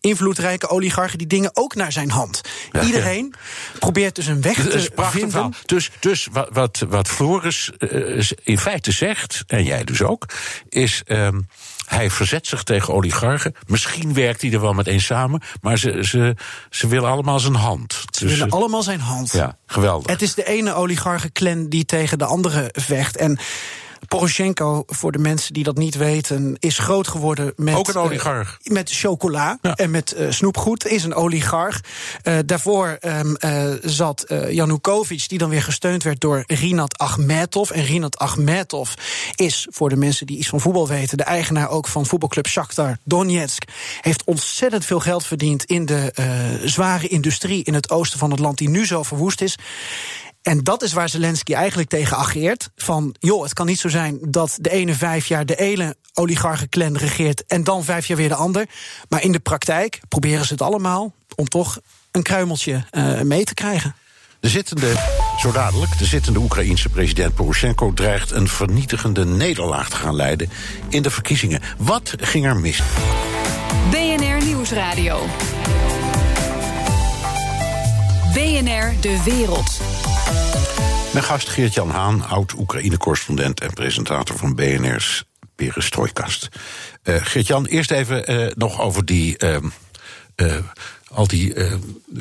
invloedrijke 0.00 0.68
oligarchen 0.68 1.18
die 1.18 1.26
dingen 1.26 1.50
ook 1.54 1.74
naar 1.74 1.92
zijn 1.92 2.10
hand. 2.10 2.40
Ja, 2.72 2.82
Iedereen 2.82 3.34
ja. 3.34 3.78
probeert 3.78 4.14
dus 4.14 4.26
een 4.26 4.42
weg 4.42 4.54
te 4.54 4.88
vinden. 4.94 5.30
Verhaal. 5.30 5.52
Dus, 5.66 5.90
dus 6.00 6.28
wat, 6.32 6.48
wat, 6.52 6.84
wat 6.88 7.08
Floris 7.08 7.70
uh, 7.78 8.22
in 8.42 8.58
feite 8.58 8.92
zegt, 8.92 9.44
en 9.46 9.64
jij 9.64 9.84
dus 9.84 10.02
ook, 10.02 10.26
is. 10.68 11.02
Uh, 11.06 11.28
hij 11.86 12.10
verzet 12.10 12.46
zich 12.46 12.62
tegen 12.62 12.94
oligarchen. 12.94 13.54
Misschien 13.66 14.14
werkt 14.14 14.42
hij 14.42 14.52
er 14.52 14.60
wel 14.60 14.72
met 14.72 14.86
één 14.86 15.00
samen. 15.00 15.42
Maar 15.60 15.78
ze, 15.78 16.04
ze, 16.04 16.36
ze 16.70 16.86
willen 16.86 17.10
allemaal 17.10 17.40
zijn 17.40 17.54
hand. 17.54 17.92
Ze 17.92 18.24
dus 18.24 18.32
willen 18.32 18.50
allemaal 18.50 18.82
zijn 18.82 19.00
hand. 19.00 19.32
Ja, 19.32 19.58
geweldig. 19.66 20.10
Het 20.10 20.22
is 20.22 20.34
de 20.34 20.44
ene 20.44 20.74
oligarchenclan 20.74 21.68
die 21.68 21.84
tegen 21.84 22.18
de 22.18 22.24
andere 22.24 22.70
vecht. 22.72 23.16
En 23.16 23.38
Poroshenko, 24.08 24.82
voor 24.86 25.12
de 25.12 25.18
mensen 25.18 25.52
die 25.52 25.64
dat 25.64 25.76
niet 25.76 25.94
weten, 25.94 26.56
is 26.58 26.78
groot 26.78 27.08
geworden 27.08 27.52
met. 27.56 27.74
Ook 27.74 27.88
een 27.88 27.96
oligarch. 27.96 28.58
Uh, 28.62 28.72
met 28.72 28.90
chocola 28.92 29.58
ja. 29.62 29.74
en 29.74 29.90
met 29.90 30.14
uh, 30.18 30.30
snoepgoed. 30.30 30.86
Is 30.86 31.04
een 31.04 31.14
oligarch. 31.14 31.80
Uh, 32.22 32.38
daarvoor 32.46 32.98
um, 33.00 33.36
zat 33.82 34.24
Janukovic, 34.50 35.28
die 35.28 35.38
dan 35.38 35.48
weer 35.48 35.62
gesteund 35.62 36.02
werd 36.02 36.20
door 36.20 36.44
Rinat 36.46 36.98
Achmetov. 36.98 37.70
En 37.70 37.84
Rinat 37.84 38.18
Achmetov 38.18 38.92
is, 39.34 39.66
voor 39.70 39.88
de 39.88 39.96
mensen 39.96 40.26
die 40.26 40.38
iets 40.38 40.48
van 40.48 40.60
voetbal 40.60 40.88
weten, 40.88 41.16
de 41.16 41.24
eigenaar 41.24 41.68
ook 41.68 41.88
van 41.88 42.06
voetbalclub 42.06 42.46
Shakhtar 42.46 42.98
Donetsk. 43.04 43.62
Heeft 44.00 44.24
ontzettend 44.24 44.84
veel 44.84 45.00
geld 45.00 45.26
verdiend 45.26 45.64
in 45.64 45.86
de 45.86 46.12
zware 46.64 47.08
industrie 47.08 47.64
in 47.64 47.74
het 47.74 47.90
oosten 47.90 48.18
van 48.18 48.30
het 48.30 48.40
land, 48.40 48.58
die 48.58 48.68
nu 48.68 48.86
zo 48.86 49.02
verwoest 49.02 49.40
is. 49.40 49.58
En 50.46 50.64
dat 50.64 50.82
is 50.82 50.92
waar 50.92 51.08
Zelensky 51.08 51.52
eigenlijk 51.52 51.88
tegen 51.88 52.16
ageert. 52.16 52.70
Van, 52.76 53.14
joh, 53.18 53.42
het 53.42 53.52
kan 53.52 53.66
niet 53.66 53.78
zo 53.78 53.88
zijn 53.88 54.18
dat 54.20 54.56
de 54.60 54.70
ene 54.70 54.94
vijf 54.94 55.26
jaar 55.26 55.46
de 55.46 55.56
ene 55.56 55.96
oligarchenclan 56.14 56.96
regeert... 56.96 57.46
en 57.46 57.64
dan 57.64 57.84
vijf 57.84 58.06
jaar 58.06 58.16
weer 58.16 58.28
de 58.28 58.34
ander. 58.34 58.66
Maar 59.08 59.22
in 59.22 59.32
de 59.32 59.38
praktijk 59.38 60.00
proberen 60.08 60.46
ze 60.46 60.52
het 60.52 60.62
allemaal 60.62 61.14
om 61.34 61.48
toch 61.48 61.78
een 62.10 62.22
kruimeltje 62.22 62.84
uh, 62.90 63.20
mee 63.20 63.44
te 63.44 63.54
krijgen. 63.54 63.94
De 64.40 64.48
zittende, 64.48 64.92
zo 65.38 65.52
dadelijk, 65.52 65.98
de 65.98 66.04
zittende 66.04 66.38
Oekraïense 66.38 66.88
president 66.88 67.34
Poroshenko 67.34 67.92
dreigt 67.92 68.30
een 68.30 68.48
vernietigende 68.48 69.24
nederlaag 69.24 69.90
te 69.90 69.96
gaan 69.96 70.16
leiden 70.16 70.50
in 70.88 71.02
de 71.02 71.10
verkiezingen. 71.10 71.60
Wat 71.78 72.14
ging 72.16 72.46
er 72.46 72.56
mis? 72.56 72.82
BNR 73.90 74.44
Nieuwsradio. 74.44 75.26
BNR 78.32 78.94
De 79.00 79.22
Wereld. 79.24 79.95
Mijn 81.16 81.28
gast 81.28 81.48
Geert-Jan 81.48 81.90
Haan, 81.90 82.26
oud-Oekraïne-correspondent 82.26 83.60
en 83.60 83.72
presentator 83.72 84.36
van 84.36 84.54
BNR's 84.54 85.24
Perestrooikast. 85.54 86.48
Uh, 87.04 87.16
Geert-Jan, 87.20 87.64
eerst 87.66 87.90
even 87.90 88.32
uh, 88.32 88.52
nog 88.54 88.80
over 88.80 89.04
die. 89.04 89.44
Uh, 89.44 90.56
al 91.12 91.26
die 91.26 91.54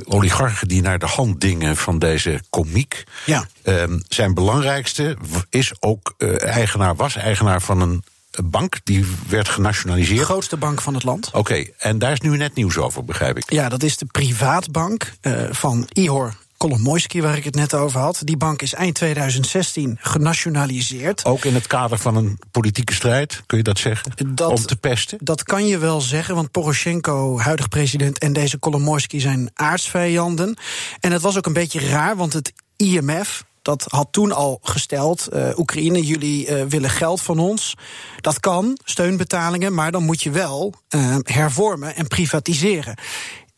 oligarchen 0.04 0.68
die 0.68 0.82
naar 0.82 1.00
de 1.00 1.06
hand 1.06 1.42
dingen 1.42 1.78
van 1.78 2.00
deze 2.00 2.42
komiek. 2.50 3.04
Ja. 3.26 3.48
Ehm, 3.64 4.00
zijn 4.08 4.34
belangrijkste 4.34 5.18
is 5.50 5.74
ook 5.80 6.16
eigenaar, 6.38 6.96
was 6.96 7.16
eigenaar 7.16 7.62
van 7.62 7.82
een 7.82 8.04
bank 8.44 8.78
die 8.84 9.06
werd 9.28 9.50
genationaliseerd. 9.50 10.20
De 10.20 10.26
grootste 10.26 10.58
bank 10.58 10.82
van 10.82 10.94
het 10.94 11.04
land. 11.04 11.28
Oké, 11.28 11.38
okay, 11.38 11.74
en 11.78 12.00
daar 12.00 12.12
is 12.12 12.22
nu 12.22 12.38
net 12.38 12.56
nieuws 12.56 12.78
over, 12.78 13.06
begrijp 13.06 13.38
ik. 13.38 13.52
Ja, 13.52 13.70
dat 13.70 13.84
is 13.84 13.98
de 13.98 14.06
privaatbank 14.06 15.12
uh, 15.22 15.48
van 15.52 15.88
Ihor 15.94 16.34
Kolomoisky, 16.70 17.22
waar 17.22 17.38
ik 17.38 17.44
het 17.44 17.56
net 17.56 17.74
over 17.74 18.00
had. 18.00 18.22
Die 18.24 18.38
bank 18.38 18.62
is 18.62 18.74
eind 18.74 18.96
2016 18.96 19.98
genationaliseerd. 20.02 21.26
Ook 21.26 21.46
in 21.46 21.54
het 21.54 21.68
kader 21.68 21.98
van 21.98 22.16
een 22.16 22.40
politieke 22.52 22.94
strijd, 22.94 23.44
kun 23.46 23.58
je 23.58 23.64
dat 23.64 23.80
zeggen? 23.80 24.12
Dat, 24.36 24.50
om 24.50 24.66
te 24.66 24.76
pesten? 24.76 25.18
Dat 25.22 25.44
kan 25.44 25.68
je 25.68 25.78
wel 25.78 26.02
zeggen, 26.02 26.36
want 26.36 26.52
Poroshenko, 26.52 27.40
huidig 27.40 27.70
president, 27.70 28.18
en 28.18 28.34
deze 28.34 28.58
Kolomoisky 28.58 29.20
zijn 29.20 29.50
aardsvijanden. 29.54 30.58
En 31.00 31.12
het 31.12 31.22
was 31.22 31.38
ook 31.38 31.46
een 31.46 31.54
beetje 31.54 31.90
raar, 31.90 32.16
want 32.16 32.34
het 32.34 32.54
IMF, 32.76 33.46
dat 33.62 33.86
had 33.88 34.08
toen 34.12 34.32
al 34.32 34.60
gesteld: 34.62 35.28
uh, 35.34 35.50
Oekraïne, 35.58 36.02
jullie 36.02 36.48
uh, 36.48 36.64
willen 36.64 36.90
geld 36.90 37.22
van 37.22 37.40
ons. 37.40 37.76
Dat 38.22 38.40
kan, 38.40 38.78
steunbetalingen, 38.84 39.74
maar 39.74 39.92
dan 39.92 40.04
moet 40.04 40.24
je 40.24 40.32
wel 40.32 40.74
uh, 40.90 41.18
hervormen 41.24 41.96
en 41.96 42.08
privatiseren. 42.08 42.96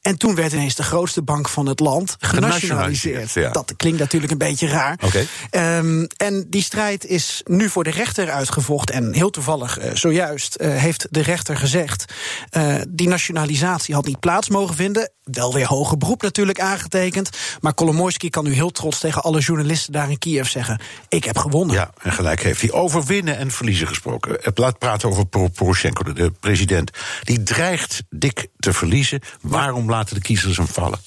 En 0.08 0.18
toen 0.18 0.36
werd 0.36 0.54
ineens 0.54 0.76
de 0.76 0.84
grootste 0.84 1.22
bank 1.22 1.50
van 1.50 1.66
het 1.66 1.80
land 1.80 2.16
genationaliseerd. 2.20 3.32
Ja. 3.32 3.52
Dat 3.52 3.74
klinkt 3.78 4.00
natuurlijk 4.00 4.32
een 4.32 4.38
beetje 4.38 4.68
raar. 4.68 5.00
Oké. 5.04 5.26
Ehm, 5.50 6.06
en 6.18 6.46
die 6.50 6.64
strijd 6.64 7.06
is 7.06 7.42
nu 7.46 7.70
voor 7.70 7.84
de 7.84 7.90
rechter 7.90 8.32
uitgevochten. 8.32 8.96
En 8.96 9.14
heel 9.14 9.30
toevallig, 9.30 9.80
uh, 9.80 9.92
zojuist, 9.94 10.58
uh, 10.62 10.76
heeft 10.76 11.08
de 11.10 11.22
rechter 11.22 11.58
gezegd... 11.58 12.14
Uh, 12.52 12.76
die 12.90 13.08
nationalisatie 13.08 13.96
had 13.96 14.06
niet 14.06 14.20
plaats 14.20 14.50
mogen 14.50 14.76
vinden. 14.76 15.12
Wel 15.24 15.54
weer 15.54 15.68
hoger 15.68 15.98
beroep 15.98 16.22
natuurlijk 16.22 16.60
aangetekend. 16.60 17.30
Maar 17.62 17.74
Kolomoisky 17.74 18.30
kan 18.30 18.44
nu 18.44 18.54
heel 18.54 18.72
trots 18.72 19.00
tegen 19.00 19.24
alle 19.24 19.40
journalisten 19.40 19.94
daar 19.94 20.10
in 20.10 20.20
Kiev 20.20 20.48
zeggen... 20.48 20.82
ik 21.10 21.24
heb 21.24 21.38
gewonnen. 21.38 21.76
Ja, 21.76 21.92
en 22.02 22.12
gelijk 22.12 22.44
heeft 22.44 22.62
hij 22.62 22.72
over 22.72 23.04
winnen 23.04 23.38
en 23.38 23.52
verliezen 23.52 23.88
gesproken. 23.88 24.40
Laat 24.56 24.78
praten 24.78 25.10
over 25.10 25.26
Poroshenko, 25.26 26.04
de, 26.04 26.14
de 26.14 26.32
president. 26.40 26.92
Die 27.24 27.44
dreigt 27.44 28.04
dik 28.10 28.48
te 28.58 28.74
verliezen. 28.74 29.22
Waarom 29.42 29.90
laten 29.98 30.16
de 30.16 30.22
kiezers 30.22 30.58
hem 30.58 30.68
vallen? 30.68 31.00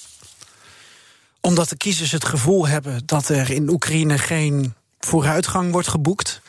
Omdat 1.41 1.69
de 1.69 1.77
kiezers 1.77 2.13
het 2.13 2.25
gevoel 2.25 2.67
hebben 2.67 3.03
dat 3.07 3.29
er 3.29 3.51
in 3.51 3.69
Oekraïne 3.69 4.19
geen 4.19 4.75
vooruitgang 5.01 5.73
wordt 5.73 5.89
geboekt. 5.89 6.41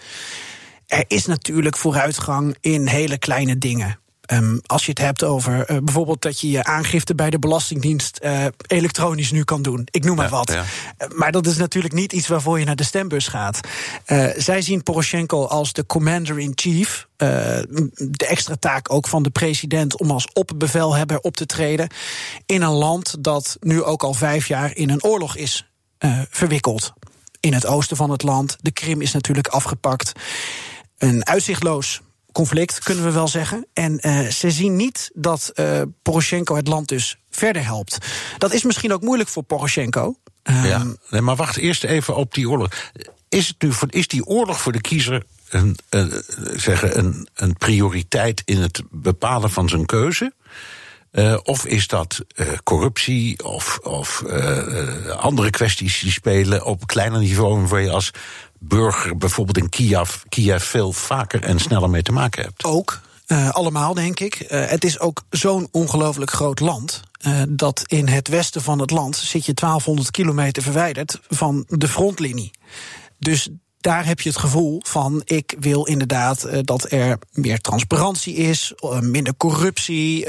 Er 0.87 1.03
is 1.07 1.25
natuurlijk 1.25 1.77
vooruitgang 1.77 2.55
in 2.61 2.87
hele 2.87 3.17
kleine 3.17 3.57
dingen. 3.57 3.99
Um, 4.33 4.61
als 4.65 4.85
je 4.85 4.89
het 4.89 4.99
hebt 4.99 5.23
over 5.23 5.71
uh, 5.71 5.77
bijvoorbeeld 5.77 6.21
dat 6.21 6.39
je 6.39 6.49
je 6.49 6.63
aangifte 6.63 7.15
bij 7.15 7.29
de 7.29 7.39
Belastingdienst 7.39 8.19
uh, 8.23 8.45
elektronisch 8.67 9.31
nu 9.31 9.43
kan 9.43 9.61
doen. 9.61 9.87
Ik 9.91 10.03
noem 10.03 10.15
maar 10.15 10.25
ja, 10.25 10.31
wat. 10.31 10.51
Ja. 10.51 10.63
Uh, 10.63 11.17
maar 11.17 11.31
dat 11.31 11.47
is 11.47 11.57
natuurlijk 11.57 11.93
niet 11.93 12.13
iets 12.13 12.27
waarvoor 12.27 12.59
je 12.59 12.65
naar 12.65 12.75
de 12.75 12.83
stembus 12.83 13.27
gaat. 13.27 13.59
zij 14.37 14.61
zien 14.61 14.83
Poroshenko 14.83 15.45
als 15.45 15.73
de 15.73 15.85
commander-in-chief. 15.85 17.07
de 17.17 18.25
extra 18.27 18.55
taak 18.59 18.93
ook 18.93 19.07
van 19.07 19.23
de 19.23 19.29
president 19.29 19.99
om 19.99 20.11
als 20.11 20.27
opbevelhebber 20.33 21.19
op 21.19 21.35
te 21.35 21.45
treden. 21.45 21.87
In 22.45 22.61
een 22.61 22.71
land 22.71 23.15
dat 23.19 23.57
nu 23.59 23.83
ook 23.83 24.03
al 24.03 24.13
vijf 24.13 24.47
jaar 24.47 24.75
in 24.75 24.89
een 24.89 25.03
oorlog 25.03 25.35
is 25.35 25.71
verwikkeld. 26.29 26.93
In 27.39 27.53
het 27.53 27.65
oosten 27.65 27.97
van 27.97 28.09
het 28.09 28.23
land. 28.23 28.57
De 28.61 28.71
Krim 28.71 29.01
is 29.01 29.11
natuurlijk 29.11 29.47
afgepakt. 29.47 30.11
Een 30.97 31.25
uitzichtloos 31.25 32.01
conflict, 32.31 32.79
kunnen 32.83 33.03
we 33.03 33.11
wel 33.11 33.27
zeggen. 33.27 33.67
En 33.73 33.99
uh, 34.01 34.27
ze 34.27 34.51
zien 34.51 34.75
niet 34.75 35.11
dat 35.13 35.51
uh, 35.55 35.81
Poroshenko 36.01 36.55
het 36.55 36.67
land 36.67 36.87
dus 36.87 37.17
verder 37.29 37.65
helpt. 37.65 37.97
Dat 38.37 38.53
is 38.53 38.63
misschien 38.63 38.93
ook 38.93 39.01
moeilijk 39.01 39.29
voor 39.29 39.43
Poroshenko. 39.43 40.15
Um, 40.43 40.65
ja, 40.65 40.85
nee, 41.09 41.21
maar 41.21 41.35
wacht 41.35 41.57
eerst 41.57 41.83
even 41.83 42.15
op 42.15 42.33
die 42.33 42.49
oorlog. 42.49 42.69
Is, 43.29 43.47
het 43.47 43.61
nu 43.61 43.71
is 43.89 44.07
die 44.07 44.25
oorlog 44.25 44.61
voor 44.61 44.71
de 44.71 44.81
kiezer 44.81 45.23
een, 45.49 45.77
een, 45.89 46.23
zeggen, 46.55 46.97
een, 46.97 47.27
een 47.33 47.53
prioriteit 47.53 48.41
in 48.45 48.61
het 48.61 48.81
bepalen 48.89 49.51
van 49.51 49.69
zijn 49.69 49.85
keuze? 49.85 50.33
Of 51.43 51.65
is 51.65 51.87
dat 51.87 52.19
corruptie 52.63 53.43
of, 53.43 53.79
of 53.83 54.23
andere 55.17 55.49
kwesties 55.49 55.99
die 55.99 56.11
spelen 56.11 56.65
op 56.65 56.87
kleiner 56.87 57.19
niveau 57.19 57.67
waar 57.67 57.81
je 57.81 57.91
als 57.91 58.11
burger 58.63 59.17
bijvoorbeeld 59.17 59.57
in 59.57 59.69
Kiev, 60.29 60.61
veel 60.61 60.91
vaker 60.91 61.43
en 61.43 61.59
sneller 61.59 61.89
mee 61.89 62.01
te 62.01 62.11
maken 62.11 62.43
hebt? 62.43 62.63
Ook. 62.63 63.01
Uh, 63.27 63.49
allemaal, 63.49 63.93
denk 63.93 64.19
ik. 64.19 64.39
Uh, 64.39 64.65
het 64.65 64.83
is 64.83 64.99
ook 64.99 65.23
zo'n 65.29 65.67
ongelooflijk 65.71 66.31
groot 66.31 66.59
land. 66.59 67.01
Uh, 67.27 67.41
dat 67.49 67.83
in 67.85 68.07
het 68.07 68.27
westen 68.27 68.61
van 68.61 68.79
het 68.79 68.91
land 68.91 69.15
zit 69.15 69.45
je 69.45 69.53
1200 69.53 70.11
kilometer 70.11 70.63
verwijderd 70.63 71.19
van 71.29 71.65
de 71.67 71.87
frontlinie. 71.87 72.51
Dus 73.19 73.49
daar 73.79 74.05
heb 74.05 74.21
je 74.21 74.29
het 74.29 74.37
gevoel 74.37 74.81
van: 74.85 75.21
ik 75.25 75.55
wil 75.59 75.85
inderdaad 75.85 76.47
dat 76.65 76.91
er 76.91 77.17
meer 77.31 77.59
transparantie 77.59 78.35
is, 78.35 78.73
minder 78.99 79.37
corruptie, 79.37 80.27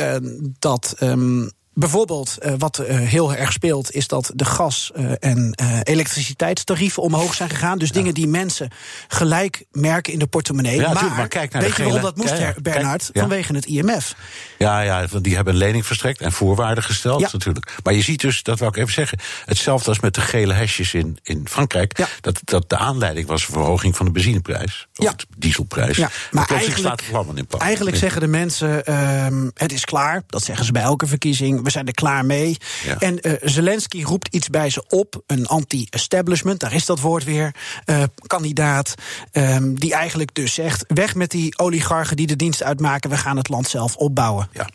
dat. 0.59 0.95
Um, 1.01 1.51
Bijvoorbeeld, 1.75 2.39
uh, 2.41 2.53
wat 2.59 2.81
uh, 2.81 2.87
heel 2.99 3.35
erg 3.35 3.53
speelt, 3.53 3.93
is 3.93 4.09
dat 4.09 4.31
de 4.35 4.45
gas- 4.45 4.91
uh, 4.97 5.13
en 5.21 5.55
elektriciteitstarieven 5.83 7.03
omhoog 7.03 7.35
zijn 7.35 7.49
gegaan. 7.49 7.79
Dus 7.79 7.89
ja. 7.89 7.95
dingen 7.95 8.15
die 8.15 8.27
mensen 8.27 8.71
gelijk 9.09 9.65
merken 9.71 10.13
in 10.13 10.19
de 10.19 10.27
portemonnee. 10.27 10.81
Ja, 10.81 10.93
maar, 10.93 11.05
maar 11.05 11.29
kijk 11.29 11.53
naar 11.53 11.63
weet 11.63 11.77
de 11.77 11.83
je 11.83 11.89
waarom 11.89 12.03
dat 12.03 12.17
moest, 12.17 12.39
ja, 12.39 12.55
Bernard? 12.63 13.11
Vanwege 13.13 13.55
het 13.55 13.67
IMF. 13.67 14.15
Ja, 14.59 14.81
ja, 14.81 15.07
want 15.07 15.25
die 15.25 15.35
hebben 15.35 15.53
een 15.53 15.59
lening 15.59 15.87
verstrekt 15.87 16.21
en 16.21 16.33
voorwaarden 16.33 16.85
gesteld 16.85 17.33
natuurlijk. 17.33 17.75
Maar 17.83 17.95
je 17.95 18.03
ziet 18.03 18.21
dus, 18.21 18.43
dat 18.43 18.59
wil 18.59 18.69
ik 18.69 18.77
even 18.77 18.93
zeggen, 18.93 19.19
hetzelfde 19.45 19.89
als 19.89 20.01
met 20.01 20.15
de 20.15 20.21
gele 20.21 20.53
hesjes 20.53 20.95
in, 20.95 21.19
in 21.23 21.47
Frankrijk. 21.49 22.07
Dat, 22.21 22.41
dat 22.45 22.71
de 22.71 22.77
aanleiding 22.77 23.27
was 23.27 23.47
een 23.47 23.53
verhoging 23.53 23.97
van 23.97 24.07
de 24.07 24.13
benzineprijs. 24.13 24.89
Of 24.97 25.15
de 25.15 25.27
dieselprijs. 25.37 25.97
Ja, 25.97 26.11
maar 26.31 26.49
eigenlijk, 26.49 26.81
slaat 26.81 27.03
het 27.07 27.37
in 27.39 27.47
eigenlijk 27.59 27.97
zeggen 27.97 28.21
de 28.21 28.27
mensen, 28.27 28.93
um, 29.25 29.51
het 29.55 29.73
is 29.73 29.85
klaar. 29.85 30.23
Dat 30.27 30.45
zeggen 30.45 30.67
ze 30.67 30.73
bij 30.73 30.83
elke 30.83 31.07
verkiezing 31.07 31.62
we 31.63 31.71
zijn 31.71 31.87
er 31.87 31.95
klaar 31.95 32.27
mee. 32.27 32.57
Ja. 32.85 32.99
En 32.99 33.19
uh, 33.23 33.33
Zelensky 33.41 34.03
roept 34.03 34.35
iets 34.35 34.49
bij 34.49 34.71
ze 34.71 34.85
op, 34.89 35.23
een 35.27 35.47
anti-establishment, 35.47 36.61
daar 36.61 36.75
is 36.75 36.87
dat 36.87 37.01
woord 37.01 37.25
weer, 37.25 37.55
uh, 37.87 38.03
kandidaat, 38.27 38.95
um, 39.33 39.79
die 39.79 39.95
eigenlijk 39.95 40.35
dus 40.35 40.55
zegt, 40.55 40.85
weg 40.89 41.15
met 41.15 41.31
die 41.31 41.59
oligarchen 41.59 42.17
die 42.17 42.27
de 42.27 42.37
dienst 42.37 42.63
uitmaken, 42.63 43.11
we 43.11 43.17
gaan 43.17 43.37
het 43.37 43.49
land 43.49 43.69
zelf 43.69 43.97
opbouwen. 43.97 44.49
Ja, 44.53 44.69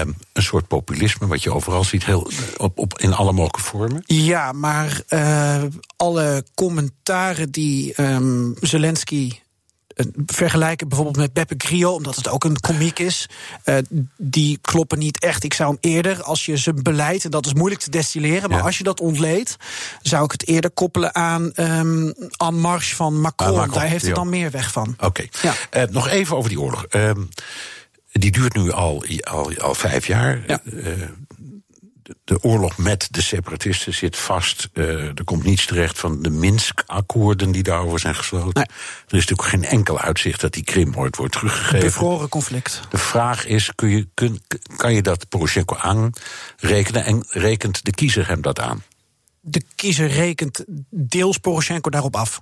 um, 0.00 0.16
een 0.32 0.42
soort 0.42 0.68
populisme, 0.68 1.26
wat 1.26 1.42
je 1.42 1.52
overal 1.52 1.84
ziet, 1.84 2.04
heel, 2.04 2.30
op, 2.56 2.78
op, 2.78 2.98
in 2.98 3.14
alle 3.14 3.32
mogelijke 3.32 3.60
vormen. 3.60 4.02
Ja, 4.06 4.52
maar 4.52 5.02
uh, 5.08 5.62
alle 5.96 6.44
commentaren 6.54 7.50
die 7.50 8.02
um, 8.02 8.54
Zelensky 8.60 9.32
vergelijken 10.26 10.88
bijvoorbeeld 10.88 11.16
met 11.16 11.32
Beppe 11.32 11.54
Grillo, 11.58 11.92
omdat 11.92 12.16
het 12.16 12.28
ook 12.28 12.44
een 12.44 12.60
komiek 12.60 12.98
is. 12.98 13.28
Uh, 13.64 13.76
die 14.16 14.58
kloppen 14.60 14.98
niet 14.98 15.18
echt. 15.18 15.44
Ik 15.44 15.54
zou 15.54 15.68
hem 15.68 15.92
eerder, 15.92 16.22
als 16.22 16.46
je 16.46 16.56
zijn 16.56 16.82
beleid, 16.82 17.24
en 17.24 17.30
dat 17.30 17.46
is 17.46 17.54
moeilijk 17.54 17.80
te 17.80 17.90
destilleren, 17.90 18.48
maar 18.48 18.58
ja. 18.58 18.64
als 18.64 18.78
je 18.78 18.84
dat 18.84 19.00
ontleedt, 19.00 19.56
zou 20.02 20.24
ik 20.24 20.32
het 20.32 20.46
eerder 20.46 20.70
koppelen 20.70 21.14
aan 21.14 21.52
um, 21.56 22.14
En 22.36 22.60
Marche 22.60 22.94
van 22.94 23.20
Macron. 23.20 23.48
Ah, 23.48 23.56
Macron 23.56 23.74
Daar 23.74 23.88
heeft 23.88 24.06
het 24.06 24.14
dan 24.14 24.28
meer 24.28 24.50
weg 24.50 24.72
van. 24.72 24.94
Oké. 25.00 25.04
Okay. 25.04 25.30
Ja. 25.42 25.82
Uh, 25.82 25.92
nog 25.92 26.08
even 26.08 26.36
over 26.36 26.50
die 26.50 26.60
oorlog. 26.60 26.86
Uh, 26.90 27.10
die 28.12 28.30
duurt 28.30 28.54
nu 28.54 28.72
al, 28.72 29.04
al, 29.20 29.52
al 29.58 29.74
vijf 29.74 30.06
jaar. 30.06 30.42
Ja 30.46 30.60
de 32.24 32.42
oorlog 32.42 32.78
met 32.78 33.08
de 33.10 33.22
separatisten 33.22 33.94
zit 33.94 34.16
vast. 34.16 34.68
Uh, 34.72 35.04
er 35.04 35.24
komt 35.24 35.44
niets 35.44 35.66
terecht 35.66 35.98
van 35.98 36.22
de 36.22 36.30
Minsk-akkoorden 36.30 37.52
die 37.52 37.62
daarover 37.62 37.98
zijn 37.98 38.14
gesloten. 38.14 38.52
Nee. 38.54 38.64
Er 39.06 39.16
is 39.16 39.26
natuurlijk 39.26 39.48
geen 39.48 39.64
enkel 39.64 40.00
uitzicht 40.00 40.40
dat 40.40 40.52
die 40.52 40.64
Krim 40.64 40.96
ooit 40.96 41.16
wordt 41.16 41.32
teruggegeven. 41.32 41.80
Bevroren 41.80 42.28
conflict. 42.28 42.80
De 42.90 42.98
vraag 42.98 43.46
is: 43.46 43.70
kun 43.74 43.88
je, 43.88 44.08
kun, 44.14 44.42
kan 44.76 44.94
je 44.94 45.02
dat 45.02 45.28
Poroshenko 45.28 45.76
aanrekenen 45.76 47.04
en 47.04 47.24
rekent 47.28 47.84
de 47.84 47.90
kiezer 47.90 48.28
hem 48.28 48.42
dat 48.42 48.60
aan? 48.60 48.82
De 49.40 49.62
kiezer 49.74 50.08
rekent 50.08 50.64
deels 50.90 51.38
Poroshenko 51.38 51.90
daarop 51.90 52.16
af. 52.16 52.40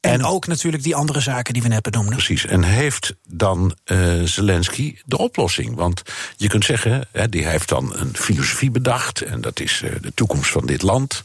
En, 0.00 0.10
en, 0.10 0.24
ook 0.24 0.46
natuurlijk 0.46 0.82
die 0.82 0.94
andere 0.94 1.20
zaken 1.20 1.52
die 1.52 1.62
we 1.62 1.68
net 1.68 1.82
benoemden. 1.82 2.14
Precies. 2.14 2.46
En 2.46 2.62
heeft 2.62 3.14
dan 3.28 3.76
uh, 3.84 4.22
Zelensky 4.24 4.96
de 5.04 5.18
oplossing? 5.18 5.74
Want 5.74 6.02
je 6.36 6.48
kunt 6.48 6.64
zeggen, 6.64 7.08
hè, 7.12 7.28
die 7.28 7.46
heeft 7.46 7.68
dan 7.68 7.96
een 7.96 8.16
filosofie 8.16 8.70
bedacht. 8.70 9.20
En 9.20 9.40
dat 9.40 9.60
is 9.60 9.82
uh, 9.84 9.90
de 10.00 10.14
toekomst 10.14 10.50
van 10.50 10.66
dit 10.66 10.82
land. 10.82 11.22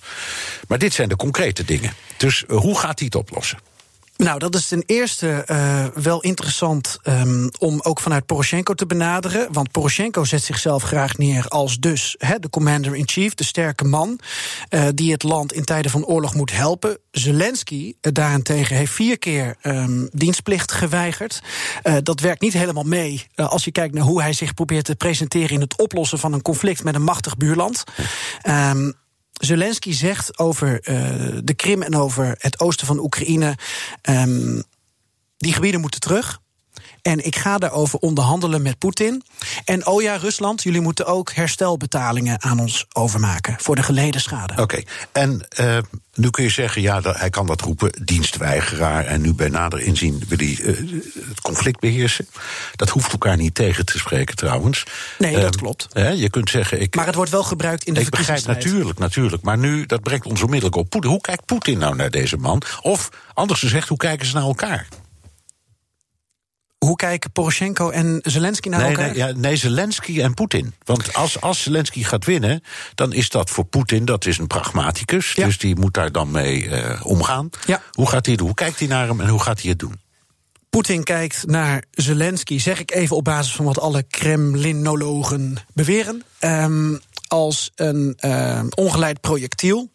Maar 0.68 0.78
dit 0.78 0.94
zijn 0.94 1.10
de 1.10 1.16
concrete 1.16 1.66
dingen. 1.66 1.94
Dus 2.18 2.44
uh, 2.48 2.58
hoe 2.58 2.80
gaat 2.80 3.00
hij 3.00 3.08
het 3.08 3.16
oplossen? 3.16 3.60
Nou, 4.18 4.40
dat 4.40 4.56
is 4.56 4.68
ten 4.68 4.84
eerste 4.86 5.46
uh, 5.52 5.86
wel 6.04 6.22
interessant 6.22 6.98
um, 7.04 7.50
om 7.60 7.80
ook 7.82 8.00
vanuit 8.00 8.26
Poroshenko 8.26 8.74
te 8.74 8.86
benaderen. 8.86 9.48
Want 9.52 9.72
Poroshenko 9.72 10.24
zet 10.24 10.44
zichzelf 10.44 10.84
graag 10.84 11.18
neer 11.18 11.48
als 11.48 11.80
dus 11.80 12.16
he, 12.18 12.40
de 12.40 12.50
commander-in-chief, 12.50 13.34
de 13.34 13.44
sterke 13.44 13.84
man. 13.84 14.20
Uh, 14.70 14.88
die 14.94 15.12
het 15.12 15.24
land 15.24 15.54
in 15.54 15.64
tijden 15.64 15.92
van 15.92 16.06
oorlog 16.06 16.36
moet 16.36 16.52
helpen. 16.52 16.98
Zelensky 17.12 17.86
uh, 17.86 18.12
daarentegen 18.12 18.76
heeft 18.76 18.92
vier 18.92 19.20
keer 19.20 19.56
um, 19.64 20.10
dienstplicht 20.12 20.72
geweigerd. 20.72 21.42
dat 22.04 22.20
werkt 22.20 22.42
niet 22.42 22.54
helemaal 22.54 22.84
mee 22.84 23.28
als 23.36 23.64
je 23.64 23.72
kijkt 23.72 23.94
naar 23.94 24.04
hoe 24.04 24.22
hij 24.22 24.34
zich 24.34 24.54
probeert 24.54 24.86
te 24.86 24.96
presenteren 24.96 25.50
in 25.50 25.62
het 25.62 25.78
oplossen 25.78 26.20
van 26.20 26.34
een 26.34 26.42
conflict 26.42 26.84
met 26.84 26.96
een 26.96 27.04
machtig 27.04 27.38
buurland. 27.38 27.84
Um, 28.48 28.94
Zelensky 29.42 29.94
zegt 29.94 30.40
over 30.40 30.90
uh, 30.90 31.40
de 31.44 31.54
Krim 31.54 31.82
en 31.82 31.96
over 31.96 32.36
het 32.38 32.60
oosten 32.60 32.88
van 32.88 33.00
Oekraïne. 33.00 33.58
Um, 34.10 34.64
die 35.38 35.54
gebieden 35.54 35.82
moeten 35.82 36.00
terug. 36.00 36.40
En 37.08 37.26
ik 37.26 37.36
ga 37.36 37.58
daarover 37.58 38.00
onderhandelen 38.00 38.62
met 38.62 38.78
Poetin. 38.78 39.24
En 39.66 39.86
oh 39.86 40.02
ja, 40.02 40.16
Rusland, 40.16 40.64
jullie 40.64 40.82
moeten 40.82 41.06
ook 41.06 41.32
herstelbetalingen 41.34 42.44
aan 42.44 42.60
ons 42.60 42.86
overmaken 42.94 43.56
voor 43.60 43.76
de 43.76 43.84
geleden 43.84 44.22
schade. 44.22 44.54
Oké, 44.54 44.62
okay. 44.62 44.86
en 45.12 45.48
uh, 45.60 45.78
nu 46.14 46.30
kun 46.30 46.44
je 46.44 46.50
zeggen, 46.50 46.82
ja, 46.82 47.02
hij 47.02 47.30
kan 47.30 47.46
dat 47.46 47.62
roepen, 47.62 48.06
dienstweigeraar. 48.06 49.06
En 49.06 49.22
nu 49.22 49.34
bij 49.34 49.50
nader 49.50 49.80
inzien 49.80 50.24
wil 50.28 50.38
hij 50.38 50.58
uh, 50.62 51.02
het 51.28 51.42
conflict 51.42 51.80
beheersen. 51.80 52.28
Dat 52.76 52.90
hoeft 52.90 53.12
elkaar 53.12 53.38
niet 53.38 53.56
tegen 53.56 53.86
te 53.86 53.98
spreken 53.98 54.36
trouwens. 54.36 54.84
Nee, 55.18 55.40
dat 55.40 55.54
uh, 55.54 55.62
klopt. 55.62 55.88
Hè, 55.92 56.10
je 56.10 56.30
kunt 56.30 56.50
zeggen. 56.50 56.82
Ik, 56.82 56.96
maar 56.96 57.06
het 57.06 57.16
wordt 57.16 57.32
wel 57.32 57.44
gebruikt 57.44 57.84
in 57.84 57.94
de 57.94 58.00
Ik 58.00 58.10
begrijp 58.10 58.46
natuurlijk, 58.46 59.00
natuurlijk. 59.00 59.44
Maar 59.44 59.58
nu, 59.58 59.86
dat 59.86 60.02
brengt 60.02 60.26
ons 60.26 60.42
onmiddellijk 60.42 60.76
op. 60.76 61.04
Hoe 61.04 61.22
kijkt 61.22 61.46
Poetin 61.46 61.78
nou 61.78 61.96
naar 61.96 62.12
deze 62.12 62.38
man? 62.38 62.62
Of 62.82 63.10
anders 63.34 63.60
gezegd, 63.60 63.88
hoe 63.88 63.98
kijken 63.98 64.28
ze 64.28 64.34
naar 64.34 64.44
elkaar? 64.44 64.88
Hoe 66.86 66.96
kijken 66.96 67.32
Poroshenko 67.32 67.90
en 67.90 68.20
Zelensky 68.24 68.70
naar 68.70 68.80
Nee, 68.80 68.90
elkaar? 68.90 69.08
nee, 69.08 69.18
ja, 69.18 69.32
nee, 69.36 69.56
Zelensky 69.56 70.22
en 70.22 70.34
Poetin. 70.34 70.74
Want 70.84 71.14
als, 71.14 71.42
als 71.42 71.64
Zelensky 71.64 72.04
gaat 72.04 72.26
winnen, 72.26 72.64
dan 72.96 73.14
is 73.14 73.30
dat 73.30 73.50
voor 73.50 73.66
Poetin, 73.66 74.06
dat 74.06 74.26
is 74.26 74.38
een 74.38 74.48
pragmaticus. 74.48 75.32
Ja. 75.34 75.46
Dus 75.46 75.58
die 75.58 75.76
moet 75.76 75.94
daar 75.94 76.12
dan 76.12 76.32
mee 76.32 76.70
eh, 76.70 77.06
omgaan. 77.06 77.50
Ja. 77.66 77.82
Hoe 77.92 78.10
gaat 78.10 78.26
hij 78.26 78.36
doen? 78.36 78.46
Hoe 78.46 78.56
kijkt 78.56 78.80
hij 78.80 78.88
naar 78.88 79.08
hem 79.08 79.22
en 79.22 79.28
hoe 79.28 79.42
gaat 79.42 79.62
hij 79.62 79.70
het 79.70 79.80
doen? 79.80 80.04
Poetin 80.70 81.04
kijkt 81.04 81.48
naar 81.48 81.84
Zelensky, 81.92 82.60
zeg 82.60 82.80
ik 82.80 82.92
even 82.92 83.16
op 83.16 83.24
basis 83.24 83.56
van 83.56 83.66
wat 83.66 83.80
alle 83.80 84.04
Kremlinologen 84.04 85.58
beweren, 85.74 86.24
ehm, 86.40 86.96
als 87.28 87.72
een 87.76 88.14
ehm, 88.18 88.68
ongeleid 88.70 89.22
projectiel. 89.22 89.90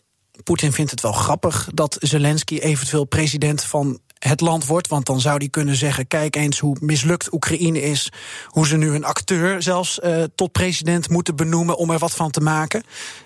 Poetin 0.45 0.73
vindt 0.73 0.91
het 0.91 1.01
wel 1.01 1.13
grappig 1.13 1.69
dat 1.75 1.97
Zelensky 2.01 2.59
eventueel 2.59 3.05
president 3.05 3.65
van 3.65 4.01
het 4.29 4.41
land 4.41 4.67
wordt. 4.67 4.89
Want 4.89 5.07
dan 5.07 5.21
zou 5.21 5.37
hij 5.37 5.49
kunnen 5.49 5.77
zeggen: 5.77 6.07
kijk 6.07 6.37
eens 6.37 6.59
hoe 6.59 6.77
mislukt 6.81 7.33
Oekraïne 7.33 7.83
is. 7.83 8.13
Hoe 8.47 8.67
ze 8.67 8.77
nu 8.77 8.95
een 8.95 9.05
acteur 9.05 9.63
zelfs 9.63 10.01
eh, 10.01 10.23
tot 10.35 10.53
president 10.53 11.09
moeten 11.09 11.37
benoemen 11.37 11.77
om 11.77 11.91
er 11.91 11.99
wat 11.99 12.13
van 12.13 12.31
te 12.31 12.41
maken. 12.41 12.83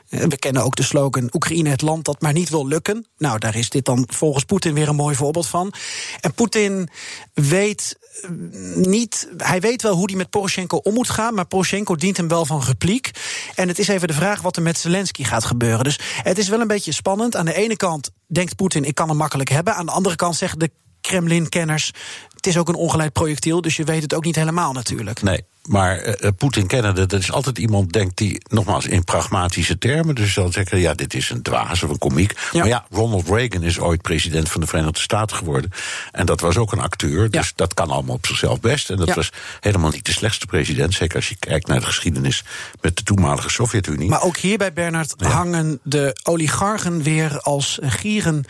Eh, 0.08 0.20
We 0.20 0.38
kennen 0.38 0.64
ook 0.64 0.76
de 0.76 0.82
slogan: 0.82 1.28
Oekraïne 1.32 1.68
het 1.68 1.82
land 1.82 2.04
dat 2.04 2.20
maar 2.20 2.32
niet 2.32 2.48
wil 2.48 2.66
lukken. 2.66 3.06
Nou, 3.18 3.38
daar 3.38 3.56
is 3.56 3.68
dit 3.68 3.84
dan 3.84 4.08
volgens 4.10 4.44
Poetin 4.44 4.74
weer 4.74 4.88
een 4.88 4.94
mooi 4.94 5.16
voorbeeld 5.16 5.46
van. 5.46 5.72
En 6.20 6.34
Poetin 6.34 6.88
weet 7.34 7.98
eh, 8.22 8.30
niet. 8.74 9.28
Hij 9.36 9.60
weet 9.60 9.82
wel 9.82 9.94
hoe 9.94 10.06
hij 10.08 10.16
met 10.16 10.30
Poroshenko 10.30 10.76
om 10.76 10.94
moet 10.94 11.10
gaan. 11.10 11.34
Maar 11.34 11.46
Poroshenko 11.46 11.96
dient 11.96 12.16
hem 12.16 12.28
wel 12.28 12.46
van 12.46 12.62
repliek. 12.62 13.10
En 13.54 13.68
het 13.68 13.78
is 13.78 13.88
even 13.88 14.08
de 14.08 14.14
vraag 14.14 14.40
wat 14.42 14.56
er 14.56 14.62
met 14.62 14.78
Zelensky 14.78 15.24
gaat 15.24 15.44
gebeuren. 15.44 15.84
Dus 15.84 15.98
het 16.22 16.38
is 16.38 16.48
wel 16.48 16.60
een 16.60 16.66
beetje 16.66 16.92
spannend. 16.92 17.36
Aan 17.36 17.44
de 17.44 17.54
ene 17.54 17.76
kant 17.76 18.10
denkt 18.26 18.56
Poetin: 18.56 18.84
ik 18.84 18.94
kan 18.94 19.08
hem 19.08 19.16
makkelijk 19.16 19.48
hebben. 19.48 19.74
Aan 19.74 19.86
de 19.86 19.92
andere 19.92 20.16
kant 20.16 20.36
zeggen 20.36 20.58
de 20.58 20.70
Kremlin-kenners. 21.06 21.90
Het 22.34 22.46
is 22.46 22.58
ook 22.58 22.68
een 22.68 22.74
ongeleid 22.74 23.12
projectiel, 23.12 23.60
dus 23.60 23.76
je 23.76 23.84
weet 23.84 24.02
het 24.02 24.14
ook 24.14 24.24
niet 24.24 24.36
helemaal 24.36 24.72
natuurlijk. 24.72 25.22
Nee, 25.22 25.44
maar 25.68 25.98
eh, 25.98 26.26
eh, 26.28 26.34
Poetin 26.36 26.66
kennende, 26.66 27.06
dat 27.06 27.20
is 27.20 27.32
altijd 27.32 27.58
iemand, 27.58 27.92
denkt 27.92 28.16
die, 28.16 28.40
nogmaals, 28.48 28.86
in 28.86 29.04
pragmatische 29.04 29.78
termen. 29.78 30.14
Dus 30.14 30.32
zal 30.32 30.52
zeggen, 30.52 30.78
ja, 30.78 30.94
dit 30.94 31.14
is 31.14 31.30
een 31.30 31.42
dwaas 31.42 31.82
of 31.82 31.90
een 31.90 31.98
komiek. 31.98 32.32
Ja. 32.52 32.58
Maar 32.58 32.68
ja, 32.68 32.86
Ronald 32.90 33.28
Reagan 33.28 33.62
is 33.62 33.78
ooit 33.78 34.02
president 34.02 34.48
van 34.50 34.60
de 34.60 34.66
Verenigde 34.66 35.00
Staten 35.00 35.36
geworden. 35.36 35.70
En 36.12 36.26
dat 36.26 36.40
was 36.40 36.56
ook 36.56 36.72
een 36.72 36.80
acteur, 36.80 37.30
dus 37.30 37.46
Ja. 37.46 37.52
dat 37.54 37.74
kan 37.74 37.90
allemaal 37.90 38.14
op 38.14 38.26
zichzelf 38.26 38.60
best. 38.60 38.90
En 38.90 38.96
dat 38.96 39.06
Ja. 39.08 39.14
was 39.14 39.30
helemaal 39.60 39.90
niet 39.90 40.06
de 40.06 40.12
slechtste 40.12 40.46
president. 40.46 40.94
Zeker 40.94 41.16
als 41.16 41.28
je 41.28 41.36
kijkt 41.38 41.66
naar 41.66 41.80
de 41.80 41.86
geschiedenis 41.86 42.44
met 42.80 42.96
de 42.96 43.02
toenmalige 43.02 43.50
Sovjet-Unie. 43.50 44.08
Maar 44.08 44.22
ook 44.22 44.36
hierbij, 44.36 44.72
Bernard, 44.72 45.14
hangen 45.18 45.80
de 45.82 46.16
oligarchen 46.22 47.02
weer 47.02 47.40
als 47.40 47.78
gieren 47.82 48.44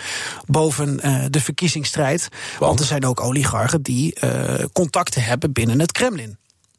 boven 0.47 1.01
eh, 1.01 1.25
de 1.31 1.41
verkiezingsstrijd. 1.41 2.29
Want 2.59 2.81
er 2.81 2.87
zijn 2.87 3.07
ook 3.07 3.21
oligarchen 3.21 3.83
die 3.83 4.15
eh, 4.15 4.65
contacten 4.73 5.23
hebben 5.23 5.53
binnen 5.53 5.81
het 5.81 5.93
Kremlin. 5.93 6.39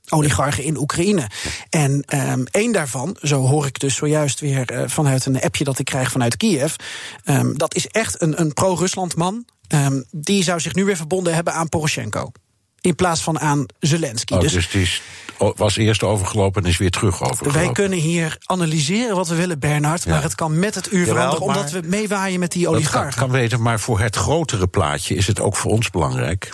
Oligarchen 0.10 0.64
in 0.64 0.78
Oekraïne. 0.78 1.28
En 1.70 2.04
ehm 2.06 2.44
één 2.52 2.72
daarvan, 2.72 3.18
zo 3.22 3.42
hoor 3.48 3.66
ik 3.66 3.80
dus 3.80 3.96
zojuist 3.96 4.40
weer 4.40 4.72
eh, 4.72 4.84
vanuit 4.90 5.26
een 5.26 5.42
appje 5.42 5.64
dat 5.64 5.80
ik 5.80 5.86
krijg 5.86 6.12
vanuit 6.12 6.38
Kiev. 6.38 6.74
ehm, 7.24 7.54
dat 7.54 7.76
is 7.76 7.88
echt 7.88 8.22
een, 8.22 8.42
een 8.42 8.54
pro-Rusland 8.54 9.16
man. 9.16 9.46
Ehm, 9.68 10.02
die 10.12 10.44
zou 10.44 10.60
zich 10.60 10.76
nu 10.76 10.86
weer 10.86 10.96
verbonden 10.96 11.34
hebben 11.36 11.54
aan 11.54 11.70
Poroshenko. 11.70 12.32
In 12.82 12.96
plaats 12.96 13.22
van 13.22 13.40
aan 13.40 13.66
Zelensky. 13.80 14.34
Oh, 14.34 14.40
dus 14.40 14.52
dus 14.52 14.74
is, 14.74 15.02
was 15.56 15.78
eerst 15.78 16.04
overgelopen 16.04 16.64
en 16.64 16.70
is 16.70 16.78
weer 16.78 16.90
terug 16.92 17.24
overgelopen. 17.24 17.60
wij 17.62 17.72
kunnen 17.72 18.00
hier 18.00 18.38
analyseren 18.46 19.16
wat 19.16 19.28
we 19.28 19.36
willen, 19.36 19.60
Bernard. 19.60 20.04
Ja. 20.04 20.12
Maar 20.12 20.24
het 20.24 20.36
kan 20.36 20.60
met 20.60 20.76
het 20.76 20.92
uur 20.94 21.06
Jawel, 21.06 21.14
veranderen, 21.14 21.48
omdat 21.48 21.72
we 21.72 21.82
meewaaien 21.86 22.40
met 22.40 22.52
die 22.52 22.64
Dat 22.64 22.72
kan, 22.72 22.82
oligarchen. 22.82 23.22
kan 23.22 23.32
weten, 23.32 23.62
maar 23.62 23.80
voor 23.80 24.00
het 24.00 24.16
grotere 24.16 24.68
plaatje 24.68 25.16
is 25.16 25.28
het 25.28 25.40
ook 25.40 25.56
voor 25.56 25.72
ons 25.72 25.90
belangrijk. 25.90 26.52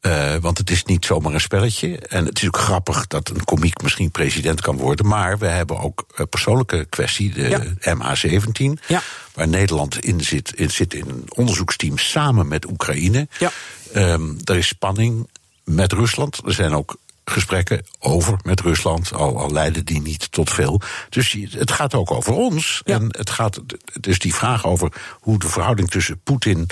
Eh, 0.00 0.34
want 0.40 0.58
het 0.58 0.70
is 0.70 0.84
niet 0.84 1.04
zomaar 1.04 1.34
een 1.34 1.40
spelletje. 1.40 1.98
En 1.98 2.24
het 2.24 2.42
is 2.42 2.46
ook 2.46 2.58
grappig 2.58 3.06
dat 3.06 3.28
een 3.28 3.44
komiek 3.44 3.82
misschien 3.82 4.10
president 4.10 4.60
kan 4.60 4.76
worden. 4.76 5.06
Maar 5.06 5.38
we 5.38 5.46
hebben 5.46 5.78
ook 5.78 6.04
een 6.14 6.28
persoonlijke 6.28 6.86
kwestie, 6.88 7.32
de 7.32 7.74
MH17. 7.80 8.84
Ja. 8.86 9.02
Waar 9.34 9.48
Nederland 9.48 9.98
in 9.98 10.20
zit, 10.20 10.52
in 10.54 10.70
zit 10.70 10.94
in 10.94 11.08
een 11.08 11.24
onderzoeksteam 11.28 11.98
samen 11.98 12.48
met 12.48 12.70
Oekraïne. 12.70 13.28
Ja. 13.38 13.50
Ehm, 13.92 14.34
er 14.44 14.56
is 14.56 14.66
spanning 14.66 15.28
met 15.64 15.92
Rusland. 15.92 16.40
Er 16.44 16.54
zijn 16.54 16.74
ook 16.74 16.96
gesprekken 17.24 17.86
over 17.98 18.38
met 18.42 18.60
Rusland, 18.60 19.12
al, 19.12 19.38
al 19.38 19.52
leiden 19.52 19.84
die 19.84 20.00
niet 20.00 20.32
tot 20.32 20.50
veel. 20.50 20.80
Dus 21.08 21.36
het 21.50 21.70
gaat 21.70 21.94
ook 21.94 22.10
over 22.10 22.32
ons. 22.32 22.80
Ja. 22.84 22.94
En 22.94 23.06
het 23.08 23.30
gaat 23.30 23.60
dus 24.00 24.18
die 24.18 24.34
vraag 24.34 24.66
over 24.66 24.92
hoe 25.20 25.38
de 25.38 25.48
verhouding 25.48 25.90
tussen 25.90 26.20
Poetin 26.22 26.66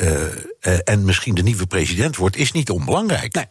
eh, 0.00 0.26
eh, 0.60 0.78
en 0.84 1.04
misschien 1.04 1.34
de 1.34 1.42
nieuwe 1.42 1.66
president 1.66 2.16
wordt, 2.16 2.36
is 2.36 2.52
niet 2.52 2.70
onbelangrijk. 2.70 3.34
Nee. 3.34 3.46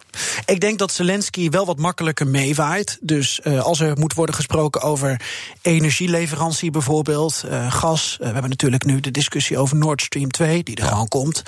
Ik 0.45 0.59
denk 0.59 0.79
dat 0.79 0.91
Zelensky 0.91 1.49
wel 1.49 1.65
wat 1.65 1.77
makkelijker 1.77 2.27
meewaait. 2.27 2.97
Dus 3.01 3.41
eh, 3.41 3.61
als 3.61 3.79
er 3.79 3.97
moet 3.97 4.13
worden 4.13 4.35
gesproken 4.35 4.81
over 4.81 5.21
energieleverantie 5.61 6.71
bijvoorbeeld, 6.71 7.43
gas. 7.69 8.15
we 8.19 8.25
hebben 8.25 8.49
natuurlijk 8.49 8.85
nu 8.85 8.99
de 8.99 9.11
discussie 9.11 9.57
over 9.57 9.77
Nord 9.77 10.01
Stream 10.01 10.31
2, 10.31 10.63
die 10.63 10.75
er 10.75 10.85
gewoon 10.85 11.07
komt. 11.07 11.43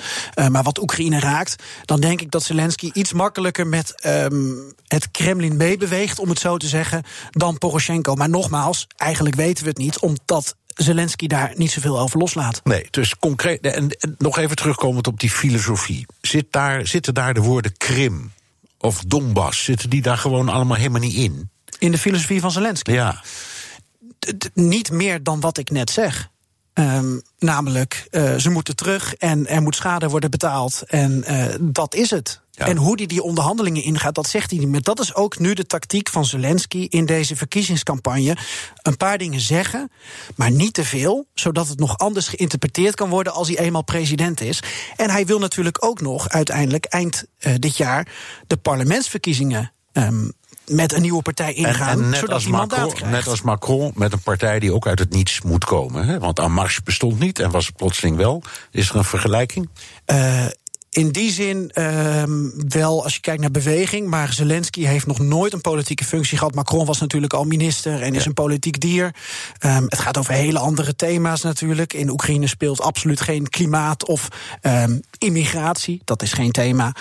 Maar 0.50 0.62
wat 0.62 0.80
Oekraïne 0.80 1.18
raakt, 1.18 1.62
dan 1.84 2.00
denk 2.00 2.20
ik 2.20 2.30
dat 2.30 2.42
Zelensky 2.42 2.90
iets 2.92 3.12
makkelijker 3.12 3.66
met 3.66 4.00
ehm, 4.00 4.54
het 4.86 5.10
Kremlin 5.10 5.56
meebeweegt, 5.56 6.18
om 6.18 6.28
het 6.28 6.38
zo 6.38 6.56
te 6.56 6.68
zeggen, 6.68 7.02
dan 7.30 7.58
Poroshenko. 7.58 8.14
Maar 8.14 8.28
nogmaals, 8.28 8.86
eigenlijk 8.96 9.34
weten 9.34 9.64
we 9.64 9.68
het 9.68 9.78
niet, 9.78 9.98
omdat 9.98 10.56
Zelensky 10.74 11.26
daar 11.26 11.52
niet 11.56 11.70
zoveel 11.70 12.00
over 12.00 12.18
loslaat. 12.18 12.60
Nee, 12.64 12.86
dus 12.90 13.16
concreet. 13.18 13.60
En, 13.60 13.90
en 13.90 14.14
nog 14.18 14.38
even 14.38 14.56
terugkomend 14.56 15.06
op 15.06 15.20
die 15.20 15.30
filosofie. 15.30 16.06
Zit 16.20 16.46
daar, 16.50 16.86
zitten 16.86 17.14
daar 17.14 17.34
de 17.34 17.40
woorden 17.40 17.76
Krim 17.76 18.32
of 18.78 19.02
Donbass, 19.06 19.64
zitten 19.64 19.90
die 19.90 20.02
daar 20.02 20.18
gewoon 20.18 20.48
allemaal 20.48 20.76
helemaal 20.76 21.00
niet 21.00 21.14
in? 21.14 21.50
In 21.78 21.90
de 21.90 21.98
filosofie 21.98 22.40
van 22.40 22.50
Zelensky. 22.50 22.90
Ja. 22.92 23.22
d- 24.38 24.50
niet 24.54 24.90
meer 24.90 25.22
dan 25.22 25.40
wat 25.40 25.58
ik 25.58 25.70
net 25.70 25.90
zeg. 25.90 26.30
Ehm, 26.72 27.18
namelijk, 27.38 28.06
eh, 28.10 28.34
ze 28.36 28.50
moeten 28.50 28.76
terug 28.76 29.14
en 29.14 29.46
er 29.46 29.62
moet 29.62 29.76
schade 29.76 30.08
worden 30.08 30.30
betaald. 30.30 30.82
En 30.86 31.24
eh, 31.24 31.54
dat 31.60 31.94
is 31.94 32.10
het. 32.10 32.40
Ja. 32.54 32.66
En 32.66 32.76
hoe 32.76 32.96
hij 32.96 33.06
die 33.06 33.22
onderhandelingen 33.22 33.82
ingaat, 33.82 34.14
dat 34.14 34.26
zegt 34.28 34.50
hij 34.50 34.58
niet 34.58 34.68
meer. 34.68 34.82
Dat 34.82 35.00
is 35.00 35.14
ook 35.14 35.38
nu 35.38 35.54
de 35.54 35.66
tactiek 35.66 36.08
van 36.08 36.24
Zelensky 36.24 36.86
in 36.88 37.06
deze 37.06 37.36
verkiezingscampagne. 37.36 38.36
Een 38.82 38.96
paar 38.96 39.18
dingen 39.18 39.40
zeggen, 39.40 39.90
maar 40.36 40.50
niet 40.50 40.74
te 40.74 40.84
veel. 40.84 41.26
Zodat 41.34 41.68
het 41.68 41.78
nog 41.78 41.98
anders 41.98 42.28
geïnterpreteerd 42.28 42.94
kan 42.94 43.08
worden 43.08 43.32
als 43.32 43.48
hij 43.48 43.58
eenmaal 43.58 43.84
president 43.84 44.40
is. 44.40 44.62
En 44.96 45.10
hij 45.10 45.26
wil 45.26 45.38
natuurlijk 45.38 45.84
ook 45.84 46.00
nog 46.00 46.28
uiteindelijk 46.28 46.84
eind 46.84 47.24
eh, 47.38 47.54
dit 47.58 47.76
jaar 47.76 48.08
de 48.46 48.56
parlementsverkiezingen. 48.56 49.72
ehm, 49.92 50.28
met 50.66 50.92
een 50.92 51.02
nieuwe 51.02 51.22
partij 51.22 51.52
ingaan, 51.52 52.02
en 52.02 52.08
net, 52.08 52.18
zodat 52.18 52.34
als 52.34 52.42
hij 52.42 52.52
mandaat 52.52 52.78
Macron, 52.78 52.94
krijgt. 52.94 53.14
net 53.16 53.26
als 53.26 53.42
Macron 53.42 53.92
met 53.94 54.12
een 54.12 54.20
partij 54.20 54.58
die 54.58 54.72
ook 54.74 54.86
uit 54.86 54.98
het 54.98 55.10
niets 55.10 55.40
moet 55.40 55.64
komen. 55.64 56.06
Hè? 56.06 56.18
Want 56.18 56.48
Marche 56.48 56.80
bestond 56.84 57.18
niet 57.18 57.38
en 57.38 57.50
was 57.50 57.66
het 57.66 57.76
plotseling 57.76 58.16
wel. 58.16 58.42
Is 58.70 58.88
er 58.88 58.96
een 58.96 59.04
vergelijking? 59.04 59.68
Eh, 60.04 60.46
in 60.92 61.10
die 61.10 61.30
zin 61.30 61.70
ehm, 61.70 62.50
wel, 62.68 63.02
als 63.02 63.14
je 63.14 63.20
kijkt 63.20 63.40
naar 63.40 63.50
beweging. 63.50 64.08
Maar 64.08 64.32
Zelensky 64.32 64.84
heeft 64.84 65.06
nog 65.06 65.18
nooit 65.18 65.52
een 65.52 65.60
politieke 65.60 66.04
functie 66.04 66.38
gehad. 66.38 66.54
Macron 66.54 66.86
was 66.86 67.00
natuurlijk 67.00 67.32
al 67.32 67.44
minister 67.44 68.02
en 68.02 68.14
is 68.14 68.24
een 68.24 68.34
politiek 68.34 68.80
dier. 68.80 69.14
Ehm, 69.58 69.82
het 69.82 69.98
gaat 69.98 70.18
over 70.18 70.34
hele 70.34 70.58
andere 70.58 70.96
thema's 70.96 71.42
natuurlijk. 71.42 71.92
In 71.92 72.10
Oekraïne 72.10 72.46
speelt 72.46 72.80
absoluut 72.80 73.20
geen 73.20 73.48
klimaat 73.48 74.06
of 74.06 74.28
ehm, 74.60 74.98
immigratie. 75.18 76.00
Dat 76.04 76.22
is 76.22 76.32
geen 76.32 76.50
thema. 76.50 76.94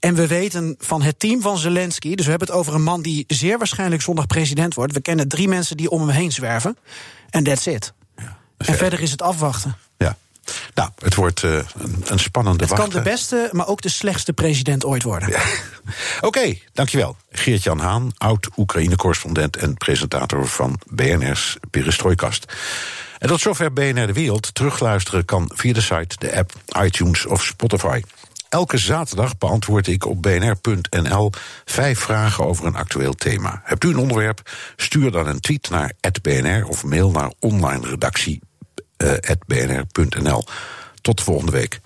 En 0.00 0.14
we 0.14 0.26
weten 0.26 0.74
van 0.78 1.02
het 1.02 1.18
team 1.18 1.40
van 1.40 1.58
Zelensky. 1.58 2.14
Dus 2.14 2.24
we 2.24 2.30
hebben 2.30 2.48
het 2.48 2.56
over 2.56 2.74
een 2.74 2.82
man 2.82 3.02
die 3.02 3.24
zeer 3.26 3.58
waarschijnlijk 3.58 4.02
zondag 4.02 4.26
president 4.26 4.74
wordt. 4.74 4.92
We 4.92 5.00
kennen 5.00 5.28
drie 5.28 5.48
mensen 5.48 5.76
die 5.76 5.90
om 5.90 6.00
hem 6.00 6.08
heen 6.08 6.32
zwerven. 6.32 6.76
En 7.30 7.44
that's 7.44 7.66
it. 7.66 7.92
En 8.56 8.74
verder 8.74 9.00
is 9.00 9.10
het 9.10 9.22
afwachten. 9.22 9.76
Nou, 10.74 10.90
het 11.02 11.14
wordt 11.14 11.42
eh, 11.42 11.52
een, 11.52 12.04
een 12.04 12.18
spannende 12.18 12.64
Het 12.64 12.72
kan 12.72 12.78
wachten. 12.78 13.02
de 13.04 13.10
beste, 13.10 13.48
maar 13.52 13.66
ook 13.66 13.82
de 13.82 13.88
slechtste 13.88 14.32
president 14.32 14.84
ooit 14.84 15.02
worden. 15.02 15.28
Oké, 16.20 16.58
dankjewel. 16.72 17.16
Geert-Jan 17.30 17.78
Haan, 17.78 18.12
oud-Oekraïne-correspondent 18.16 19.56
en 19.56 19.74
presentator 19.74 20.46
van 20.46 20.80
BNR's 20.90 21.56
Perestrooikast. 21.70 22.52
En 23.18 23.28
tot 23.28 23.40
zover 23.40 23.72
BNR 23.72 24.06
De 24.06 24.12
Wereld. 24.12 24.54
Terugluisteren 24.54 25.24
kan 25.24 25.50
via 25.54 25.72
de 25.72 25.80
site, 25.80 26.16
de 26.18 26.36
app, 26.36 26.52
iTunes 26.82 27.26
of 27.26 27.44
Spotify. 27.44 28.02
Elke 28.48 28.78
zaterdag 28.78 29.38
beantwoord 29.38 29.86
ik 29.86 30.06
op 30.06 30.22
bnr.nl 30.22 31.30
vijf 31.64 31.98
vragen 31.98 32.46
over 32.46 32.66
een 32.66 32.76
actueel 32.76 33.14
thema. 33.14 33.60
Hebt 33.64 33.84
u 33.84 33.88
een 33.88 33.98
onderwerp? 33.98 34.50
Stuur 34.76 35.10
dan 35.10 35.26
een 35.26 35.40
tweet 35.40 35.70
naar 35.70 35.92
@bnr 36.22 36.66
of 36.66 36.84
mail 36.84 37.10
naar 37.10 37.32
onlineredactie@bnr.nl. 38.98 40.44
Tot 41.00 41.16
de 41.16 41.24
volgende 41.24 41.52
week. 41.52 41.80